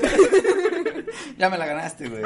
ya 1.39 1.51
me 1.51 1.59
la 1.59 1.67
ganaste, 1.67 2.09
güey. 2.09 2.23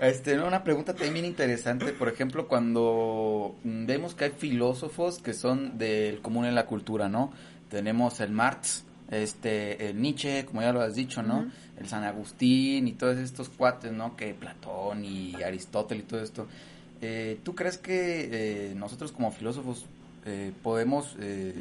Este, 0.00 0.36
no, 0.36 0.46
una 0.46 0.62
pregunta 0.62 0.92
también 0.92 1.14
bien 1.14 1.24
interesante, 1.24 1.92
por 1.92 2.08
ejemplo, 2.08 2.46
cuando 2.46 3.56
mm, 3.64 3.86
vemos 3.86 4.14
que 4.14 4.26
hay 4.26 4.32
filósofos 4.38 5.18
que 5.18 5.34
son 5.34 5.78
del 5.78 6.20
común 6.20 6.44
en 6.44 6.54
la 6.54 6.66
cultura, 6.66 7.08
¿no? 7.08 7.32
Tenemos 7.68 8.20
el 8.20 8.30
Marx, 8.30 8.84
Este, 9.10 9.90
el 9.90 10.00
Nietzsche, 10.00 10.44
como 10.46 10.62
ya 10.62 10.72
lo 10.72 10.80
has 10.80 10.94
dicho, 10.94 11.22
¿no? 11.22 11.50
El 11.78 11.88
San 11.88 12.04
Agustín 12.04 12.88
y 12.88 12.92
todos 12.92 13.18
estos 13.18 13.48
cuates, 13.48 13.92
¿no? 13.92 14.16
Que 14.16 14.34
Platón 14.34 15.04
y 15.04 15.34
Aristóteles 15.42 16.04
y 16.04 16.06
todo 16.06 16.20
esto. 16.20 16.46
Eh, 17.00 17.38
¿Tú 17.42 17.54
crees 17.54 17.78
que 17.78 18.70
eh, 18.70 18.74
nosotros 18.74 19.12
como 19.12 19.30
filósofos 19.30 19.84
eh, 20.24 20.52
podemos, 20.62 21.16
eh, 21.20 21.52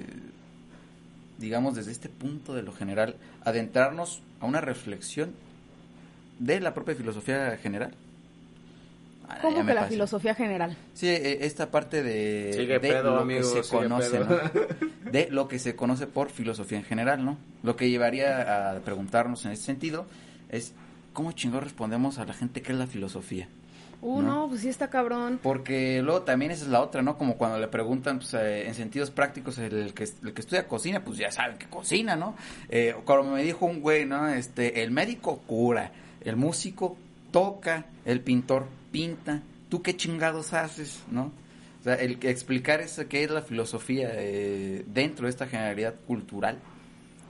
digamos, 1.37 1.75
desde 1.75 1.91
este 1.91 2.07
punto 2.07 2.53
de 2.53 2.63
lo 2.63 2.71
general, 2.71 3.17
adentrarnos 3.43 4.21
a 4.39 4.45
una 4.45 4.61
reflexión 4.61 5.33
de 6.39 6.61
la 6.61 6.73
propia 6.73 6.95
filosofía 6.95 7.57
general? 7.57 7.93
Ah, 9.35 9.39
¿Cómo 9.41 9.65
que 9.65 9.73
la 9.73 9.81
pasé. 9.81 9.93
filosofía 9.93 10.35
general? 10.35 10.77
Sí, 10.93 11.07
eh, 11.07 11.39
esta 11.41 11.71
parte 11.71 12.03
de, 12.03 12.53
Sigue 12.53 12.73
de 12.73 12.79
pedo, 12.79 13.15
lo 13.15 13.19
amigo, 13.21 13.53
que 13.53 13.63
se 13.63 13.75
conoce. 13.75 14.19
¿no? 14.19 14.27
De 15.11 15.27
lo 15.29 15.47
que 15.47 15.59
se 15.59 15.75
conoce 15.75 16.07
por 16.07 16.29
filosofía 16.29 16.79
en 16.79 16.83
general, 16.85 17.23
¿no? 17.23 17.37
Lo 17.61 17.75
que 17.75 17.89
llevaría 17.89 18.71
a 18.71 18.79
preguntarnos 18.79 19.45
en 19.45 19.51
ese 19.51 19.63
sentido 19.63 20.07
es 20.49 20.73
cómo 21.13 21.31
chingón 21.33 21.61
respondemos 21.61 22.17
a 22.17 22.25
la 22.25 22.33
gente 22.33 22.61
que 22.63 22.71
es 22.71 22.77
la 22.77 22.87
filosofía. 22.87 23.47
Uh, 24.01 24.21
¿No? 24.21 24.33
no, 24.33 24.49
pues 24.49 24.61
sí 24.61 24.69
está 24.69 24.89
cabrón. 24.89 25.39
Porque 25.41 26.01
luego 26.01 26.23
también 26.23 26.51
esa 26.51 26.65
es 26.65 26.69
la 26.69 26.81
otra, 26.81 27.01
¿no? 27.01 27.17
Como 27.17 27.37
cuando 27.37 27.57
le 27.57 27.69
preguntan, 27.69 28.17
pues, 28.17 28.33
eh, 28.33 28.67
en 28.67 28.73
sentidos 28.73 29.11
prácticos, 29.11 29.57
el 29.59 29.93
que, 29.93 30.03
el 30.23 30.33
que 30.33 30.41
estudia 30.41 30.67
cocina, 30.67 31.03
pues 31.05 31.17
ya 31.17 31.31
saben 31.31 31.57
que 31.57 31.67
cocina, 31.67 32.15
¿no? 32.15 32.35
Eh, 32.69 32.95
como 33.05 33.31
me 33.31 33.43
dijo 33.43 33.65
un 33.65 33.81
güey, 33.81 34.05
¿no? 34.05 34.27
Este, 34.27 34.83
el 34.83 34.91
médico 34.91 35.37
cura, 35.47 35.91
el 36.21 36.35
músico 36.35 36.97
toca, 37.31 37.85
el 38.03 38.19
pintor 38.19 38.65
pinta, 38.93 39.41
¿tú 39.67 39.81
qué 39.81 39.97
chingados 39.97 40.53
haces, 40.53 41.03
no? 41.11 41.31
O 41.81 41.83
sea, 41.83 41.95
el 41.95 42.19
que 42.19 42.29
explicar 42.29 42.79
eso, 42.79 43.09
qué 43.09 43.25
es 43.25 43.31
la 43.31 43.41
filosofía 43.41 44.11
eh, 44.13 44.85
dentro 44.87 45.25
de 45.25 45.31
esta 45.31 45.47
generalidad 45.47 45.95
cultural, 46.07 46.59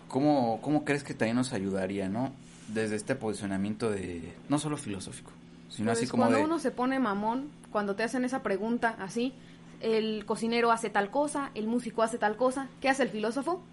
¿cómo, 0.09 0.59
¿cómo 0.61 0.85
crees 0.85 1.03
que 1.03 1.15
también 1.15 1.37
nos 1.37 1.53
ayudaría, 1.53 2.09
no? 2.09 2.31
Desde 2.67 2.95
este 2.95 3.15
posicionamiento 3.15 3.89
de, 3.89 4.31
no 4.49 4.59
solo 4.59 4.77
filosófico, 4.77 5.31
sino 5.69 5.87
Pues 5.87 5.99
así 5.99 6.07
como 6.07 6.23
cuando 6.23 6.37
de... 6.37 6.43
uno 6.43 6.59
se 6.59 6.69
pone 6.69 6.99
mamón, 6.99 7.49
cuando 7.71 7.95
te 7.95 8.03
hacen 8.03 8.25
esa 8.25 8.43
pregunta 8.43 8.95
así, 8.99 9.33
el 9.81 10.25
cocinero 10.25 10.71
hace 10.71 10.89
tal 10.89 11.09
cosa, 11.09 11.49
el 11.55 11.65
músico 11.65 12.03
hace 12.03 12.17
tal 12.19 12.35
cosa, 12.35 12.67
¿qué 12.79 12.89
hace 12.89 13.03
el 13.03 13.09
filósofo? 13.09 13.63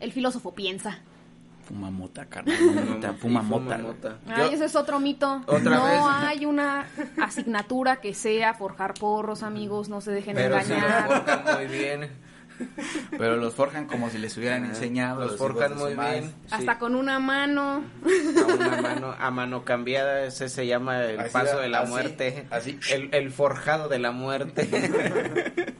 El 0.00 0.10
filósofo 0.10 0.54
piensa. 0.54 0.98
Fuma 1.66 1.90
mota, 1.90 2.26
carnal. 2.26 2.56
Mota, 2.88 3.10
Sí, 3.12 3.16
fuma 3.20 3.42
mota. 3.42 4.18
Ay, 4.28 4.54
ese 4.54 4.66
es 4.66 4.76
otro 4.76 5.00
mito. 5.00 5.42
Otra 5.46 5.76
no 5.76 5.84
vez. 5.84 6.00
hay 6.04 6.46
una 6.46 6.86
asignatura 7.20 7.96
que 7.96 8.14
sea 8.14 8.54
forjar 8.54 8.94
porros, 8.94 9.42
amigos, 9.42 9.88
no 9.88 10.00
se 10.00 10.12
dejen 10.12 10.36
Pero 10.36 10.56
engañar. 10.58 11.06
forjan 11.08 11.56
muy 11.56 11.66
bien. 11.66 12.10
Pero 13.10 13.36
los 13.36 13.52
forjan 13.54 13.86
como 13.86 14.08
si 14.10 14.18
les 14.18 14.36
hubieran 14.38 14.64
enseñado. 14.64 15.22
Los 15.26 15.36
forjan 15.36 15.76
muy 15.76 15.94
bien. 15.94 16.32
Hasta 16.50 16.72
sí. 16.74 16.78
con 16.78 16.94
una 16.94 17.18
mano. 17.18 17.82
A 18.04 18.54
una 18.54 18.80
mano, 18.80 19.14
a 19.18 19.30
mano 19.30 19.64
cambiada, 19.64 20.22
ese 20.24 20.48
se 20.48 20.66
llama 20.66 21.02
el 21.04 21.20
Así 21.20 21.32
paso 21.32 21.58
de 21.58 21.68
la 21.68 21.80
así, 21.80 21.90
muerte. 21.90 22.46
así. 22.50 22.78
El, 22.90 23.12
el 23.12 23.30
forjado 23.30 23.88
de 23.88 23.98
la 23.98 24.12
muerte. 24.12 24.68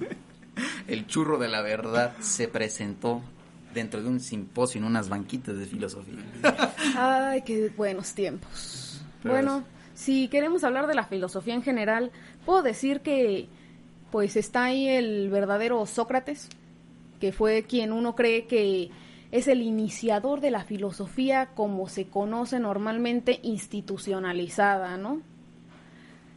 El 0.89 1.07
churro 1.09 1.39
de 1.39 1.49
la 1.49 1.63
verdad 1.63 2.13
se 2.21 2.47
presentó 2.47 3.21
dentro 3.77 4.03
de 4.03 4.09
un 4.09 4.21
simposio 4.21 4.81
en 4.81 4.87
unas 4.87 5.09
banquitas 5.09 5.57
de 5.57 5.67
filosofía. 5.67 6.19
Ay, 6.97 7.43
qué 7.43 7.71
buenos 7.77 8.15
tiempos. 8.15 9.05
Pero 9.23 9.35
bueno, 9.35 9.65
si 9.95 10.29
queremos 10.29 10.65
hablar 10.65 10.87
de 10.87 10.95
la 10.95 11.05
filosofía 11.05 11.55
en 11.55 11.63
general, 11.63 12.11
puedo 12.47 12.63
decir 12.63 13.03
que 13.03 13.49
pues 14.11 14.35
está 14.37 14.65
ahí 14.65 14.89
el 14.89 15.29
verdadero 15.29 15.85
Sócrates, 15.85 16.49
que 17.21 17.33
fue 17.33 17.65
quien 17.65 17.93
uno 17.93 18.15
cree 18.15 18.47
que 18.47 18.91
es 19.31 19.47
el 19.47 19.61
iniciador 19.61 20.41
de 20.41 20.51
la 20.51 20.65
filosofía 20.65 21.51
como 21.55 21.89
se 21.89 22.07
conoce 22.07 22.59
normalmente 22.59 23.41
institucionalizada, 23.43 24.97
¿no? 24.97 25.21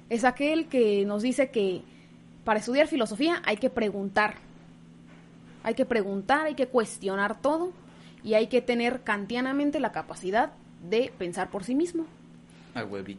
Es 0.10 0.26
aquel 0.26 0.68
que 0.68 1.06
nos 1.06 1.22
dice 1.22 1.52
que 1.52 1.84
para 2.44 2.60
estudiar 2.60 2.88
filosofía 2.88 3.42
hay 3.46 3.58
que 3.58 3.70
preguntar. 3.70 4.49
Hay 5.64 5.74
que 5.76 5.86
preguntar, 5.86 6.46
hay 6.46 6.56
que 6.56 6.68
cuestionar 6.68 7.42
todo 7.42 7.72
y 8.24 8.34
hay 8.36 8.48
que 8.48 8.62
tener 8.62 9.02
kantianamente 9.02 9.80
la 9.80 9.92
capacidad 9.92 10.52
de 10.90 11.12
pensar 11.18 11.50
por 11.50 11.64
sí 11.64 11.76
mismo. 11.76 12.06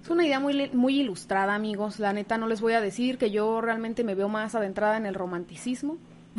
Es 0.03 0.09
una 0.11 0.25
idea 0.25 0.41
muy, 0.41 0.53
li- 0.55 0.71
muy 0.73 1.01
ilustrada, 1.01 1.55
amigos. 1.55 1.99
La 1.99 2.13
neta, 2.13 2.39
no 2.39 2.47
les 2.47 2.61
voy 2.61 2.73
a 2.73 2.81
decir 2.81 3.19
que 3.19 3.31
yo 3.31 3.61
realmente 3.61 4.05
me 4.05 4.15
veo 4.15 4.29
más 4.29 4.55
adentrada 4.55 4.97
en 4.97 5.07
el 5.07 5.15
romanticismo. 5.15 5.99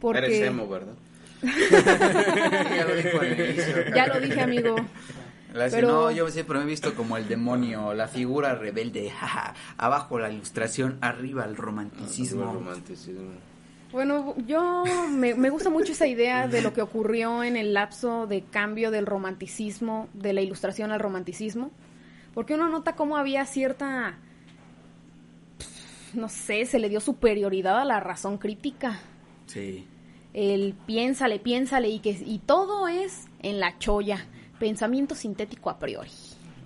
Porque 0.00 0.18
Eres 0.18 0.42
emo, 0.48 0.68
¿verdad? 0.68 0.94
ya 1.42 2.84
lo 2.86 2.94
dijo 2.96 3.20
al 3.20 3.32
inicio. 3.40 3.94
ya 3.94 4.06
lo 4.06 4.20
dije, 4.20 4.40
amigo. 4.40 4.76
La 5.54 5.68
Pero- 5.70 5.88
No, 5.88 6.10
yo 6.10 6.28
siempre 6.28 6.58
me 6.58 6.64
he 6.64 6.66
visto 6.66 6.94
como 6.94 7.16
el 7.16 7.28
demonio, 7.28 7.94
la 7.94 8.08
figura 8.08 8.54
rebelde. 8.54 9.10
jaja. 9.10 9.54
Abajo 9.78 10.18
la 10.18 10.30
ilustración, 10.30 10.98
arriba 11.00 11.44
el 11.46 11.56
romanticismo. 11.56 12.42
El 12.50 12.54
romanticismo. 12.58 13.30
Bueno, 13.92 14.34
yo 14.46 14.84
me, 15.10 15.34
me 15.34 15.50
gusta 15.50 15.70
mucho 15.70 15.92
esa 15.92 16.06
idea 16.06 16.48
de 16.48 16.60
lo 16.60 16.72
que 16.72 16.82
ocurrió 16.82 17.44
en 17.44 17.56
el 17.56 17.72
lapso 17.72 18.26
de 18.26 18.42
cambio 18.42 18.90
del 18.90 19.06
romanticismo, 19.06 20.08
de 20.12 20.32
la 20.32 20.42
ilustración 20.42 20.90
al 20.90 21.00
romanticismo, 21.00 21.70
porque 22.34 22.54
uno 22.54 22.68
nota 22.68 22.96
cómo 22.96 23.16
había 23.16 23.46
cierta, 23.46 24.18
no 26.14 26.28
sé, 26.28 26.66
se 26.66 26.78
le 26.78 26.88
dio 26.88 27.00
superioridad 27.00 27.80
a 27.80 27.84
la 27.84 28.00
razón 28.00 28.38
crítica. 28.38 29.00
Sí. 29.46 29.86
El 30.34 30.74
piénsale, 30.86 31.38
piénsale 31.38 31.88
y 31.88 32.00
que 32.00 32.10
y 32.10 32.38
todo 32.40 32.88
es 32.88 33.26
en 33.40 33.60
la 33.60 33.78
cholla, 33.78 34.26
pensamiento 34.58 35.14
sintético 35.14 35.70
a 35.70 35.78
priori. 35.78 36.10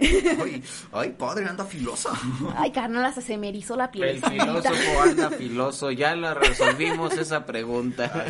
Ay, 0.00 0.62
ay, 0.92 1.10
padre, 1.10 1.46
anda 1.46 1.64
filosa. 1.64 2.10
Ay, 2.56 2.70
carnal, 2.70 3.04
hasta 3.04 3.20
se 3.20 3.36
me 3.36 3.48
erizó 3.48 3.76
la 3.76 3.90
piel. 3.90 4.08
El 4.08 4.22
filósofo 4.22 5.02
anda 5.02 5.30
filoso. 5.30 5.90
Ya 5.90 6.16
la 6.16 6.34
resolvimos 6.34 7.16
esa 7.16 7.44
pregunta. 7.44 8.24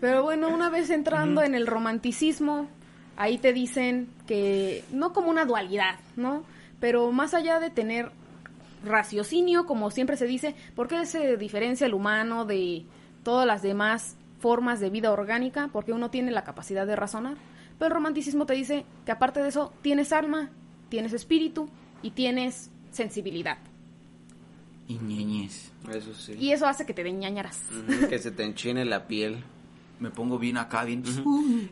Pero 0.00 0.22
bueno, 0.22 0.48
una 0.48 0.70
vez 0.70 0.90
entrando 0.90 1.42
en 1.42 1.54
el 1.54 1.66
romanticismo, 1.66 2.68
ahí 3.16 3.38
te 3.38 3.52
dicen 3.52 4.08
que 4.26 4.84
no 4.92 5.12
como 5.12 5.30
una 5.30 5.44
dualidad, 5.44 5.96
¿no? 6.16 6.44
Pero 6.78 7.12
más 7.12 7.34
allá 7.34 7.60
de 7.60 7.70
tener 7.70 8.10
raciocinio, 8.84 9.66
como 9.66 9.90
siempre 9.90 10.16
se 10.16 10.26
dice, 10.26 10.54
¿por 10.74 10.88
qué 10.88 11.04
se 11.04 11.36
diferencia 11.36 11.86
el 11.86 11.94
humano 11.94 12.46
de 12.46 12.84
todas 13.22 13.46
las 13.46 13.60
demás 13.62 14.16
formas 14.38 14.80
de 14.80 14.88
vida 14.88 15.12
orgánica? 15.12 15.68
Porque 15.72 15.92
uno 15.92 16.10
tiene 16.10 16.30
la 16.30 16.44
capacidad 16.44 16.86
de 16.86 16.96
razonar. 16.96 17.36
Pero 17.80 17.88
el 17.88 17.94
romanticismo 17.94 18.44
te 18.44 18.52
dice 18.52 18.84
que 19.06 19.10
aparte 19.10 19.40
de 19.42 19.48
eso, 19.48 19.72
tienes 19.80 20.12
alma, 20.12 20.50
tienes 20.90 21.14
espíritu 21.14 21.70
y 22.02 22.10
tienes 22.10 22.70
sensibilidad. 22.90 23.56
Y 24.86 24.98
ñeñez. 24.98 25.72
Eso 25.90 26.12
sí. 26.14 26.34
Y 26.38 26.52
eso 26.52 26.66
hace 26.66 26.84
que 26.84 26.92
te 26.92 27.02
den 27.02 27.18
ñañaras. 27.18 27.62
Que 28.10 28.18
se 28.18 28.32
te 28.32 28.44
enchine 28.44 28.84
la 28.84 29.06
piel. 29.06 29.42
Me 29.98 30.10
pongo 30.10 30.38
bien 30.38 30.58
acá, 30.58 30.84
bien. 30.84 31.02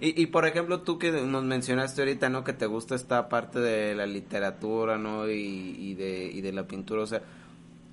Y, 0.01 0.23
y 0.23 0.27
por 0.27 0.47
ejemplo, 0.47 0.81
tú 0.81 0.99
que 0.99 1.13
nos 1.13 1.45
mencionaste 1.45 2.01
ahorita, 2.01 2.31
¿no? 2.31 2.43
Que 2.43 2.55
te 2.55 2.65
gusta 2.65 2.95
esta 2.95 3.29
parte 3.29 3.59
de 3.61 3.95
la 3.95 4.07
literatura, 4.07 4.97
¿no? 4.97 5.29
Y, 5.29 5.77
y 5.79 5.95
de, 5.95 6.31
y 6.33 6.41
de 6.41 6.53
la 6.53 6.67
pintura, 6.67 7.03
o 7.03 7.07
sea, 7.07 7.21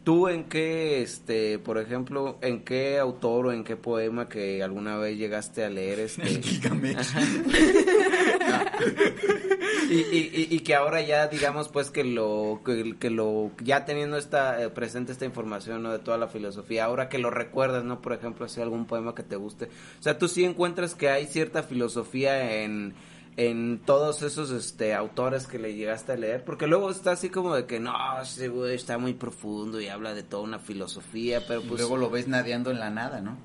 ¿tú 0.05 0.29
en 0.29 0.45
qué, 0.45 1.01
este, 1.01 1.59
por 1.59 1.77
ejemplo, 1.77 2.37
en 2.41 2.63
qué 2.63 2.97
autor 2.99 3.47
o 3.47 3.51
en 3.51 3.65
qué 3.65 3.75
poema 3.75 4.29
que 4.29 4.63
alguna 4.63 4.97
vez 4.97 5.17
llegaste 5.17 5.65
a 5.65 5.69
leer, 5.69 5.99
este... 6.07 6.41
Gilgamesh. 6.41 7.09
y, 9.89 9.95
y, 9.95 10.31
y- 10.33 10.47
y 10.55 10.59
que 10.59 10.75
ahora 10.75 11.01
ya 11.01 11.27
digamos 11.27 11.69
pues 11.69 11.91
que 11.91 12.03
lo 12.03 12.61
que, 12.65 12.95
que 12.99 13.09
lo 13.09 13.51
ya 13.63 13.85
teniendo 13.85 14.17
esta 14.17 14.61
eh, 14.61 14.69
presente 14.69 15.11
esta 15.11 15.25
información 15.25 15.83
¿no? 15.83 15.91
de 15.91 15.99
toda 15.99 16.17
la 16.17 16.27
filosofía 16.27 16.85
ahora 16.85 17.09
que 17.09 17.19
lo 17.19 17.29
recuerdas 17.29 17.83
no 17.83 18.01
por 18.01 18.13
ejemplo 18.13 18.47
si 18.47 18.61
algún 18.61 18.85
poema 18.85 19.13
que 19.15 19.23
te 19.23 19.35
guste 19.35 19.65
o 19.99 20.03
sea 20.03 20.17
tú 20.17 20.27
sí 20.27 20.43
encuentras 20.43 20.95
que 20.95 21.09
hay 21.09 21.27
cierta 21.27 21.63
filosofía 21.63 22.63
en 22.63 22.93
en 23.37 23.81
todos 23.85 24.21
esos 24.21 24.51
este 24.51 24.93
autores 24.93 25.45
que 25.47 25.59
le 25.59 25.75
llegaste 25.75 26.13
a 26.13 26.15
leer 26.15 26.45
porque 26.45 26.67
luego 26.67 26.89
está 26.89 27.11
así 27.11 27.29
como 27.29 27.53
de 27.53 27.65
que 27.65 27.81
no 27.81 27.93
ese 28.21 28.47
güey 28.47 28.75
está 28.75 28.97
muy 28.97 29.13
profundo 29.13 29.81
y 29.81 29.89
habla 29.89 30.13
de 30.13 30.23
toda 30.23 30.43
una 30.43 30.59
filosofía 30.59 31.41
pero 31.45 31.61
Y 31.61 31.65
pues 31.67 31.81
luego 31.81 31.97
lo 31.97 32.09
ves 32.09 32.27
nadeando 32.27 32.71
en 32.71 32.79
la 32.79 32.89
nada, 32.89 33.21
¿no? 33.21 33.37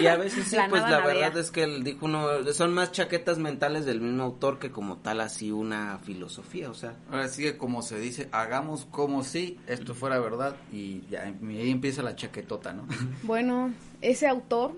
y 0.00 0.06
a 0.06 0.16
veces 0.16 0.48
sí, 0.48 0.56
La 0.56 0.68
pues 0.68 0.82
la 0.82 1.00
verdad 1.00 1.36
es 1.38 1.50
que 1.50 1.62
él 1.62 1.84
dijo 1.84 2.04
uno, 2.06 2.44
son 2.52 2.74
más 2.74 2.92
chaquetas 2.92 3.38
mentales 3.38 3.86
del 3.86 4.00
mismo 4.00 4.24
autor 4.24 4.58
que 4.58 4.70
como 4.70 4.98
tal 4.98 5.20
así 5.20 5.50
una 5.50 5.98
filosofía, 5.98 6.70
o 6.70 6.74
sea. 6.74 6.94
Ahora 7.10 7.28
sí 7.28 7.42
que 7.42 7.56
como 7.56 7.82
se 7.82 7.98
dice, 7.98 8.28
hagamos 8.32 8.84
como 8.86 9.24
si 9.24 9.58
esto 9.66 9.94
fuera 9.94 10.18
verdad 10.18 10.56
y 10.72 11.02
ya 11.08 11.28
y 11.28 11.58
ahí 11.58 11.70
empieza 11.70 12.02
la 12.02 12.14
chaquetota, 12.14 12.72
¿no? 12.72 12.86
Bueno, 13.22 13.72
ese 14.00 14.26
autor 14.26 14.72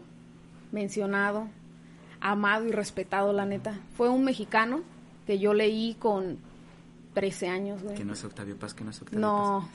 mencionado, 0.72 1.48
amado 2.20 2.66
y 2.66 2.72
respetado, 2.72 3.32
la 3.32 3.46
neta, 3.46 3.78
fue 3.96 4.08
un 4.08 4.24
mexicano 4.24 4.80
que 5.26 5.38
yo 5.38 5.54
leí 5.54 5.96
con 5.98 6.38
13 7.14 7.48
años, 7.48 7.82
güey. 7.82 7.96
que 7.96 8.04
no 8.04 8.12
es 8.12 8.24
Octavio 8.24 8.56
Paz, 8.56 8.74
que 8.74 8.84
no 8.84 8.90
es 8.90 9.00
Octavio 9.00 9.20
No. 9.20 9.68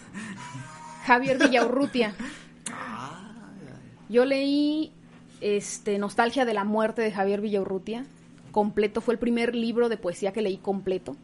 Javier 1.06 1.38
Villaurrutia. 1.40 2.14
Paz. 2.66 3.26
Yo 4.10 4.26
leí 4.26 4.92
este 5.42 5.98
Nostalgia 5.98 6.46
de 6.46 6.54
la 6.54 6.64
muerte 6.64 7.02
de 7.02 7.12
Javier 7.12 7.42
Villaurrutia, 7.42 8.06
completo, 8.52 9.02
fue 9.02 9.14
el 9.16 9.20
primer 9.20 9.56
libro 9.56 9.90
de 9.90 9.98
poesía 9.98 10.32
que 10.32 10.42
leí 10.42 10.58
completo. 10.58 11.16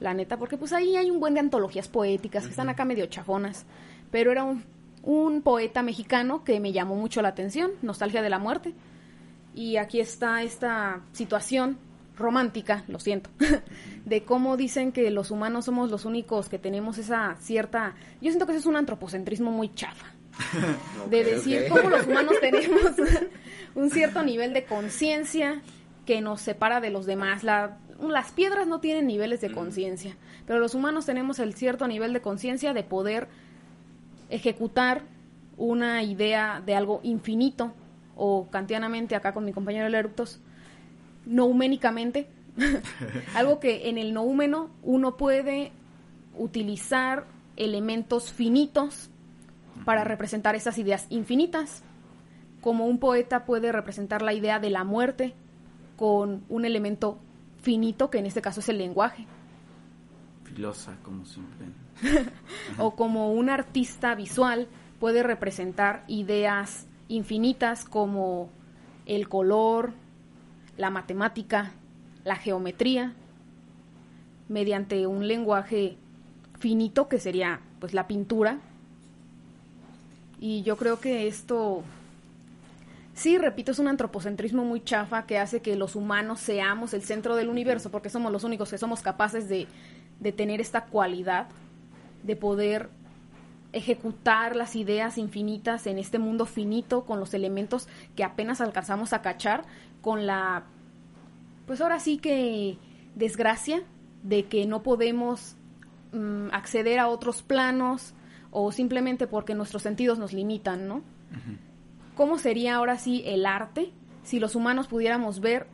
La 0.00 0.14
neta, 0.14 0.36
porque 0.36 0.56
pues 0.56 0.72
ahí 0.72 0.96
hay 0.96 1.10
un 1.10 1.20
buen 1.20 1.34
de 1.34 1.40
antologías 1.40 1.88
poéticas 1.88 2.44
que 2.44 2.50
están 2.50 2.68
acá 2.68 2.84
medio 2.84 3.06
chafonas, 3.06 3.66
pero 4.10 4.30
era 4.30 4.44
un, 4.44 4.62
un 5.02 5.42
poeta 5.42 5.82
mexicano 5.82 6.44
que 6.44 6.60
me 6.60 6.72
llamó 6.72 6.94
mucho 6.94 7.20
la 7.20 7.28
atención, 7.28 7.72
Nostalgia 7.82 8.22
de 8.22 8.30
la 8.30 8.38
muerte. 8.38 8.74
Y 9.58 9.76
aquí 9.76 9.98
está 9.98 10.44
esta 10.44 11.00
situación 11.10 11.78
romántica, 12.16 12.84
lo 12.86 13.00
siento, 13.00 13.28
de 14.04 14.22
cómo 14.22 14.56
dicen 14.56 14.92
que 14.92 15.10
los 15.10 15.32
humanos 15.32 15.64
somos 15.64 15.90
los 15.90 16.04
únicos 16.04 16.48
que 16.48 16.60
tenemos 16.60 16.96
esa 16.96 17.34
cierta... 17.40 17.96
Yo 18.20 18.30
siento 18.30 18.46
que 18.46 18.52
eso 18.52 18.60
es 18.60 18.66
un 18.66 18.76
antropocentrismo 18.76 19.50
muy 19.50 19.74
chafa. 19.74 20.06
de 21.10 21.24
decir 21.24 21.64
cómo 21.68 21.90
los 21.90 22.06
humanos 22.06 22.34
tenemos 22.40 22.82
un 23.74 23.90
cierto 23.90 24.22
nivel 24.22 24.52
de 24.52 24.62
conciencia 24.64 25.60
que 26.06 26.20
nos 26.20 26.40
separa 26.40 26.80
de 26.80 26.90
los 26.90 27.04
demás. 27.04 27.42
La- 27.42 27.78
las 28.00 28.30
piedras 28.30 28.68
no 28.68 28.78
tienen 28.78 29.08
niveles 29.08 29.40
de 29.40 29.50
conciencia, 29.50 30.16
pero 30.46 30.60
los 30.60 30.76
humanos 30.76 31.04
tenemos 31.04 31.40
el 31.40 31.54
cierto 31.54 31.88
nivel 31.88 32.12
de 32.12 32.20
conciencia 32.20 32.74
de 32.74 32.84
poder 32.84 33.26
ejecutar 34.30 35.02
una 35.56 36.04
idea 36.04 36.62
de 36.64 36.76
algo 36.76 37.00
infinito 37.02 37.72
o 38.18 38.48
kantianamente 38.50 39.14
acá 39.14 39.32
con 39.32 39.44
mi 39.44 39.52
compañero 39.52 39.86
el 39.86 39.94
eructos 39.94 40.40
nouménicamente 41.24 42.28
algo 43.34 43.60
que 43.60 43.88
en 43.88 43.96
el 43.96 44.12
noúmeno 44.12 44.70
uno 44.82 45.16
puede 45.16 45.72
utilizar 46.36 47.26
elementos 47.56 48.32
finitos 48.32 49.10
para 49.84 50.04
representar 50.04 50.56
esas 50.56 50.76
ideas 50.78 51.06
infinitas 51.08 51.84
como 52.60 52.86
un 52.86 52.98
poeta 52.98 53.44
puede 53.44 53.70
representar 53.70 54.20
la 54.22 54.34
idea 54.34 54.58
de 54.58 54.70
la 54.70 54.82
muerte 54.82 55.34
con 55.96 56.44
un 56.48 56.64
elemento 56.64 57.18
finito 57.62 58.10
que 58.10 58.18
en 58.18 58.26
este 58.26 58.42
caso 58.42 58.60
es 58.60 58.68
el 58.68 58.78
lenguaje 58.78 59.26
Filosa, 60.42 60.96
como 61.02 61.24
siempre. 61.24 61.66
o 62.78 62.96
como 62.96 63.32
un 63.32 63.50
artista 63.50 64.14
visual 64.14 64.66
puede 64.98 65.22
representar 65.22 66.04
ideas 66.08 66.86
infinitas 67.08 67.84
como 67.84 68.50
el 69.06 69.28
color, 69.28 69.92
la 70.76 70.90
matemática, 70.90 71.72
la 72.24 72.36
geometría, 72.36 73.14
mediante 74.48 75.06
un 75.06 75.26
lenguaje 75.26 75.96
finito 76.58 77.08
que 77.08 77.18
sería 77.18 77.60
pues 77.80 77.94
la 77.94 78.06
pintura. 78.06 78.58
Y 80.40 80.62
yo 80.62 80.76
creo 80.76 81.00
que 81.00 81.26
esto 81.26 81.82
sí, 83.14 83.36
repito, 83.36 83.72
es 83.72 83.78
un 83.78 83.88
antropocentrismo 83.88 84.64
muy 84.64 84.80
chafa 84.80 85.26
que 85.26 85.38
hace 85.38 85.60
que 85.60 85.74
los 85.74 85.96
humanos 85.96 86.40
seamos 86.40 86.94
el 86.94 87.02
centro 87.02 87.34
del 87.34 87.48
universo 87.48 87.90
porque 87.90 88.10
somos 88.10 88.30
los 88.30 88.44
únicos 88.44 88.70
que 88.70 88.78
somos 88.78 89.00
capaces 89.00 89.48
de, 89.48 89.66
de 90.20 90.32
tener 90.32 90.60
esta 90.60 90.84
cualidad 90.84 91.48
de 92.22 92.36
poder 92.36 92.90
ejecutar 93.72 94.56
las 94.56 94.76
ideas 94.76 95.18
infinitas 95.18 95.86
en 95.86 95.98
este 95.98 96.18
mundo 96.18 96.46
finito 96.46 97.04
con 97.04 97.20
los 97.20 97.34
elementos 97.34 97.88
que 98.16 98.24
apenas 98.24 98.60
alcanzamos 98.60 99.12
a 99.12 99.20
cachar 99.20 99.64
con 100.00 100.26
la 100.26 100.64
pues 101.66 101.82
ahora 101.82 102.00
sí 102.00 102.16
que 102.16 102.78
desgracia 103.14 103.82
de 104.22 104.46
que 104.46 104.66
no 104.66 104.82
podemos 104.82 105.56
mm, 106.12 106.48
acceder 106.52 106.98
a 106.98 107.08
otros 107.08 107.42
planos 107.42 108.14
o 108.50 108.72
simplemente 108.72 109.26
porque 109.26 109.54
nuestros 109.54 109.82
sentidos 109.82 110.18
nos 110.18 110.32
limitan, 110.32 110.88
¿no? 110.88 111.02
¿Cómo 112.16 112.38
sería 112.38 112.76
ahora 112.76 112.96
sí 112.96 113.22
el 113.26 113.44
arte 113.44 113.92
si 114.22 114.40
los 114.40 114.54
humanos 114.54 114.88
pudiéramos 114.88 115.40
ver 115.40 115.66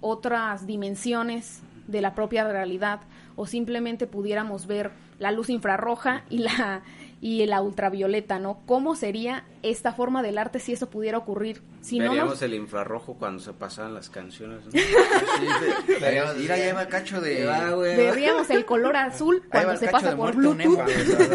otras 0.00 0.66
dimensiones 0.66 1.62
de 1.86 2.02
la 2.02 2.14
propia 2.14 2.46
realidad 2.46 3.00
o 3.36 3.46
simplemente 3.46 4.06
pudiéramos 4.06 4.66
ver 4.66 4.92
la 5.18 5.32
luz 5.32 5.48
infrarroja 5.48 6.24
y 6.28 6.38
la 6.38 6.82
y 7.20 7.44
la 7.46 7.60
ultravioleta, 7.62 8.38
¿no? 8.38 8.60
¿Cómo 8.64 8.94
sería 8.94 9.44
esta 9.62 9.92
forma 9.92 10.22
del 10.22 10.38
arte 10.38 10.60
si 10.60 10.72
eso 10.72 10.88
pudiera 10.88 11.18
ocurrir? 11.18 11.62
Si 11.80 11.98
no 11.98 12.10
Veríamos 12.10 12.34
nos- 12.34 12.42
el 12.42 12.54
infrarrojo 12.54 13.14
cuando 13.14 13.42
se 13.42 13.52
pasaban 13.52 13.92
las 13.94 14.08
canciones. 14.08 14.60
¿no? 14.66 14.70
Mira, 16.38 16.56
ya 16.56 16.74
va 16.74 16.82
el 16.82 16.88
cacho 16.88 17.20
de... 17.20 17.44
Va, 17.44 17.70
güey, 17.70 17.90
va. 17.92 17.96
veríamos 17.96 18.48
el 18.50 18.64
color 18.64 18.96
azul 18.96 19.42
cuando 19.50 19.72
el 19.72 19.78
se 19.78 19.88
pasa 19.88 20.14
por 20.16 20.34
Bluetooth. 20.36 20.78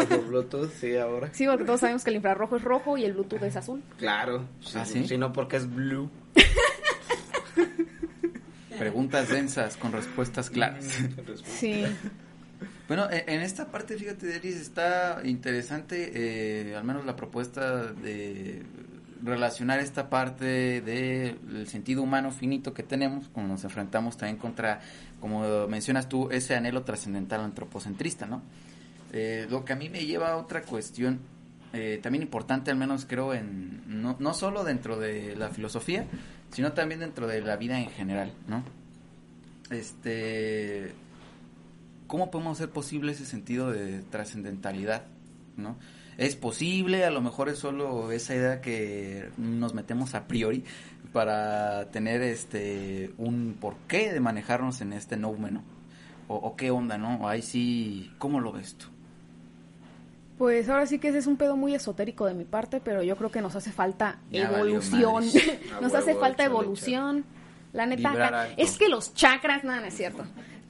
Por 0.08 0.26
Bluetooth, 0.26 0.70
sí, 0.80 0.96
ahora. 0.96 1.28
Sí, 1.34 1.46
porque 1.46 1.64
todos 1.64 1.80
sabemos 1.80 2.02
que 2.02 2.10
el 2.10 2.16
infrarrojo 2.16 2.56
es 2.56 2.62
rojo 2.62 2.96
y 2.96 3.04
el 3.04 3.12
Bluetooth 3.12 3.42
es 3.42 3.56
azul. 3.56 3.82
Claro. 3.98 4.46
Sí, 4.60 4.78
¿Ah, 4.80 4.86
sí? 4.86 5.06
Si 5.06 5.18
no, 5.18 5.32
porque 5.34 5.56
es 5.56 5.70
blue. 5.72 6.08
Preguntas 8.78 9.28
densas 9.28 9.76
con 9.76 9.92
respuestas 9.92 10.50
claras. 10.50 10.84
Sí. 11.44 11.84
Bueno, 12.86 13.08
e- 13.10 13.24
en 13.26 13.40
esta 13.40 13.66
parte, 13.70 13.96
fíjate, 13.96 14.26
Delis, 14.26 14.56
está 14.56 15.20
interesante, 15.24 16.12
eh, 16.70 16.76
al 16.76 16.84
menos 16.84 17.06
la 17.06 17.16
propuesta 17.16 17.92
de 17.92 18.62
relacionar 19.22 19.80
esta 19.80 20.10
parte 20.10 20.82
del 20.82 21.66
sentido 21.66 22.02
humano 22.02 22.30
finito 22.30 22.74
que 22.74 22.82
tenemos, 22.82 23.28
cuando 23.28 23.54
nos 23.54 23.64
enfrentamos 23.64 24.18
también 24.18 24.36
contra, 24.36 24.80
como 25.18 25.66
mencionas 25.66 26.10
tú, 26.10 26.28
ese 26.30 26.54
anhelo 26.54 26.82
trascendental 26.82 27.40
antropocentrista, 27.40 28.26
¿no? 28.26 28.42
Eh, 29.12 29.46
lo 29.48 29.64
que 29.64 29.72
a 29.72 29.76
mí 29.76 29.88
me 29.88 30.04
lleva 30.04 30.32
a 30.32 30.36
otra 30.36 30.62
cuestión, 30.62 31.20
eh, 31.72 32.00
también 32.02 32.22
importante, 32.22 32.70
al 32.70 32.76
menos 32.76 33.06
creo, 33.06 33.32
en 33.32 34.02
no, 34.02 34.16
no 34.18 34.34
solo 34.34 34.62
dentro 34.62 34.98
de 34.98 35.34
la 35.36 35.48
filosofía, 35.48 36.04
sino 36.52 36.72
también 36.72 37.00
dentro 37.00 37.26
de 37.26 37.40
la 37.40 37.56
vida 37.56 37.80
en 37.80 37.88
general, 37.88 38.32
¿no? 38.46 38.62
Este, 39.70 40.92
¿cómo 42.06 42.30
podemos 42.30 42.58
hacer 42.58 42.70
posible 42.70 43.12
ese 43.12 43.26
sentido 43.26 43.70
de 43.70 44.02
trascendentalidad? 44.02 45.04
¿no? 45.56 45.76
Es 46.16 46.36
posible, 46.36 47.04
a 47.04 47.10
lo 47.10 47.20
mejor 47.20 47.48
es 47.48 47.58
solo 47.58 48.12
esa 48.12 48.34
idea 48.34 48.60
que 48.60 49.30
nos 49.36 49.74
metemos 49.74 50.14
a 50.14 50.26
priori 50.26 50.64
para 51.12 51.90
tener 51.90 52.22
este 52.22 53.12
un 53.18 53.56
porqué 53.60 54.12
de 54.12 54.20
manejarnos 54.20 54.80
en 54.80 54.92
este 54.92 55.16
noumeno. 55.16 55.62
O, 56.26 56.36
o 56.36 56.56
qué 56.56 56.70
onda, 56.70 56.96
¿no? 56.96 57.28
Ahí 57.28 57.42
sí, 57.42 58.10
¿cómo 58.18 58.40
lo 58.40 58.52
ves 58.52 58.76
tú? 58.76 58.86
Pues 60.38 60.68
ahora 60.68 60.86
sí 60.86 60.98
que 60.98 61.08
ese 61.08 61.18
es 61.18 61.26
un 61.26 61.36
pedo 61.36 61.56
muy 61.56 61.74
esotérico 61.74 62.26
de 62.26 62.34
mi 62.34 62.44
parte, 62.44 62.80
pero 62.80 63.02
yo 63.02 63.16
creo 63.16 63.30
que 63.30 63.40
nos 63.40 63.54
hace 63.54 63.70
falta 63.72 64.18
Ya 64.32 64.44
evolución. 64.44 65.24
nos 65.80 65.92
huevo, 65.92 65.96
hace 65.96 66.14
falta 66.14 66.44
evolución. 66.44 67.24
La 67.72 67.86
neta, 67.86 68.48
es 68.56 68.78
que 68.78 68.88
los 68.88 69.14
chakras, 69.14 69.64
nada, 69.64 69.80
no 69.80 69.86
es 69.86 69.94
cierto. 69.94 70.24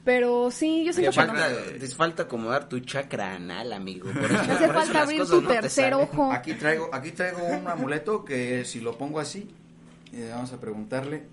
Pero 0.05 0.51
sí, 0.51 0.85
yo 0.85 0.93
Te 0.93 1.01
siento 1.01 1.11
que 1.11 1.27
no. 1.27 1.33
falta, 1.33 1.79
te 1.79 1.87
falta 1.87 2.23
acomodar 2.23 2.69
tu 2.69 2.79
chakra 2.79 3.33
anal, 3.35 3.73
amigo. 3.73 4.09
Por 4.13 4.23
eso, 4.31 4.43
Te 4.45 4.51
hace 4.51 4.65
por 4.67 4.75
falta 4.75 5.01
abrir 5.01 5.25
tu 5.25 5.41
no 5.41 5.47
te 5.47 5.53
tercer 5.55 5.93
ojo. 5.95 6.31
Aquí 6.31 6.53
traigo, 6.53 6.89
aquí 6.93 7.11
traigo 7.11 7.43
un 7.43 7.67
amuleto 7.67 8.23
que 8.23 8.63
si 8.65 8.79
lo 8.81 8.97
pongo 8.97 9.19
así, 9.19 9.49
eh, 10.13 10.29
vamos 10.31 10.53
a 10.53 10.61
preguntarle 10.61 11.23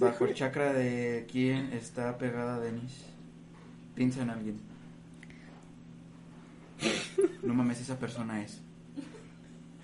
bajo 0.00 0.24
el 0.24 0.34
chakra 0.34 0.72
de 0.72 1.26
quién 1.30 1.72
está 1.72 2.18
pegada 2.18 2.58
Denise. 2.58 3.04
Piensa 3.94 4.22
en 4.22 4.30
alguien. 4.30 4.60
No 7.42 7.54
mames, 7.54 7.80
esa 7.80 7.96
persona 7.98 8.42
es. 8.42 8.60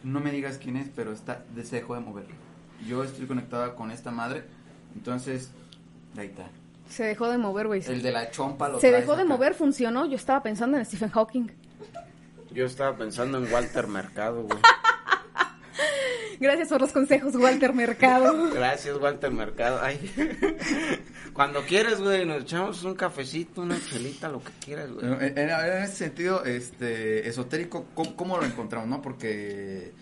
No 0.02 0.18
me 0.18 0.32
digas 0.32 0.58
quién 0.58 0.76
es, 0.76 0.88
pero 0.96 1.12
está, 1.12 1.44
se 1.62 1.76
dejó 1.76 1.94
de 1.94 2.00
mover. 2.00 2.26
Yo 2.88 3.04
estoy 3.04 3.26
conectada 3.26 3.74
con 3.76 3.90
esta 3.90 4.10
madre, 4.10 4.44
entonces, 4.96 5.50
ahí 6.16 6.26
está. 6.28 6.48
Se 6.90 7.04
dejó 7.04 7.28
de 7.30 7.38
mover, 7.38 7.66
güey. 7.68 7.82
El 7.86 8.02
de 8.02 8.12
la 8.12 8.30
chompa 8.30 8.68
lo 8.68 8.80
Se 8.80 8.90
dejó 8.90 9.16
de 9.16 9.22
acá. 9.22 9.28
mover, 9.32 9.54
funcionó. 9.54 10.06
Yo 10.06 10.16
estaba 10.16 10.42
pensando 10.42 10.76
en 10.76 10.84
Stephen 10.84 11.08
Hawking. 11.10 11.46
Yo 12.52 12.66
estaba 12.66 12.96
pensando 12.96 13.38
en 13.38 13.50
Walter 13.52 13.86
Mercado, 13.86 14.42
güey. 14.42 14.58
Gracias 16.40 16.68
por 16.68 16.80
los 16.80 16.90
consejos, 16.92 17.34
Walter 17.36 17.72
Mercado. 17.74 18.50
Gracias, 18.54 18.96
Walter 18.98 19.30
Mercado. 19.30 19.78
Ay. 19.82 19.98
Cuando 21.34 21.62
quieras, 21.62 22.00
güey, 22.00 22.24
nos 22.24 22.42
echamos 22.42 22.82
un 22.84 22.94
cafecito, 22.94 23.60
una 23.60 23.78
chelita, 23.80 24.28
lo 24.28 24.40
que 24.42 24.50
quieras, 24.64 24.90
güey. 24.90 25.04
En, 25.06 25.38
en- 25.38 25.50
en 25.50 25.82
ese 25.82 25.94
sentido, 25.96 26.44
este, 26.44 27.28
esotérico, 27.28 27.86
¿cómo, 27.94 28.16
cómo 28.16 28.38
lo 28.38 28.44
encontramos, 28.46 28.88
no? 28.88 29.02
Porque, 29.02 29.92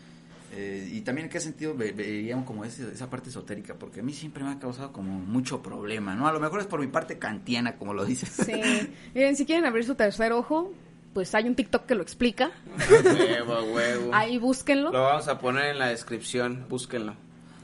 eh, 0.53 0.89
y 0.93 1.01
también 1.03 1.27
en 1.27 1.31
qué 1.31 1.41
sentido 1.41 1.75
ve- 1.75 1.93
veríamos 1.93 2.45
como 2.47 2.65
ese- 2.65 2.91
esa 2.93 3.09
parte 3.11 3.31
esotérica, 3.31 3.75
porque 3.75 4.01
a 4.01 4.03
mí 4.03 4.13
siempre 4.13 4.43
me 4.45 4.51
ha 4.51 4.59
causado 4.59 4.93
como 4.93 5.19
mucho 5.19 5.63
problema, 5.63 6.15
¿no? 6.15 6.27
A 6.27 6.33
lo 6.33 6.41
mejor 6.41 6.61
es 6.61 6.67
por 6.67 6.81
mi 6.81 6.87
parte 6.87 7.19
kantiana, 7.19 7.77
como 7.77 7.93
lo 7.95 8.05
dices. 8.05 8.29
Sí. 8.31 8.53
Miren, 9.15 9.37
si 9.37 9.45
quieren 9.47 9.65
abrir 9.67 9.85
su 9.85 9.95
tercer 9.95 10.33
ojo, 10.33 10.73
pues 11.15 11.35
hay 11.35 11.45
un 11.49 11.55
TikTok 11.55 11.87
que 11.87 11.95
lo 11.95 12.03
explica. 12.03 12.51
Huevo, 12.91 13.63
huevo. 13.75 14.11
Ahí 14.15 14.39
búsquenlo. 14.39 14.91
Lo 14.93 15.03
vamos 15.03 15.29
a 15.29 15.39
poner 15.39 15.67
en 15.67 15.79
la 15.79 15.89
descripción, 15.89 16.67
búsquenlo. 16.69 17.15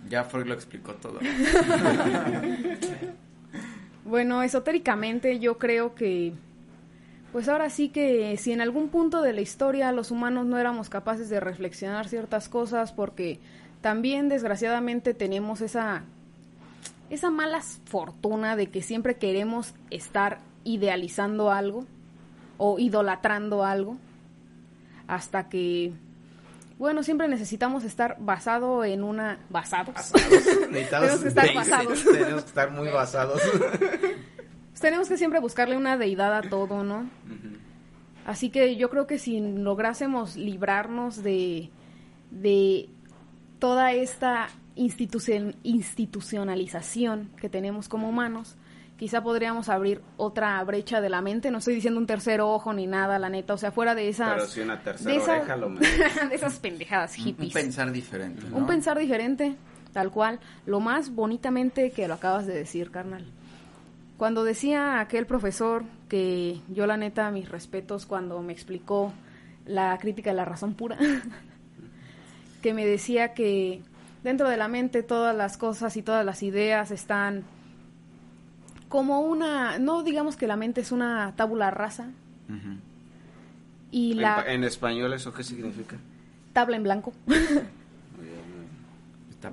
Ya 0.08 0.24
Freud 0.24 0.46
lo 0.46 0.54
explicó 0.54 0.92
todo. 0.94 1.18
Bueno, 4.04 4.42
esotéricamente 4.42 5.38
yo 5.38 5.56
creo 5.58 5.94
que, 5.94 6.34
pues 7.34 7.48
ahora 7.48 7.68
sí 7.68 7.88
que 7.88 8.36
si 8.36 8.52
en 8.52 8.60
algún 8.60 8.90
punto 8.90 9.20
de 9.20 9.32
la 9.32 9.40
historia 9.40 9.90
los 9.90 10.12
humanos 10.12 10.46
no 10.46 10.56
éramos 10.56 10.88
capaces 10.88 11.28
de 11.28 11.40
reflexionar 11.40 12.06
ciertas 12.06 12.48
cosas 12.48 12.92
porque 12.92 13.40
también 13.80 14.28
desgraciadamente 14.28 15.14
tenemos 15.14 15.60
esa 15.60 16.04
esa 17.10 17.30
mala 17.32 17.60
fortuna 17.86 18.54
de 18.54 18.68
que 18.68 18.82
siempre 18.82 19.16
queremos 19.16 19.74
estar 19.90 20.38
idealizando 20.62 21.50
algo 21.50 21.86
o 22.56 22.78
idolatrando 22.78 23.64
algo 23.64 23.96
hasta 25.08 25.48
que 25.48 25.92
bueno, 26.78 27.02
siempre 27.02 27.26
necesitamos 27.26 27.82
estar 27.82 28.16
basado 28.20 28.84
en 28.84 29.02
una 29.02 29.40
basados. 29.50 30.12
Necesitamos 30.70 31.08
Tenemos 31.08 31.20
que 31.20 31.28
estar 31.28 31.52
basados. 31.52 32.04
Tenemos 32.12 32.42
que 32.42 32.48
estar 32.48 32.70
muy 32.70 32.90
basados. 32.90 33.42
Pues 34.74 34.80
tenemos 34.80 35.08
que 35.08 35.16
siempre 35.16 35.38
buscarle 35.40 35.76
una 35.76 35.96
deidad 35.96 36.34
a 36.36 36.42
todo, 36.42 36.82
¿no? 36.84 37.08
Así 38.26 38.50
que 38.50 38.76
yo 38.76 38.90
creo 38.90 39.06
que 39.06 39.18
si 39.18 39.38
lográsemos 39.40 40.36
librarnos 40.36 41.22
de, 41.22 41.70
de 42.30 42.88
toda 43.58 43.92
esta 43.92 44.48
institucion- 44.76 45.54
institucionalización 45.62 47.30
que 47.40 47.48
tenemos 47.48 47.88
como 47.88 48.08
humanos, 48.08 48.56
quizá 48.96 49.22
podríamos 49.22 49.68
abrir 49.68 50.00
otra 50.16 50.62
brecha 50.64 51.00
de 51.00 51.08
la 51.10 51.20
mente. 51.20 51.50
No 51.50 51.58
estoy 51.58 51.74
diciendo 51.76 52.00
un 52.00 52.06
tercer 52.06 52.40
ojo 52.40 52.72
ni 52.72 52.86
nada, 52.86 53.18
la 53.18 53.28
neta. 53.28 53.54
O 53.54 53.58
sea, 53.58 53.70
fuera 53.72 53.94
de 53.94 54.08
esas... 54.08 54.34
Pero 54.34 54.46
si 54.46 54.60
una 54.60 54.80
tercera 54.80 55.10
de 55.12 55.16
esas- 55.18 55.38
oreja 55.38 55.56
lo 55.56 55.68
de 56.28 56.34
esas 56.34 56.58
pendejadas 56.58 57.14
Un- 57.16 57.20
Un 57.20 57.26
hippies. 57.28 57.52
pensar 57.52 57.92
diferente, 57.92 58.42
¿no? 58.50 58.56
Un 58.56 58.66
pensar 58.66 58.98
diferente, 58.98 59.54
tal 59.92 60.10
cual. 60.10 60.40
Lo 60.66 60.80
más 60.80 61.14
bonitamente 61.14 61.90
que 61.90 62.08
lo 62.08 62.14
acabas 62.14 62.46
de 62.46 62.54
decir, 62.54 62.90
carnal. 62.90 63.24
Cuando 64.16 64.44
decía 64.44 65.00
aquel 65.00 65.26
profesor 65.26 65.84
que 66.08 66.60
yo 66.68 66.86
la 66.86 66.96
neta 66.96 67.30
mis 67.30 67.48
respetos 67.48 68.06
cuando 68.06 68.40
me 68.42 68.52
explicó 68.52 69.12
la 69.66 69.96
crítica 69.98 70.30
de 70.30 70.36
la 70.36 70.44
razón 70.44 70.74
pura, 70.74 70.96
que 72.62 72.74
me 72.74 72.86
decía 72.86 73.34
que 73.34 73.82
dentro 74.22 74.48
de 74.48 74.56
la 74.56 74.68
mente 74.68 75.02
todas 75.02 75.34
las 75.36 75.56
cosas 75.56 75.96
y 75.96 76.02
todas 76.02 76.24
las 76.24 76.42
ideas 76.42 76.90
están 76.90 77.42
como 78.88 79.20
una, 79.22 79.78
no 79.78 80.02
digamos 80.04 80.36
que 80.36 80.46
la 80.46 80.56
mente 80.56 80.80
es 80.80 80.92
una 80.92 81.34
tabula 81.36 81.70
rasa 81.70 82.10
y 83.90 84.12
En, 84.12 84.20
la 84.22 84.36
pa- 84.36 84.52
en 84.52 84.64
español, 84.64 85.12
¿eso 85.12 85.32
qué 85.32 85.42
significa? 85.42 85.96
tabla 86.52 86.76
en 86.76 86.82
blanco. 86.84 87.12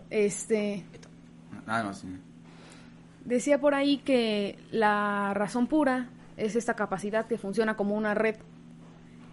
Este, 0.10 0.86
Ah, 1.68 1.84
no, 1.84 1.94
sí. 1.94 2.08
Decía 3.26 3.60
por 3.60 3.76
ahí 3.76 3.98
que 3.98 4.58
la 4.72 5.34
razón 5.34 5.68
pura 5.68 6.10
es 6.38 6.56
esta 6.56 6.76
capacidad 6.76 7.28
que 7.28 7.38
funciona 7.38 7.76
como 7.76 7.96
una 7.96 8.14
red, 8.14 8.36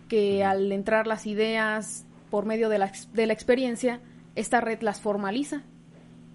que 0.09 0.45
al 0.45 0.70
entrar 0.72 1.07
las 1.07 1.26
ideas 1.26 2.05
por 2.30 2.45
medio 2.45 2.68
de 2.68 2.78
la, 2.78 2.93
de 3.12 3.26
la 3.26 3.32
experiencia, 3.32 4.01
esta 4.34 4.61
red 4.61 4.82
las 4.82 5.01
formaliza 5.01 5.62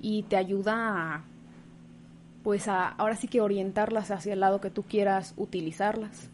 y 0.02 0.24
te 0.24 0.36
ayuda 0.36 0.74
a, 0.76 1.24
pues 2.44 2.68
a, 2.68 2.90
ahora 2.90 3.16
sí 3.16 3.28
que 3.28 3.42
orientarlas 3.42 4.12
hacia 4.12 4.34
el 4.34 4.40
lado 4.40 4.60
que 4.60 4.70
tú 4.70 4.84
quieras 4.84 5.34
utilizarlas. 5.38 6.30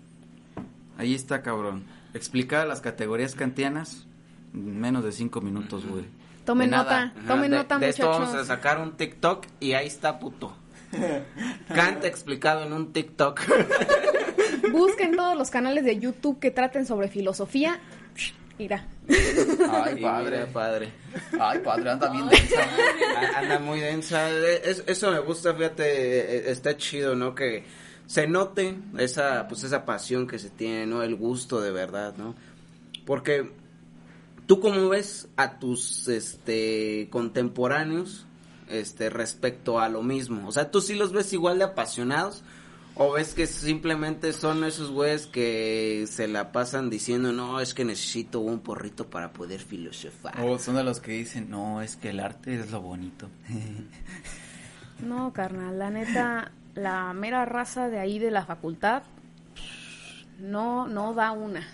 Ahí 0.98 1.14
está, 1.14 1.42
cabrón. 1.42 1.86
Explicar 2.14 2.68
las 2.68 2.82
categorías 2.82 3.36
kantianas 3.36 4.08
en 4.54 4.80
menos 4.80 5.04
de 5.04 5.12
cinco 5.12 5.42
minutos, 5.42 5.86
güey. 5.86 6.06
Tomen 6.46 6.72
nada. 6.72 7.08
nota, 7.08 7.28
tomen 7.28 7.52
de, 7.52 7.58
nota 7.58 7.78
de 7.78 7.90
esto 7.90 8.08
muchachos. 8.08 8.28
vamos 8.28 8.42
a 8.42 8.46
sacar 8.46 8.82
un 8.82 8.94
TikTok 8.94 9.46
y 9.60 9.74
ahí 9.74 9.86
está 9.86 10.18
puto. 10.18 10.54
Kant 11.74 12.04
explicado 12.06 12.64
en 12.64 12.74
un 12.74 12.92
TikTok. 12.94 13.42
Busquen 14.72 15.16
todos 15.16 15.38
los 15.38 15.50
canales 15.50 15.84
de 15.84 16.00
YouTube 16.00 16.40
que 16.40 16.52
traten 16.52 16.86
sobre 16.86 17.08
filosofía. 17.08 17.80
Mira, 18.58 18.86
Ay, 19.72 20.02
padre. 20.02 20.32
mira, 20.38 20.48
padre. 20.52 20.92
Ay, 21.40 21.60
padre, 21.60 21.92
anda 21.92 22.10
bien 22.12 22.28
densa. 22.28 22.62
Anda 23.38 23.60
muy 23.60 23.80
densa. 23.80 24.30
Es- 24.30 24.84
eso 24.86 25.12
me 25.12 25.20
gusta, 25.20 25.54
fíjate, 25.56 25.84
eh, 25.86 26.52
está 26.52 26.76
chido, 26.76 27.16
¿no? 27.16 27.34
Que 27.34 27.64
se 28.06 28.28
note 28.28 28.76
esa, 28.98 29.48
pues 29.48 29.64
esa 29.64 29.86
pasión 29.86 30.28
que 30.28 30.40
se 30.40 30.50
tiene, 30.50 30.86
¿no? 30.86 31.04
El 31.04 31.16
gusto 31.16 31.62
de 31.62 31.72
verdad, 31.72 32.16
¿no? 32.18 32.36
Porque 33.06 33.50
tú 34.46 34.60
cómo 34.60 34.90
ves 34.90 35.30
a 35.38 35.58
tus, 35.58 36.10
este, 36.10 37.08
contemporáneos, 37.12 38.26
este, 38.70 39.10
respecto 39.10 39.80
a 39.80 39.90
lo 39.90 40.02
mismo. 40.04 40.48
O 40.48 40.52
sea, 40.52 40.72
tú 40.72 40.82
sí 40.82 40.96
los 40.96 41.12
ves 41.12 41.34
igual 41.34 41.60
de 41.60 41.66
apasionados. 41.66 42.44
¿O 43.02 43.14
ves 43.14 43.34
que 43.34 43.48
simplemente 43.48 44.34
son 44.34 44.66
esos 44.66 44.92
güeyes 44.92 45.26
que 45.26 46.06
se 46.10 46.28
la 46.28 46.52
pasan 46.52 46.90
diciendo, 46.90 47.32
no, 47.32 47.62
es 47.62 47.74
que 47.74 47.86
necesito 47.86 48.42
un 48.42 48.60
porrito 48.60 49.10
para 49.10 49.32
poder 49.32 49.62
filosofar? 49.62 50.34
O 50.42 50.60
son 50.60 50.76
de 50.76 50.84
los 50.84 51.00
que 51.00 51.14
dicen, 51.14 51.50
no, 51.50 51.82
es 51.82 51.96
que 51.96 52.10
el 52.10 52.20
arte 52.20 52.56
es 52.60 52.72
lo 52.72 52.82
bonito. 52.82 53.30
No, 55.02 55.32
carnal, 55.32 55.80
la 55.80 55.90
neta, 55.92 56.52
la 56.76 57.14
mera 57.14 57.46
raza 57.46 57.88
de 57.88 58.00
ahí 58.00 58.20
de 58.20 58.32
la 58.32 58.46
facultad 58.46 59.04
no, 60.40 60.88
no 60.88 61.14
da 61.14 61.32
una. 61.32 61.66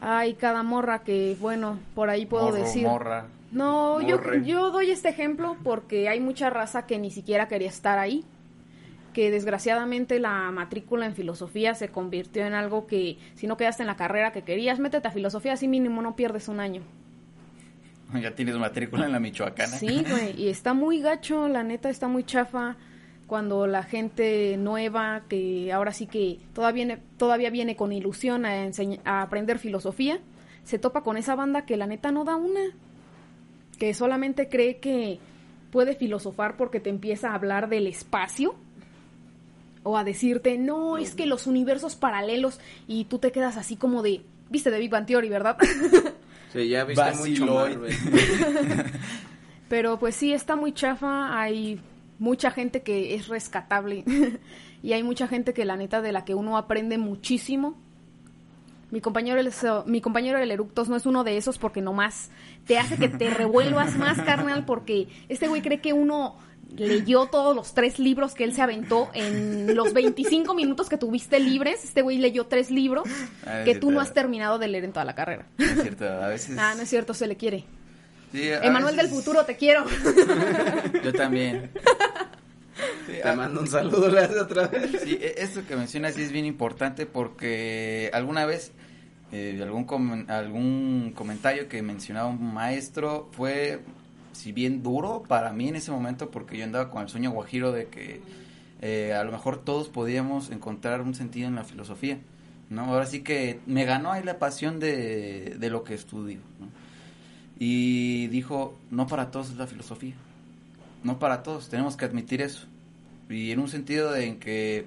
Hay 0.00 0.34
cada 0.34 0.62
morra 0.62 1.04
que, 1.04 1.36
bueno, 1.40 1.78
por 1.94 2.10
ahí 2.10 2.26
puedo 2.26 2.46
Morro, 2.46 2.56
decir. 2.58 2.82
morra. 2.86 3.26
No, 3.52 4.00
yo, 4.00 4.18
yo 4.44 4.70
doy 4.70 4.90
este 4.90 5.10
ejemplo 5.10 5.56
porque 5.62 6.08
hay 6.08 6.20
mucha 6.20 6.50
raza 6.50 6.86
que 6.86 6.98
ni 6.98 7.10
siquiera 7.10 7.48
quería 7.48 7.68
estar 7.68 7.98
ahí. 7.98 8.24
Que 9.12 9.30
desgraciadamente 9.30 10.18
la 10.18 10.50
matrícula 10.50 11.04
en 11.04 11.14
filosofía 11.14 11.74
se 11.74 11.88
convirtió 11.88 12.46
en 12.46 12.54
algo 12.54 12.86
que 12.86 13.18
si 13.34 13.46
no 13.46 13.58
quedaste 13.58 13.82
en 13.82 13.88
la 13.88 13.96
carrera 13.96 14.32
que 14.32 14.40
querías, 14.40 14.78
métete 14.78 15.06
a 15.06 15.10
filosofía, 15.10 15.52
así 15.52 15.68
mínimo 15.68 16.00
no 16.00 16.16
pierdes 16.16 16.48
un 16.48 16.60
año. 16.60 16.82
Ya 18.20 18.34
tienes 18.34 18.56
matrícula 18.56 19.04
en 19.04 19.12
la 19.12 19.20
Michoacana. 19.20 19.76
Sí, 19.76 20.04
güey, 20.08 20.40
y 20.40 20.48
está 20.48 20.72
muy 20.72 21.00
gacho, 21.00 21.48
la 21.48 21.62
neta 21.62 21.90
está 21.90 22.08
muy 22.08 22.24
chafa 22.24 22.76
cuando 23.26 23.66
la 23.66 23.82
gente 23.82 24.56
nueva, 24.58 25.22
que 25.28 25.72
ahora 25.72 25.92
sí 25.92 26.06
que 26.06 26.38
todavía 26.54 26.84
viene, 26.84 27.02
todavía 27.16 27.50
viene 27.50 27.76
con 27.76 27.92
ilusión 27.92 28.44
a, 28.44 28.68
a 29.04 29.22
aprender 29.22 29.58
filosofía, 29.58 30.20
se 30.64 30.78
topa 30.78 31.02
con 31.02 31.16
esa 31.16 31.34
banda 31.34 31.64
que 31.64 31.76
la 31.76 31.86
neta 31.86 32.12
no 32.12 32.24
da 32.24 32.36
una, 32.36 32.60
que 33.82 33.94
solamente 33.94 34.48
cree 34.48 34.76
que 34.76 35.18
puede 35.72 35.96
filosofar 35.96 36.56
porque 36.56 36.78
te 36.78 36.88
empieza 36.88 37.30
a 37.30 37.34
hablar 37.34 37.68
del 37.68 37.88
espacio 37.88 38.54
o 39.82 39.98
a 39.98 40.04
decirte, 40.04 40.56
no, 40.56 40.98
es 40.98 41.16
que 41.16 41.26
los 41.26 41.48
universos 41.48 41.96
paralelos 41.96 42.60
y 42.86 43.06
tú 43.06 43.18
te 43.18 43.32
quedas 43.32 43.56
así 43.56 43.74
como 43.74 44.02
de, 44.02 44.22
viste 44.50 44.70
de 44.70 44.78
Big 44.78 44.88
Bang 44.88 45.06
Theory, 45.06 45.28
¿verdad? 45.28 45.56
Sí, 46.52 46.68
ya 46.68 46.84
viste 46.84 47.12
mucho. 47.16 47.66
Pero 49.68 49.98
pues 49.98 50.14
sí, 50.14 50.32
está 50.32 50.54
muy 50.54 50.72
chafa, 50.72 51.40
hay 51.40 51.80
mucha 52.20 52.52
gente 52.52 52.82
que 52.82 53.16
es 53.16 53.26
rescatable 53.26 54.04
y 54.84 54.92
hay 54.92 55.02
mucha 55.02 55.26
gente 55.26 55.52
que 55.54 55.64
la 55.64 55.76
neta 55.76 56.00
de 56.02 56.12
la 56.12 56.24
que 56.24 56.36
uno 56.36 56.56
aprende 56.56 56.98
muchísimo. 56.98 57.76
Mi 58.92 59.00
compañero, 59.00 59.40
el, 59.40 59.50
mi 59.86 60.00
compañero 60.00 60.38
el 60.38 60.50
Eructos 60.50 60.88
no 60.88 60.94
es 60.96 61.06
uno 61.06 61.24
de 61.24 61.36
esos 61.36 61.58
porque 61.58 61.80
nomás 61.80 62.30
te 62.66 62.78
hace 62.78 62.96
que 62.96 63.08
te 63.08 63.30
revuelvas 63.30 63.96
más, 63.96 64.20
carnal, 64.20 64.64
porque 64.66 65.08
este 65.28 65.48
güey 65.48 65.62
cree 65.62 65.80
que 65.80 65.92
uno 65.92 66.38
leyó 66.76 67.26
todos 67.26 67.54
los 67.56 67.74
tres 67.74 67.98
libros 67.98 68.34
que 68.34 68.44
él 68.44 68.52
se 68.54 68.62
aventó 68.62 69.10
en 69.14 69.74
los 69.74 69.92
25 69.92 70.54
minutos 70.54 70.88
que 70.88 70.96
tuviste 70.98 71.40
libres. 71.40 71.84
Este 71.84 72.02
güey 72.02 72.18
leyó 72.18 72.46
tres 72.46 72.70
libros 72.70 73.04
Ah, 73.46 73.62
que 73.64 73.72
tú 73.74 73.88
cierto. 73.88 73.90
no 73.90 74.00
has 74.00 74.12
terminado 74.14 74.58
de 74.58 74.68
leer 74.68 74.84
en 74.84 74.92
toda 74.92 75.04
la 75.04 75.14
carrera. 75.14 75.46
No 75.58 75.64
es 75.64 75.80
cierto, 75.82 76.04
a 76.06 76.28
veces... 76.28 76.56
Ah, 76.58 76.74
no 76.76 76.82
es 76.82 76.88
cierto, 76.88 77.14
se 77.14 77.26
le 77.26 77.36
quiere. 77.36 77.64
Sí, 78.30 78.42
Emanuel 78.48 78.96
del 78.96 79.08
futuro, 79.08 79.44
te 79.44 79.56
quiero. 79.56 79.84
Yo 81.04 81.12
también. 81.12 81.70
Sí, 83.06 83.12
Te 83.22 83.36
mando 83.36 83.60
un 83.60 83.66
saludo, 83.66 84.08
le 84.08 84.20
hace 84.20 84.40
otra 84.40 84.66
vez. 84.68 85.02
Sí, 85.02 85.18
e- 85.20 85.34
esto 85.38 85.60
que 85.68 85.76
mencionas 85.76 86.14
sí 86.14 86.22
es 86.22 86.32
bien 86.32 86.46
importante 86.46 87.04
porque 87.04 88.10
alguna 88.14 88.46
vez 88.46 88.72
eh, 89.32 89.58
algún 89.62 89.86
comen- 89.86 90.28
algún 90.30 91.12
comentario 91.14 91.68
que 91.68 91.82
mencionaba 91.82 92.28
un 92.28 92.52
maestro 92.54 93.28
fue 93.32 93.80
si 94.32 94.52
bien 94.52 94.82
duro 94.82 95.22
para 95.26 95.52
mí 95.52 95.68
en 95.68 95.76
ese 95.76 95.90
momento 95.90 96.30
porque 96.30 96.56
yo 96.56 96.64
andaba 96.64 96.90
con 96.90 97.02
el 97.02 97.08
sueño 97.08 97.30
guajiro 97.32 97.72
de 97.72 97.86
que 97.86 98.20
eh, 98.80 99.12
a 99.14 99.24
lo 99.24 99.32
mejor 99.32 99.58
todos 99.62 99.88
podíamos 99.88 100.50
encontrar 100.50 101.00
un 101.02 101.14
sentido 101.14 101.48
en 101.48 101.54
la 101.54 101.64
filosofía, 101.64 102.18
¿no? 102.70 102.84
Ahora 102.86 103.06
sí 103.06 103.20
que 103.22 103.60
me 103.66 103.84
ganó 103.84 104.10
ahí 104.12 104.22
la 104.24 104.38
pasión 104.38 104.80
de, 104.80 105.56
de 105.58 105.70
lo 105.70 105.84
que 105.84 105.94
estudio. 105.94 106.40
Y 107.58 108.26
dijo, 108.28 108.76
no 108.90 109.06
para 109.06 109.30
todos 109.30 109.50
es 109.50 109.56
la 109.56 109.66
filosofía, 109.68 110.14
no 111.04 111.18
para 111.18 111.42
todos, 111.44 111.68
tenemos 111.68 111.96
que 111.96 112.04
admitir 112.04 112.42
eso. 112.42 112.66
Y 113.30 113.52
en 113.52 113.60
un 113.60 113.68
sentido 113.68 114.10
de 114.10 114.26
en 114.26 114.40
que 114.40 114.86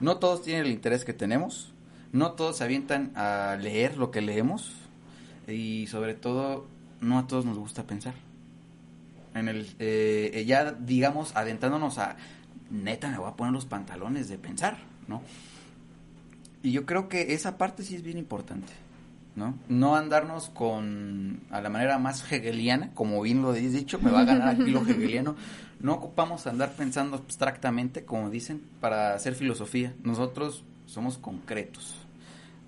no 0.00 0.18
todos 0.18 0.42
tienen 0.42 0.66
el 0.66 0.70
interés 0.72 1.04
que 1.04 1.12
tenemos, 1.12 1.71
no 2.12 2.32
todos 2.32 2.58
se 2.58 2.64
avientan 2.64 3.12
a 3.16 3.56
leer 3.60 3.96
lo 3.96 4.10
que 4.10 4.20
leemos 4.20 4.72
y 5.48 5.86
sobre 5.88 6.14
todo 6.14 6.66
no 7.00 7.18
a 7.18 7.26
todos 7.26 7.44
nos 7.44 7.58
gusta 7.58 7.84
pensar. 7.84 8.14
En 9.34 9.48
el 9.48 9.66
eh, 9.78 10.44
ya 10.46 10.72
digamos 10.72 11.34
adentrándonos 11.34 11.98
a 11.98 12.16
neta 12.70 13.08
me 13.08 13.18
voy 13.18 13.28
a 13.28 13.36
poner 13.36 13.52
los 13.52 13.64
pantalones 13.64 14.28
de 14.28 14.38
pensar, 14.38 14.78
¿no? 15.08 15.22
Y 16.62 16.70
yo 16.72 16.86
creo 16.86 17.08
que 17.08 17.34
esa 17.34 17.58
parte 17.58 17.82
sí 17.82 17.96
es 17.96 18.02
bien 18.02 18.18
importante. 18.18 18.72
¿no? 19.34 19.54
No 19.68 19.96
andarnos 19.96 20.50
con, 20.50 21.40
a 21.50 21.60
la 21.60 21.70
manera 21.70 21.98
más 21.98 22.30
hegeliana, 22.30 22.90
como 22.94 23.22
bien 23.22 23.42
lo 23.42 23.50
habéis 23.50 23.72
dicho, 23.72 23.98
me 23.98 24.10
va 24.10 24.20
a 24.20 24.24
ganar 24.24 24.48
aquí 24.48 24.70
lo 24.70 24.80
hegeliano. 24.86 25.36
No 25.80 25.94
ocupamos 25.94 26.46
andar 26.46 26.74
pensando 26.74 27.16
abstractamente, 27.16 28.04
como 28.04 28.30
dicen, 28.30 28.62
para 28.80 29.14
hacer 29.14 29.34
filosofía. 29.34 29.94
Nosotros 30.04 30.64
somos 30.86 31.18
concretos. 31.18 32.01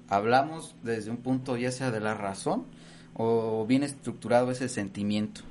Hablamos 0.08 0.74
desde 0.82 1.10
un 1.10 1.18
punto 1.18 1.56
ya 1.56 1.72
sea 1.72 1.90
de 1.90 2.00
la 2.00 2.14
razón 2.14 2.64
o 3.14 3.64
bien 3.66 3.82
estructurado 3.82 4.50
ese 4.50 4.68
sentimiento. 4.68 5.42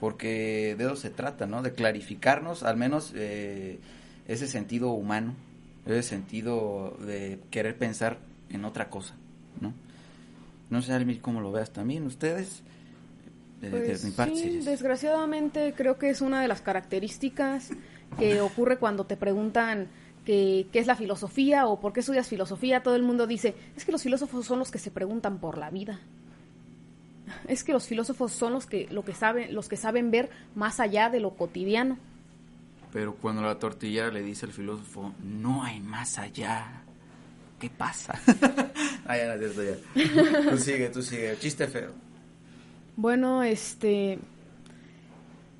Porque 0.00 0.76
de 0.78 0.84
eso 0.84 0.96
se 0.96 1.10
trata, 1.10 1.46
¿no? 1.46 1.62
De 1.62 1.72
clarificarnos 1.72 2.62
al 2.62 2.76
menos 2.76 3.12
eh, 3.16 3.80
ese 4.28 4.46
sentido 4.46 4.90
humano, 4.90 5.34
ese 5.86 6.02
sentido 6.02 6.96
de 7.04 7.40
querer 7.50 7.76
pensar 7.76 8.18
en 8.50 8.64
otra 8.64 8.90
cosa, 8.90 9.14
¿no? 9.60 9.72
No 10.70 10.82
sé, 10.82 10.92
Almi, 10.92 11.16
cómo 11.16 11.40
lo 11.40 11.50
veas 11.50 11.70
también 11.72 12.06
ustedes. 12.06 12.62
Eh, 13.60 13.70
de 13.70 13.80
Pues 13.80 14.04
mi 14.04 14.12
parte, 14.12 14.36
sí. 14.36 14.60
desgraciadamente 14.64 15.74
creo 15.76 15.98
que 15.98 16.10
es 16.10 16.20
una 16.20 16.40
de 16.42 16.46
las 16.46 16.60
características 16.60 17.70
que 18.18 18.40
ocurre 18.40 18.78
cuando 18.78 19.04
te 19.04 19.16
preguntan 19.16 19.88
que- 20.28 20.66
qué 20.70 20.78
es 20.78 20.86
la 20.86 20.94
filosofía 20.94 21.66
o 21.66 21.80
por 21.80 21.94
qué 21.94 22.00
estudias 22.00 22.28
filosofía. 22.28 22.82
Todo 22.82 22.96
el 22.96 23.02
mundo 23.02 23.26
dice, 23.26 23.54
es 23.78 23.86
que 23.86 23.92
los 23.92 24.02
filósofos 24.02 24.44
son 24.44 24.58
los 24.58 24.70
que 24.70 24.78
se 24.78 24.90
preguntan 24.90 25.38
por 25.38 25.56
la 25.56 25.70
vida. 25.70 26.00
Es 27.48 27.64
que 27.64 27.72
los 27.72 27.86
filósofos 27.86 28.30
son 28.32 28.52
los 28.52 28.66
que, 28.66 28.88
lo 28.90 29.04
que 29.06 29.14
saben, 29.14 29.54
los 29.54 29.68
que 29.70 29.76
saben 29.78 30.10
ver 30.10 30.28
más 30.54 30.80
allá 30.80 31.08
de 31.08 31.20
lo 31.20 31.30
cotidiano. 31.30 31.96
Pero 32.92 33.14
cuando 33.14 33.40
la 33.40 33.58
tortillera 33.58 34.10
le 34.10 34.22
dice 34.22 34.44
al 34.44 34.52
filósofo, 34.52 35.14
no 35.24 35.62
hay 35.62 35.80
más 35.80 36.18
allá, 36.18 36.82
¿qué 37.58 37.70
pasa? 37.70 38.18
ah, 39.06 39.16
ya 39.16 39.34
no 39.34 39.38
cierto, 39.38 39.62
ya. 39.62 40.50
Tú 40.50 40.58
sigue, 40.58 40.88
tú 40.90 41.02
sigue. 41.02 41.38
Chiste 41.38 41.66
feo. 41.68 41.92
Bueno, 42.96 43.42
este, 43.42 44.18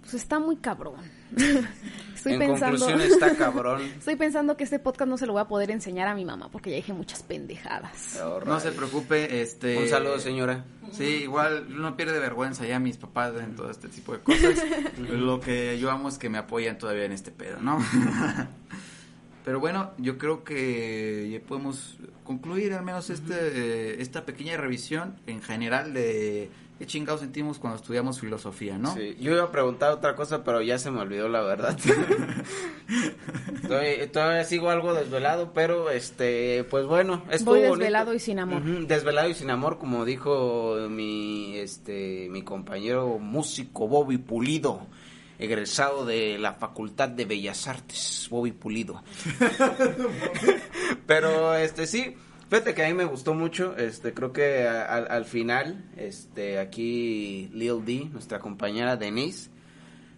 pues 0.03 0.12
está 0.12 0.39
muy 0.39 0.57
cabrón. 0.57 0.97
Estoy 2.14 2.33
en 2.33 2.39
pensando, 2.41 2.85
conclusión 2.85 3.12
está 3.12 3.37
cabrón. 3.39 3.83
estoy 3.97 4.16
pensando 4.16 4.57
que 4.57 4.64
este 4.64 4.81
podcast 4.81 5.09
no 5.09 5.16
se 5.16 5.26
lo 5.26 5.35
voy 5.35 5.43
a 5.43 5.45
poder 5.47 5.70
enseñar 5.70 6.09
a 6.09 6.14
mi 6.16 6.24
mamá 6.24 6.51
porque 6.51 6.70
ya 6.70 6.76
dije 6.76 6.93
muchas 6.93 7.22
pendejadas. 7.22 8.20
No 8.45 8.59
se 8.59 8.72
preocupe, 8.72 9.41
este... 9.41 9.79
Un 9.79 9.89
saludo, 9.89 10.18
señora. 10.18 10.64
Sí, 10.91 11.05
igual 11.05 11.66
no 11.68 11.97
pierde 11.97 12.18
vergüenza 12.18 12.66
ya 12.66 12.81
mis 12.81 12.97
papás 12.97 13.35
en 13.41 13.55
todo 13.55 13.70
este 13.70 13.89
tipo 13.89 14.12
de 14.14 14.18
cosas. 14.18 14.64
Lo 14.99 15.39
que 15.39 15.79
yo 15.79 15.91
amo 15.91 16.09
es 16.09 16.18
que 16.18 16.29
me 16.29 16.39
apoyan 16.39 16.76
todavía 16.76 17.05
en 17.05 17.12
este 17.12 17.31
pedo, 17.31 17.61
¿no? 17.61 17.79
Pero 19.45 19.61
bueno, 19.61 19.93
yo 19.99 20.18
creo 20.18 20.45
que 20.45 21.29
ya 21.31 21.41
podemos 21.41 21.97
concluir 22.24 22.74
al 22.74 22.85
menos 22.85 23.11
este, 23.11 23.35
eh, 23.35 23.97
esta 24.03 24.26
pequeña 24.26 24.57
revisión 24.57 25.18
en 25.26 25.41
general 25.41 25.95
de 25.95 26.51
qué 26.79 26.87
chingados 26.87 27.20
sentimos 27.20 27.59
cuando 27.59 27.79
estudiamos 27.79 28.20
filosofía, 28.20 28.79
¿no? 28.79 28.95
Sí, 28.95 29.16
yo 29.20 29.33
iba 29.33 29.45
a 29.45 29.51
preguntar 29.53 29.91
otra 29.93 30.14
cosa, 30.14 30.45
pero 30.45 30.62
ya 30.62 30.79
se 30.79 30.91
me 30.91 31.01
olvidó 31.01 31.29
la 31.29 31.41
verdad. 31.43 31.76
Estoy- 33.62 34.07
todavía 34.12 34.45
sigo 34.45 34.70
algo 34.70 34.95
desvelado, 34.95 35.53
pero 35.53 35.91
este, 35.91 36.64
pues 36.70 36.87
bueno, 36.87 37.22
estuvo 37.31 37.51
Voy 37.53 37.61
bonito. 37.61 37.76
desvelado 37.79 38.14
y 38.14 38.18
sin 38.20 38.39
amor. 38.39 38.62
Desvelado 38.62 39.29
y 39.29 39.35
sin 39.35 39.51
amor, 39.51 39.79
como 39.79 40.05
dijo 40.05 40.76
mi, 40.89 41.57
este, 41.59 42.29
mi 42.31 42.43
compañero 42.43 43.18
músico 43.18 43.89
Bobby 43.89 44.16
Pulido, 44.18 44.87
egresado 45.39 46.05
de 46.07 46.39
la 46.39 46.55
Facultad 46.55 47.09
de 47.11 47.24
Bellas 47.24 47.66
Artes, 47.68 48.26
Bobby 48.31 48.53
Pulido. 48.53 49.03
Pero 51.07 51.55
este 51.55 51.87
sí, 51.87 52.14
fíjate 52.51 52.74
que 52.74 52.84
a 52.84 52.88
mí 52.88 52.94
me 52.94 53.05
gustó 53.05 53.34
mucho, 53.34 53.76
este 53.76 54.14
creo 54.14 54.32
que 54.32 54.66
a- 54.66 54.84
al, 54.84 55.11
al 55.11 55.24
final, 55.24 55.84
este 55.96 56.59
aquí 56.59 57.49
Lil 57.53 57.84
D, 57.84 58.09
nuestra 58.12 58.38
compañera 58.38 58.96
Denise, 58.96 59.51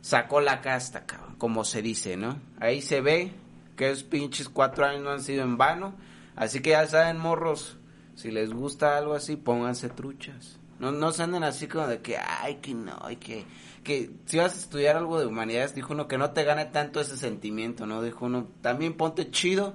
sacó 0.00 0.40
la 0.40 0.60
casta, 0.60 1.04
como 1.38 1.64
se 1.64 1.82
dice, 1.82 2.16
¿no? 2.16 2.38
Ahí 2.58 2.82
se 2.82 3.00
ve 3.00 3.32
que 3.76 3.90
esos 3.90 4.04
pinches 4.04 4.48
cuatro 4.48 4.84
años 4.84 5.02
no 5.02 5.10
han 5.10 5.22
sido 5.22 5.42
en 5.42 5.56
vano, 5.56 5.94
así 6.36 6.60
que 6.60 6.70
ya 6.70 6.86
saben, 6.86 7.18
morros, 7.18 7.76
si 8.14 8.30
les 8.30 8.52
gusta 8.52 8.96
algo 8.98 9.14
así, 9.14 9.36
pónganse 9.36 9.88
truchas. 9.88 10.58
No, 10.78 10.92
no 10.92 11.12
se 11.12 11.22
anden 11.22 11.44
así 11.44 11.66
como 11.66 11.86
de 11.86 12.00
que, 12.00 12.16
ay, 12.16 12.56
que 12.62 12.72
no, 12.72 12.98
ay, 13.02 13.16
que, 13.16 13.44
que 13.84 14.10
si 14.24 14.38
vas 14.38 14.54
a 14.54 14.58
estudiar 14.58 14.96
algo 14.96 15.20
de 15.20 15.26
humanidades, 15.26 15.74
dijo 15.74 15.92
uno 15.92 16.08
que 16.08 16.16
no 16.16 16.30
te 16.30 16.44
gane 16.44 16.64
tanto 16.66 17.00
ese 17.02 17.18
sentimiento, 17.18 17.84
¿no? 17.86 18.02
Dijo 18.02 18.24
uno, 18.24 18.48
también 18.62 18.94
ponte 18.94 19.30
chido 19.30 19.74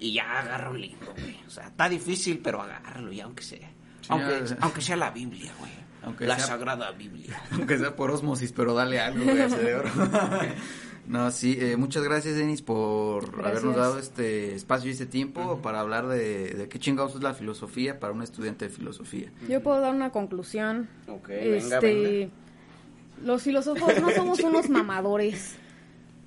y 0.00 0.14
ya 0.14 0.40
agarra 0.40 0.70
un 0.70 0.80
libro, 0.80 1.12
güey. 1.12 1.36
O 1.46 1.50
sea, 1.50 1.66
está 1.68 1.88
difícil, 1.88 2.40
pero 2.40 2.60
agárralo 2.62 3.12
ya, 3.12 3.24
aunque 3.24 3.42
sea. 3.44 3.70
aunque, 4.08 4.42
ya. 4.46 4.56
aunque 4.60 4.80
sea 4.80 4.96
la 4.96 5.10
Biblia, 5.10 5.52
güey. 5.58 5.70
Aunque 6.02 6.26
la 6.26 6.36
sea- 6.36 6.46
Sagrada 6.46 6.90
Biblia. 6.92 7.38
Aunque 7.52 7.76
sea 7.78 7.94
por 7.94 8.10
osmosis, 8.10 8.52
pero 8.52 8.72
dale 8.72 8.98
algo, 9.00 9.22
güey, 9.24 9.40
al 9.40 9.50
cerebro. 9.50 9.90
No, 11.06 11.30
sí, 11.32 11.56
eh, 11.58 11.76
muchas 11.76 12.04
gracias, 12.04 12.36
Denis, 12.36 12.62
por 12.62 13.24
Gracias. 13.32 13.46
habernos 13.46 13.74
dado 13.76 13.98
este 13.98 14.54
espacio 14.54 14.88
y 14.88 14.92
este 14.92 15.06
tiempo 15.06 15.60
para 15.60 15.80
hablar 15.80 16.06
de, 16.06 16.54
de 16.54 16.68
qué 16.68 16.78
chingados 16.78 17.16
es 17.16 17.22
la 17.22 17.34
filosofía 17.34 17.98
para 17.98 18.12
un 18.12 18.22
estudiante 18.22 18.66
de 18.68 18.70
filosofía. 18.70 19.32
Yo 19.48 19.60
puedo 19.60 19.80
dar 19.80 19.92
una 19.92 20.10
conclusión. 20.10 20.88
Ok, 21.08 21.26
venga, 21.28 21.56
este, 21.56 21.80
venga. 21.80 22.32
los 23.24 23.42
filósofos 23.42 24.00
no 24.00 24.10
somos 24.10 24.38
unos 24.44 24.68
mamadores. 24.68 25.56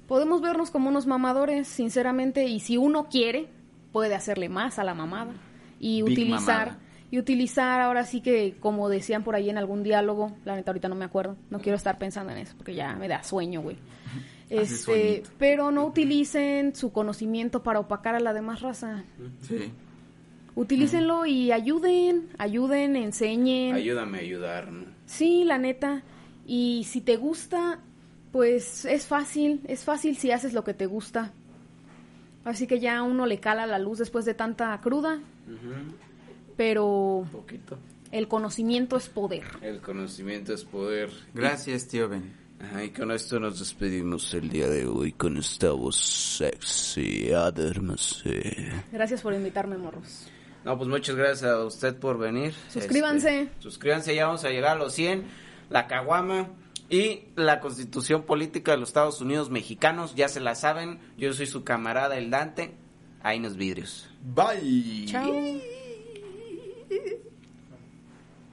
Podemos 0.07 0.41
vernos 0.41 0.69
como 0.69 0.89
unos 0.89 1.07
mamadores, 1.07 1.67
sinceramente, 1.67 2.43
y 2.47 2.59
si 2.59 2.75
uno 2.75 3.07
quiere, 3.09 3.47
puede 3.93 4.15
hacerle 4.15 4.49
más 4.49 4.77
a 4.79 4.83
la 4.83 4.93
mamada 4.93 5.31
y 5.79 6.01
Big 6.01 6.11
utilizar 6.11 6.67
mamada. 6.67 6.79
y 7.11 7.19
utilizar 7.19 7.79
ahora 7.79 8.03
sí 8.03 8.19
que 8.19 8.57
como 8.59 8.89
decían 8.89 9.23
por 9.23 9.35
ahí 9.35 9.49
en 9.49 9.57
algún 9.57 9.83
diálogo, 9.83 10.35
la 10.43 10.55
neta 10.55 10.71
ahorita 10.71 10.89
no 10.89 10.95
me 10.95 11.05
acuerdo, 11.05 11.37
no 11.49 11.59
quiero 11.59 11.77
estar 11.77 11.97
pensando 11.97 12.33
en 12.33 12.39
eso 12.39 12.55
porque 12.57 12.75
ya 12.75 12.95
me 12.95 13.07
da 13.07 13.23
sueño, 13.23 13.61
güey. 13.61 13.77
Este, 14.49 15.23
pero 15.37 15.71
no 15.71 15.85
utilicen 15.85 16.75
su 16.75 16.91
conocimiento 16.91 17.63
para 17.63 17.79
opacar 17.79 18.13
a 18.15 18.19
la 18.19 18.33
demás 18.33 18.61
raza. 18.61 19.03
Sí. 19.47 19.71
Utilícenlo 20.55 21.25
y 21.25 21.51
ayuden, 21.51 22.29
ayuden, 22.37 22.95
enseñen. 22.95 23.73
Ayúdame 23.73 24.19
a 24.19 24.21
ayudar, 24.21 24.71
¿no? 24.71 24.85
Sí, 25.05 25.43
la 25.45 25.57
neta. 25.57 26.03
Y 26.45 26.85
si 26.87 27.01
te 27.01 27.15
gusta, 27.17 27.79
pues 28.31 28.85
es 28.85 29.07
fácil, 29.07 29.61
es 29.67 29.83
fácil 29.83 30.15
si 30.17 30.31
haces 30.31 30.53
lo 30.53 30.63
que 30.63 30.75
te 30.75 30.85
gusta. 30.85 31.33
Así 32.45 32.67
que 32.67 32.79
ya 32.79 32.97
a 32.97 33.03
uno 33.03 33.25
le 33.25 33.39
cala 33.39 33.65
la 33.65 33.79
luz 33.79 33.99
después 33.99 34.25
de 34.25 34.33
tanta 34.33 34.79
cruda, 34.81 35.15
Ujú, 35.47 35.95
pero 36.57 36.85
Un 37.19 37.29
poquito. 37.29 37.77
el 38.11 38.27
conocimiento 38.27 38.97
es 38.97 39.07
poder. 39.09 39.43
El 39.61 39.79
conocimiento 39.81 40.53
es 40.53 40.63
poder. 40.65 41.09
Gracias, 41.33 41.87
tío 41.87 42.09
Ben. 42.09 42.33
Ajá, 42.59 42.83
y 42.83 42.91
con 42.91 43.11
esto 43.11 43.39
nos 43.39 43.59
despedimos 43.59 44.33
el 44.33 44.49
día 44.49 44.67
de 44.69 44.85
hoy 44.87 45.11
con 45.13 45.37
esta 45.37 45.71
voz 45.71 45.97
sexy. 45.97 47.31
Adérmase. 47.33 48.71
Gracias 48.91 49.21
por 49.21 49.33
invitarme, 49.33 49.77
morros. 49.77 50.27
No, 50.63 50.77
pues 50.77 50.87
muchas 50.89 51.15
gracias 51.15 51.43
a 51.51 51.65
usted 51.65 51.95
por 51.97 52.17
venir. 52.17 52.53
Suscríbanse. 52.69 53.41
Este, 53.41 53.61
suscríbanse, 53.61 54.15
ya 54.15 54.27
vamos 54.27 54.45
a 54.45 54.49
llegar 54.49 54.71
a 54.77 54.79
los 54.79 54.93
100. 54.93 55.23
La 55.69 55.87
caguama 55.87 56.47
y 56.93 57.23
la 57.35 57.59
constitución 57.59 58.21
política 58.21 58.73
de 58.73 58.77
los 58.77 58.89
Estados 58.89 59.19
Unidos 59.19 59.49
mexicanos, 59.49 60.13
ya 60.13 60.29
se 60.29 60.39
la 60.39 60.53
saben. 60.53 60.99
Yo 61.17 61.33
soy 61.33 61.47
su 61.47 61.63
camarada, 61.63 62.19
el 62.19 62.29
Dante. 62.29 62.75
Ahí 63.23 63.39
nos 63.39 63.57
vidrios. 63.57 64.07
Bye. 64.21 65.07
Chao. 65.07 65.33